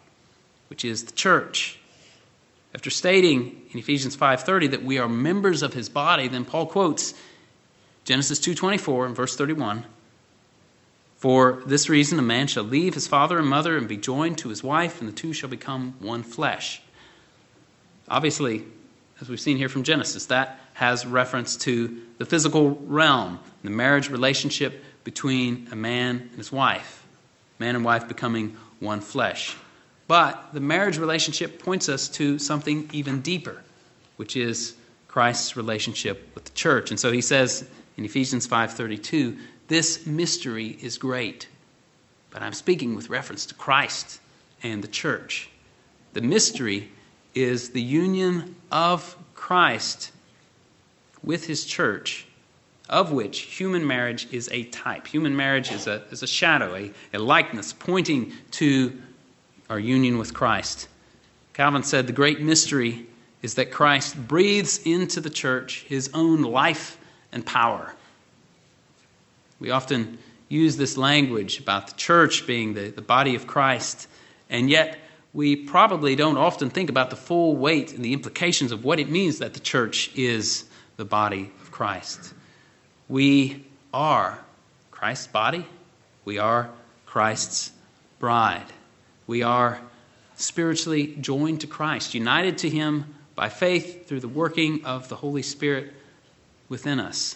which 0.68 0.84
is 0.84 1.04
the 1.04 1.12
church. 1.12 1.80
After 2.74 2.90
stating 2.90 3.62
in 3.72 3.80
Ephesians 3.80 4.16
5:30 4.16 4.72
that 4.72 4.84
we 4.84 4.98
are 4.98 5.08
members 5.08 5.62
of 5.62 5.74
his 5.74 5.90
body, 5.90 6.28
then 6.28 6.46
Paul 6.46 6.66
quotes 6.66 7.14
Genesis 8.04 8.40
2:24 8.40 9.06
and 9.06 9.16
verse 9.16 9.36
31, 9.36 9.86
For 11.20 11.62
this 11.66 11.90
reason, 11.90 12.18
a 12.18 12.24
man 12.24 12.48
shall 12.48 12.64
leave 12.64 12.94
his 12.94 13.06
father 13.06 13.38
and 13.38 13.48
mother 13.48 13.78
and 13.78 13.90
be 13.90 13.98
joined 13.98 14.38
to 14.40 14.50
his 14.50 14.64
wife, 14.64 15.02
and 15.02 15.08
the 15.08 15.14
two 15.14 15.34
shall 15.34 15.50
become 15.50 15.94
one 16.00 16.24
flesh. 16.24 16.82
Obviously, 18.08 18.64
as 19.20 19.28
we've 19.28 19.40
seen 19.40 19.58
here 19.58 19.68
from 19.68 19.84
Genesis, 19.84 20.28
that 20.28 20.62
has 20.76 21.06
reference 21.06 21.58
to 21.58 22.02
the 22.20 22.26
physical 22.26 22.72
realm, 22.86 23.40
the 23.66 23.70
marriage 23.70 24.10
relationship 24.10 24.82
between 25.04 25.68
a 25.74 25.76
man 25.76 26.22
and 26.30 26.38
his 26.38 26.54
wife, 26.54 27.06
man 27.60 27.76
and 27.76 27.84
wife 27.84 28.08
becoming 28.08 28.56
one 28.80 29.02
flesh. 29.02 29.58
But 30.08 30.54
the 30.54 30.62
marriage 30.62 30.98
relationship 30.98 31.62
points 31.62 31.90
us 31.90 32.08
to 32.10 32.40
something 32.40 32.90
even 32.94 33.20
deeper, 33.20 33.62
which 34.16 34.38
is 34.38 34.74
Christ's 35.10 35.58
relationship 35.58 36.32
with 36.34 36.46
the 36.46 36.52
church. 36.52 36.92
And 36.92 37.00
so 37.00 37.12
he 37.12 37.22
says 37.22 37.68
in 37.98 38.06
Ephesians 38.06 38.48
5:32, 38.48 39.38
this 39.70 40.06
mystery 40.06 40.78
is 40.82 40.98
great. 40.98 41.48
But 42.32 42.42
I'm 42.42 42.54
speaking 42.54 42.96
with 42.96 43.10
reference 43.10 43.46
to 43.48 43.56
Christ 43.56 44.20
and 44.62 44.84
the 44.84 44.88
church. 44.88 45.50
The 46.14 46.22
mystery 46.22 46.92
is 47.34 47.70
the 47.70 47.82
union 47.82 48.56
of 48.72 49.16
Christ 49.36 50.12
with 51.24 51.46
his 51.46 51.66
church, 51.66 52.26
of 52.90 53.12
which 53.12 53.42
human 53.42 53.86
marriage 53.86 54.28
is 54.32 54.50
a 54.52 54.64
type. 54.66 55.08
Human 55.08 55.36
marriage 55.36 55.72
is 55.72 55.88
a, 55.88 56.04
is 56.12 56.24
a 56.24 56.28
shadow, 56.28 56.76
a, 56.76 56.92
a 57.14 57.20
likeness 57.20 57.72
pointing 57.72 58.34
to 58.52 59.02
our 59.70 59.80
union 59.80 60.18
with 60.18 60.34
Christ. 60.34 60.88
Calvin 61.54 61.84
said 61.84 62.08
the 62.08 62.14
great 62.14 62.42
mystery 62.42 63.06
is 63.42 63.54
that 63.56 63.72
Christ 63.72 64.16
breathes 64.28 64.80
into 64.86 65.22
the 65.22 65.30
church 65.30 65.86
his 65.88 66.10
own 66.14 66.42
life 66.42 66.98
and 67.32 67.46
power. 67.46 67.94
We 69.60 69.72
often 69.72 70.18
use 70.48 70.78
this 70.78 70.98
language 70.98 71.60
about 71.60 71.88
the 71.88 71.96
church 71.96 72.48
being 72.48 72.74
the, 72.74 72.90
the 72.90 73.02
body 73.02 73.36
of 73.36 73.46
Christ, 73.48 74.08
and 74.50 74.70
yet 74.70 74.98
we 75.34 75.56
probably 75.56 76.16
don't 76.16 76.38
often 76.38 76.70
think 76.70 76.90
about 76.90 77.10
the 77.10 77.16
full 77.16 77.56
weight 77.56 77.94
and 77.94 78.04
the 78.04 78.14
implications 78.14 78.72
of 78.72 78.84
what 78.84 79.00
it 79.00 79.10
means 79.10 79.40
that 79.40 79.54
the 79.54 79.60
church 79.60 80.12
is 80.16 80.66
the 80.98 81.06
body 81.06 81.52
of 81.62 81.72
Christ. 81.72 82.34
We 83.08 83.66
are 83.94 84.40
Christ's 84.92 85.28
body, 85.28 85.66
we 86.26 86.40
are 86.40 86.70
Christ's 87.06 87.72
bride. 88.20 88.66
We 89.28 89.44
are 89.44 89.80
spiritually 90.36 91.16
joined 91.20 91.62
to 91.62 91.68
Christ, 91.68 92.14
united 92.14 92.60
to 92.60 92.70
Him 92.70 93.16
by 93.36 93.50
faith 93.50 94.08
through 94.08 94.20
the 94.20 94.28
working 94.28 94.86
of 94.86 95.10
the 95.10 95.16
Holy 95.16 95.42
Spirit 95.42 95.94
within 96.68 97.00
us. 97.00 97.36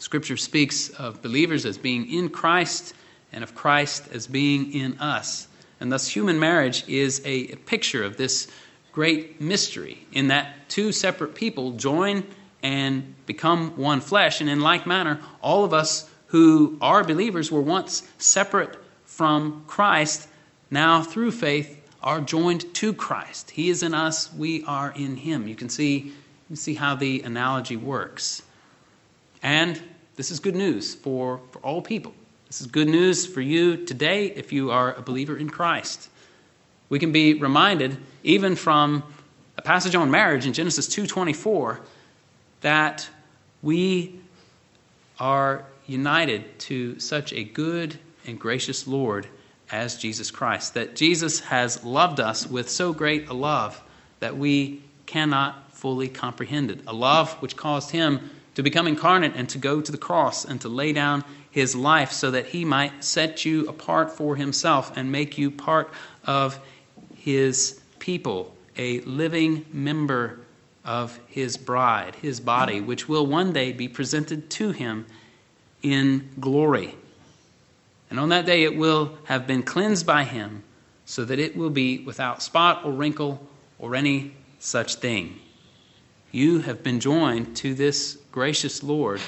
Scripture 0.00 0.38
speaks 0.38 0.88
of 0.88 1.20
believers 1.20 1.66
as 1.66 1.76
being 1.76 2.10
in 2.10 2.30
Christ 2.30 2.94
and 3.32 3.44
of 3.44 3.54
Christ 3.54 4.08
as 4.12 4.26
being 4.26 4.72
in 4.72 4.98
us. 4.98 5.46
And 5.78 5.92
thus, 5.92 6.08
human 6.08 6.40
marriage 6.40 6.88
is 6.88 7.20
a, 7.24 7.54
picture 7.66 8.02
of 8.02 8.16
this 8.16 8.48
great 8.92 9.42
mystery 9.42 10.06
in 10.12 10.28
that 10.28 10.68
two 10.70 10.90
separate 10.90 11.34
people 11.34 11.72
join 11.72 12.24
and 12.62 13.14
become 13.26 13.76
one 13.76 14.00
flesh. 14.00 14.40
And 14.40 14.48
in 14.48 14.60
like 14.60 14.86
manner, 14.86 15.20
all 15.42 15.64
of 15.64 15.74
us 15.74 16.08
who 16.28 16.78
are 16.80 17.04
believers 17.04 17.52
were 17.52 17.60
once 17.60 18.02
separate 18.16 18.78
from 19.04 19.64
Christ, 19.66 20.28
now 20.70 21.02
through 21.02 21.32
faith 21.32 21.76
are 22.02 22.22
joined 22.22 22.72
to 22.74 22.94
Christ. 22.94 23.50
He 23.50 23.68
is 23.68 23.82
in 23.82 23.92
us, 23.92 24.32
we 24.32 24.64
are 24.64 24.94
in 24.96 25.16
him. 25.16 25.46
You 25.46 25.54
can 25.54 25.68
see, 25.68 25.98
you 25.98 26.12
can 26.46 26.56
see 26.56 26.74
how 26.74 26.94
the 26.94 27.20
analogy 27.20 27.76
works. 27.76 28.42
And 29.42 29.80
this 30.16 30.30
is 30.30 30.40
good 30.40 30.56
news 30.56 30.94
for, 30.94 31.40
for 31.50 31.58
all 31.60 31.82
people. 31.82 32.12
This 32.46 32.60
is 32.60 32.66
good 32.66 32.88
news 32.88 33.26
for 33.26 33.40
you 33.40 33.84
today 33.86 34.26
if 34.26 34.52
you 34.52 34.70
are 34.70 34.94
a 34.94 35.02
believer 35.02 35.36
in 35.36 35.48
Christ. 35.48 36.08
We 36.88 36.98
can 36.98 37.12
be 37.12 37.34
reminded, 37.34 37.96
even 38.24 38.56
from 38.56 39.04
a 39.56 39.62
passage 39.62 39.94
on 39.94 40.10
marriage 40.10 40.46
in 40.46 40.52
Genesis 40.52 40.88
2:24, 40.88 41.80
that 42.62 43.08
we 43.62 44.18
are 45.18 45.64
united 45.86 46.58
to 46.58 46.98
such 46.98 47.32
a 47.32 47.44
good 47.44 47.98
and 48.26 48.38
gracious 48.40 48.86
Lord 48.86 49.28
as 49.70 49.96
Jesus 49.96 50.30
Christ. 50.30 50.74
That 50.74 50.96
Jesus 50.96 51.40
has 51.40 51.84
loved 51.84 52.18
us 52.18 52.46
with 52.46 52.68
so 52.68 52.92
great 52.92 53.28
a 53.28 53.34
love 53.34 53.80
that 54.18 54.36
we 54.36 54.82
cannot 55.06 55.72
fully 55.72 56.08
comprehend 56.08 56.70
it. 56.70 56.80
A 56.86 56.92
love 56.92 57.32
which 57.42 57.56
caused 57.56 57.90
him 57.90 58.30
to 58.60 58.62
become 58.62 58.86
incarnate 58.86 59.32
and 59.36 59.48
to 59.48 59.56
go 59.56 59.80
to 59.80 59.90
the 59.90 59.96
cross 59.96 60.44
and 60.44 60.60
to 60.60 60.68
lay 60.68 60.92
down 60.92 61.24
his 61.50 61.74
life 61.74 62.12
so 62.12 62.30
that 62.30 62.44
he 62.44 62.62
might 62.62 63.02
set 63.02 63.42
you 63.42 63.66
apart 63.66 64.10
for 64.10 64.36
himself 64.36 64.94
and 64.98 65.10
make 65.10 65.38
you 65.38 65.50
part 65.50 65.90
of 66.26 66.60
his 67.16 67.80
people, 68.00 68.54
a 68.76 69.00
living 69.00 69.64
member 69.72 70.40
of 70.84 71.18
his 71.26 71.56
bride, 71.56 72.14
his 72.16 72.38
body, 72.38 72.82
which 72.82 73.08
will 73.08 73.26
one 73.26 73.50
day 73.54 73.72
be 73.72 73.88
presented 73.88 74.50
to 74.50 74.72
him 74.72 75.06
in 75.82 76.28
glory. 76.38 76.94
And 78.10 78.20
on 78.20 78.28
that 78.28 78.44
day 78.44 78.64
it 78.64 78.76
will 78.76 79.16
have 79.24 79.46
been 79.46 79.62
cleansed 79.62 80.04
by 80.04 80.24
him 80.24 80.64
so 81.06 81.24
that 81.24 81.38
it 81.38 81.56
will 81.56 81.70
be 81.70 82.00
without 82.00 82.42
spot 82.42 82.84
or 82.84 82.92
wrinkle 82.92 83.40
or 83.78 83.94
any 83.94 84.34
such 84.58 84.96
thing. 84.96 85.40
You 86.32 86.60
have 86.60 86.84
been 86.84 87.00
joined 87.00 87.56
to 87.56 87.74
this 87.74 88.16
gracious 88.30 88.84
Lord. 88.84 89.20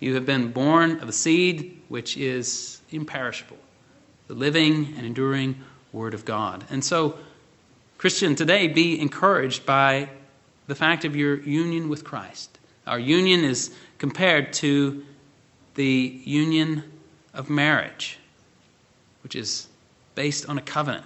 You 0.00 0.14
have 0.14 0.24
been 0.24 0.50
born 0.50 1.00
of 1.00 1.08
a 1.08 1.12
seed 1.12 1.82
which 1.88 2.16
is 2.16 2.80
imperishable, 2.90 3.58
the 4.28 4.34
living 4.34 4.94
and 4.96 5.04
enduring 5.04 5.56
Word 5.92 6.14
of 6.14 6.24
God. 6.24 6.64
And 6.70 6.82
so, 6.82 7.18
Christian, 7.98 8.34
today 8.34 8.66
be 8.66 8.98
encouraged 8.98 9.66
by 9.66 10.08
the 10.68 10.74
fact 10.74 11.04
of 11.04 11.14
your 11.14 11.38
union 11.40 11.90
with 11.90 12.02
Christ. 12.02 12.58
Our 12.86 12.98
union 12.98 13.44
is 13.44 13.74
compared 13.98 14.54
to 14.54 15.04
the 15.74 16.20
union 16.24 16.82
of 17.34 17.50
marriage, 17.50 18.18
which 19.22 19.36
is 19.36 19.68
based 20.14 20.48
on 20.48 20.56
a 20.56 20.62
covenant. 20.62 21.04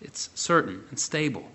It's 0.00 0.30
certain 0.36 0.84
and 0.90 0.98
stable. 0.98 1.48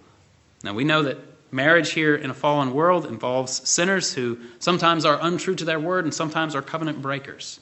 Now, 0.63 0.73
we 0.73 0.83
know 0.83 1.03
that 1.03 1.17
marriage 1.51 1.91
here 1.91 2.15
in 2.15 2.29
a 2.29 2.33
fallen 2.33 2.73
world 2.73 3.05
involves 3.05 3.67
sinners 3.67 4.13
who 4.13 4.37
sometimes 4.59 5.05
are 5.05 5.19
untrue 5.21 5.55
to 5.55 5.65
their 5.65 5.79
word 5.79 6.05
and 6.05 6.13
sometimes 6.13 6.55
are 6.55 6.61
covenant 6.61 7.01
breakers. 7.01 7.59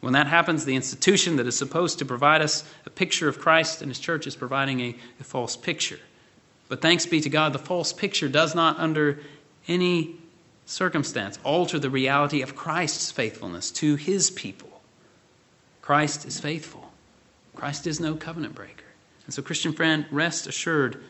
When 0.00 0.12
that 0.12 0.26
happens, 0.26 0.64
the 0.64 0.76
institution 0.76 1.36
that 1.36 1.46
is 1.46 1.56
supposed 1.56 1.98
to 1.98 2.04
provide 2.04 2.42
us 2.42 2.64
a 2.84 2.90
picture 2.90 3.28
of 3.28 3.40
Christ 3.40 3.82
and 3.82 3.90
His 3.90 3.98
church 3.98 4.26
is 4.26 4.36
providing 4.36 4.80
a, 4.80 4.96
a 5.20 5.24
false 5.24 5.56
picture. 5.56 5.98
But 6.68 6.82
thanks 6.82 7.06
be 7.06 7.20
to 7.20 7.28
God, 7.28 7.52
the 7.52 7.58
false 7.58 7.92
picture 7.92 8.28
does 8.28 8.54
not, 8.54 8.78
under 8.78 9.20
any 9.68 10.16
circumstance, 10.66 11.38
alter 11.44 11.78
the 11.78 11.90
reality 11.90 12.42
of 12.42 12.54
Christ's 12.54 13.10
faithfulness 13.10 13.70
to 13.72 13.96
His 13.96 14.30
people. 14.30 14.80
Christ 15.82 16.26
is 16.26 16.40
faithful. 16.40 16.92
Christ 17.54 17.86
is 17.86 18.00
no 18.00 18.14
covenant 18.16 18.54
breaker. 18.54 18.84
And 19.24 19.34
so, 19.34 19.42
Christian 19.42 19.72
friend, 19.72 20.06
rest 20.10 20.46
assured 20.46 21.02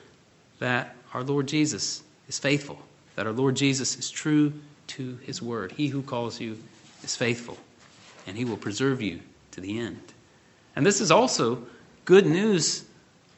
that 0.58 0.94
our 1.12 1.22
Lord 1.22 1.48
Jesus 1.48 2.02
is 2.28 2.38
faithful, 2.38 2.78
that 3.14 3.26
our 3.26 3.32
Lord 3.32 3.56
Jesus 3.56 3.96
is 3.96 4.10
true 4.10 4.52
to 4.88 5.18
his 5.22 5.40
word. 5.42 5.72
He 5.72 5.88
who 5.88 6.02
calls 6.02 6.40
you 6.40 6.58
is 7.02 7.16
faithful, 7.16 7.58
and 8.26 8.36
he 8.36 8.44
will 8.44 8.56
preserve 8.56 9.02
you 9.02 9.20
to 9.52 9.60
the 9.60 9.78
end. 9.78 10.00
And 10.74 10.84
this 10.84 11.00
is 11.00 11.10
also 11.10 11.66
good 12.04 12.26
news 12.26 12.84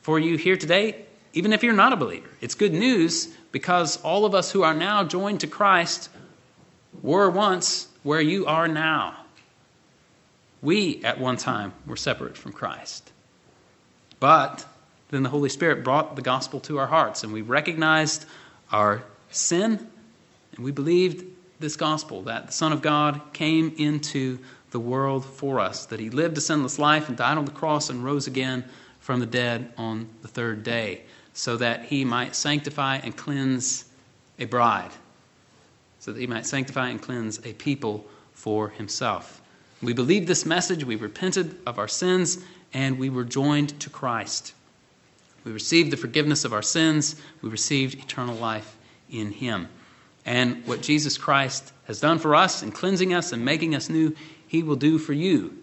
for 0.02 0.18
you 0.18 0.36
here 0.36 0.56
today, 0.56 1.04
even 1.32 1.52
if 1.52 1.62
you're 1.62 1.72
not 1.72 1.92
a 1.92 1.96
believer. 1.96 2.28
It's 2.40 2.54
good 2.54 2.72
news 2.72 3.26
because 3.52 4.00
all 4.02 4.24
of 4.24 4.34
us 4.34 4.50
who 4.50 4.62
are 4.62 4.74
now 4.74 5.04
joined 5.04 5.40
to 5.40 5.46
Christ 5.46 6.10
were 7.02 7.30
once 7.30 7.88
where 8.02 8.20
you 8.20 8.46
are 8.46 8.68
now. 8.68 9.16
We, 10.60 11.04
at 11.04 11.20
one 11.20 11.36
time, 11.36 11.72
were 11.86 11.96
separate 11.96 12.36
from 12.36 12.52
Christ. 12.52 13.12
But 14.18 14.66
then 15.10 15.22
the 15.22 15.28
Holy 15.28 15.48
Spirit 15.48 15.84
brought 15.84 16.16
the 16.16 16.22
gospel 16.22 16.60
to 16.60 16.78
our 16.78 16.86
hearts, 16.86 17.22
and 17.22 17.32
we 17.32 17.42
recognized 17.42 18.24
our 18.72 19.02
sin, 19.30 19.88
and 20.52 20.64
we 20.64 20.70
believed 20.70 21.24
this 21.60 21.76
gospel 21.76 22.22
that 22.22 22.46
the 22.46 22.52
Son 22.52 22.72
of 22.72 22.82
God 22.82 23.20
came 23.32 23.74
into 23.78 24.38
the 24.70 24.80
world 24.80 25.24
for 25.24 25.60
us, 25.60 25.86
that 25.86 26.00
he 26.00 26.10
lived 26.10 26.36
a 26.38 26.40
sinless 26.40 26.78
life 26.78 27.08
and 27.08 27.16
died 27.16 27.38
on 27.38 27.44
the 27.44 27.50
cross 27.50 27.90
and 27.90 28.04
rose 28.04 28.26
again 28.26 28.64
from 29.00 29.20
the 29.20 29.26
dead 29.26 29.72
on 29.78 30.08
the 30.22 30.28
third 30.28 30.62
day, 30.62 31.02
so 31.32 31.56
that 31.56 31.84
he 31.86 32.04
might 32.04 32.34
sanctify 32.34 32.96
and 32.96 33.16
cleanse 33.16 33.86
a 34.38 34.44
bride, 34.44 34.90
so 35.98 36.12
that 36.12 36.20
he 36.20 36.26
might 36.26 36.46
sanctify 36.46 36.90
and 36.90 37.00
cleanse 37.00 37.44
a 37.46 37.52
people 37.54 38.04
for 38.34 38.68
himself. 38.68 39.40
We 39.82 39.94
believed 39.94 40.26
this 40.26 40.44
message, 40.44 40.84
we 40.84 40.96
repented 40.96 41.56
of 41.66 41.78
our 41.78 41.88
sins, 41.88 42.44
and 42.74 42.98
we 42.98 43.08
were 43.08 43.24
joined 43.24 43.80
to 43.80 43.90
Christ. 43.90 44.52
We 45.44 45.52
received 45.52 45.90
the 45.90 45.96
forgiveness 45.96 46.44
of 46.44 46.52
our 46.52 46.62
sins, 46.62 47.16
we 47.42 47.48
received 47.48 47.98
eternal 47.98 48.36
life 48.36 48.76
in 49.10 49.32
Him. 49.32 49.68
And 50.26 50.66
what 50.66 50.82
Jesus 50.82 51.16
Christ 51.16 51.72
has 51.86 52.00
done 52.00 52.18
for 52.18 52.34
us 52.34 52.62
in 52.62 52.72
cleansing 52.72 53.14
us 53.14 53.32
and 53.32 53.44
making 53.44 53.74
us 53.74 53.88
new, 53.88 54.14
He 54.46 54.62
will 54.62 54.76
do 54.76 54.98
for 54.98 55.12
you 55.12 55.56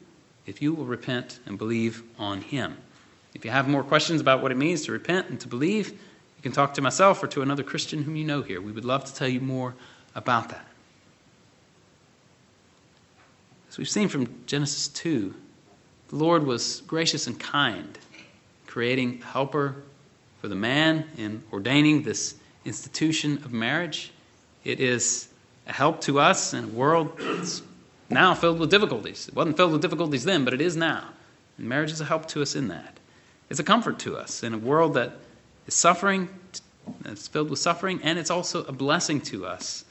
if 0.45 0.61
you 0.61 0.73
will 0.73 0.85
repent 0.85 1.39
and 1.45 1.57
believe 1.57 2.03
on 2.17 2.41
Him. 2.41 2.77
If 3.33 3.43
you 3.43 3.51
have 3.51 3.67
more 3.67 3.83
questions 3.83 4.21
about 4.21 4.41
what 4.41 4.51
it 4.51 4.57
means 4.57 4.85
to 4.85 4.91
repent 4.91 5.29
and 5.29 5.39
to 5.41 5.47
believe, 5.47 5.91
you 5.91 6.41
can 6.41 6.51
talk 6.51 6.73
to 6.75 6.81
myself 6.81 7.21
or 7.21 7.27
to 7.27 7.41
another 7.41 7.63
Christian 7.63 8.03
whom 8.03 8.15
you 8.15 8.23
know 8.23 8.41
here. 8.41 8.61
We 8.61 8.71
would 8.71 8.85
love 8.85 9.05
to 9.05 9.13
tell 9.13 9.27
you 9.27 9.41
more 9.41 9.75
about 10.15 10.49
that. 10.49 10.65
As 13.69 13.77
we've 13.77 13.89
seen 13.89 14.07
from 14.07 14.45
Genesis 14.45 14.87
2, 14.87 15.35
the 16.07 16.15
Lord 16.15 16.45
was 16.45 16.81
gracious 16.87 17.27
and 17.27 17.37
kind, 17.37 17.97
creating 18.75 19.21
a 19.21 19.25
helper 19.27 19.73
for 20.41 20.49
the 20.49 20.55
man 20.55 21.05
in 21.17 21.41
ordaining 21.53 22.03
this 22.03 22.35
institution 22.65 23.37
of 23.45 23.53
marriage. 23.53 24.11
It 24.65 24.81
is 24.81 25.29
a 25.65 25.71
help 25.71 26.01
to 26.01 26.19
us 26.19 26.53
in 26.53 26.65
a 26.65 26.67
world 26.67 27.17
that's 27.17 27.61
now 28.09 28.33
filled 28.33 28.59
with 28.59 28.69
difficulties. 28.69 29.29
It 29.29 29.33
wasn't 29.33 29.55
filled 29.55 29.71
with 29.71 29.81
difficulties 29.81 30.25
then, 30.25 30.43
but 30.43 30.53
it 30.53 30.59
is 30.59 30.75
now. 30.75 31.07
And 31.57 31.69
marriage 31.69 31.89
is 31.89 32.01
a 32.01 32.03
help 32.03 32.27
to 32.27 32.41
us 32.41 32.53
in 32.53 32.67
that. 32.67 32.97
It's 33.49 33.61
a 33.61 33.63
comfort 33.63 33.97
to 33.99 34.17
us 34.17 34.43
in 34.43 34.53
a 34.53 34.57
world 34.57 34.95
that 34.95 35.13
is 35.67 35.73
suffering, 35.73 36.27
it's 37.05 37.29
filled 37.29 37.51
with 37.51 37.59
suffering, 37.59 38.01
and 38.03 38.19
it's 38.19 38.29
also 38.29 38.65
a 38.65 38.73
blessing 38.73 39.21
to 39.21 39.45
us. 39.45 39.85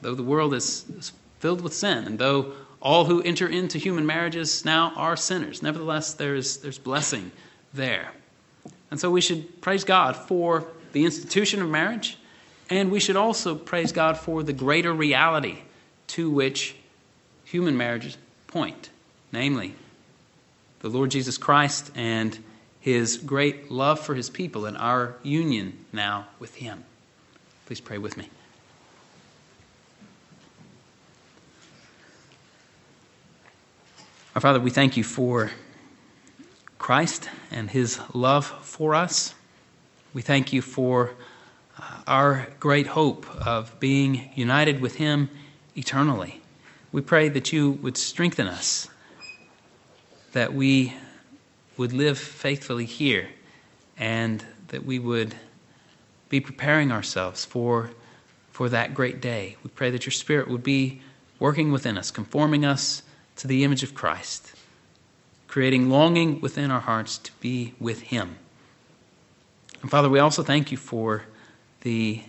Though 0.00 0.14
the 0.14 0.22
world 0.22 0.54
is, 0.54 0.88
is 0.96 1.12
filled 1.40 1.60
with 1.60 1.74
sin, 1.74 2.04
and 2.04 2.20
though 2.20 2.52
all 2.80 3.04
who 3.04 3.20
enter 3.20 3.48
into 3.48 3.78
human 3.78 4.06
marriages 4.06 4.64
now 4.64 4.92
are 4.94 5.16
sinners. 5.16 5.60
Nevertheless, 5.60 6.14
there's, 6.14 6.58
there's 6.58 6.78
blessing 6.78 7.32
there. 7.72 8.12
And 8.90 9.00
so 9.00 9.10
we 9.10 9.20
should 9.20 9.60
praise 9.60 9.84
God 9.84 10.16
for 10.16 10.66
the 10.92 11.04
institution 11.04 11.62
of 11.62 11.70
marriage, 11.70 12.18
and 12.68 12.90
we 12.90 13.00
should 13.00 13.16
also 13.16 13.54
praise 13.54 13.92
God 13.92 14.16
for 14.18 14.42
the 14.42 14.52
greater 14.52 14.92
reality 14.92 15.58
to 16.08 16.30
which 16.30 16.76
human 17.44 17.76
marriages 17.76 18.16
point 18.46 18.90
namely, 19.32 19.74
the 20.80 20.88
Lord 20.88 21.10
Jesus 21.10 21.38
Christ 21.38 21.90
and 21.94 22.38
his 22.80 23.16
great 23.16 23.70
love 23.70 23.98
for 23.98 24.14
his 24.14 24.28
people 24.28 24.66
and 24.66 24.76
our 24.76 25.16
union 25.22 25.84
now 25.92 26.26
with 26.38 26.56
him. 26.56 26.84
Please 27.66 27.80
pray 27.80 27.98
with 27.98 28.16
me. 28.16 28.28
Our 34.34 34.40
Father, 34.40 34.60
we 34.60 34.70
thank 34.70 34.96
you 34.96 35.04
for 35.04 35.50
Christ 36.82 37.30
and 37.52 37.70
his 37.70 38.00
love 38.12 38.44
for 38.44 38.96
us. 38.96 39.36
We 40.14 40.20
thank 40.20 40.52
you 40.52 40.60
for 40.60 41.12
uh, 41.78 42.02
our 42.08 42.48
great 42.58 42.88
hope 42.88 43.24
of 43.46 43.78
being 43.78 44.30
united 44.34 44.80
with 44.80 44.96
him 44.96 45.30
eternally. 45.76 46.40
We 46.90 47.00
pray 47.00 47.28
that 47.28 47.52
you 47.52 47.70
would 47.70 47.96
strengthen 47.96 48.48
us, 48.48 48.88
that 50.32 50.54
we 50.54 50.94
would 51.76 51.92
live 51.92 52.18
faithfully 52.18 52.84
here, 52.84 53.28
and 53.96 54.44
that 54.68 54.84
we 54.84 54.98
would 54.98 55.36
be 56.28 56.40
preparing 56.40 56.90
ourselves 56.90 57.44
for, 57.44 57.90
for 58.50 58.68
that 58.68 58.92
great 58.92 59.20
day. 59.20 59.56
We 59.62 59.70
pray 59.70 59.90
that 59.92 60.04
your 60.04 60.10
Spirit 60.10 60.48
would 60.48 60.64
be 60.64 61.00
working 61.38 61.70
within 61.70 61.96
us, 61.96 62.10
conforming 62.10 62.64
us 62.64 63.04
to 63.36 63.46
the 63.46 63.62
image 63.62 63.84
of 63.84 63.94
Christ, 63.94 64.52
creating 65.52 65.90
longing 65.90 66.40
within 66.40 66.70
our 66.70 66.80
hearts 66.80 67.18
to 67.18 67.30
be 67.32 67.74
with 67.78 68.00
Him. 68.00 68.36
And 69.82 69.90
Father, 69.90 70.08
we 70.08 70.18
also 70.18 70.42
thank 70.42 70.72
you 70.72 70.78
for 70.78 71.24
the, 71.82 72.22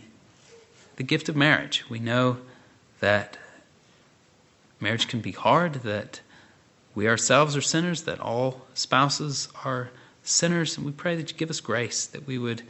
the 0.98 1.04
gift 1.04 1.30
of 1.30 1.36
marriage. 1.38 1.86
We 1.90 2.00
know 2.00 2.36
that 3.00 3.38
marriage 4.82 5.08
can 5.08 5.22
be 5.22 5.32
hard, 5.32 5.76
that 5.84 6.20
we 6.96 7.08
ourselves 7.08 7.56
are 7.56 7.62
sinners, 7.62 8.02
that 8.02 8.20
all 8.20 8.68
spouses 8.74 9.48
are 9.64 9.90
sinners, 10.24 10.76
and 10.76 10.86
we 10.86 10.92
pray 10.92 11.16
that 11.16 11.32
you 11.32 11.38
give 11.38 11.50
us 11.50 11.62
grace, 11.62 12.06
that 12.08 12.28
we 12.28 12.38
would, 12.38 12.62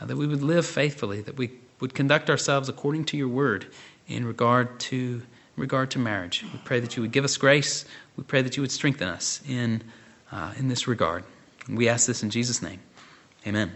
uh, 0.00 0.06
that 0.06 0.16
we 0.16 0.26
would 0.26 0.42
live 0.42 0.66
faithfully, 0.66 1.20
that 1.20 1.36
we 1.36 1.52
would 1.78 1.94
conduct 1.94 2.28
ourselves 2.28 2.68
according 2.68 3.04
to 3.04 3.16
your 3.16 3.28
word 3.28 3.68
in 4.08 4.24
regard 4.24 4.80
to 4.80 5.22
regard 5.56 5.88
to 5.92 6.00
marriage. 6.00 6.42
We 6.42 6.58
pray 6.64 6.80
that 6.80 6.96
you 6.96 7.02
would 7.02 7.12
give 7.12 7.24
us 7.24 7.36
grace. 7.36 7.84
We 8.16 8.24
pray 8.24 8.42
that 8.42 8.56
you 8.56 8.62
would 8.62 8.72
strengthen 8.72 9.06
us 9.06 9.40
in, 9.48 9.82
uh, 10.32 10.52
in 10.58 10.68
this 10.68 10.86
regard. 10.86 11.24
we 11.68 11.88
ask 11.88 12.06
this 12.06 12.22
in 12.22 12.30
Jesus' 12.30 12.62
name. 12.62 12.80
Amen. 13.46 13.72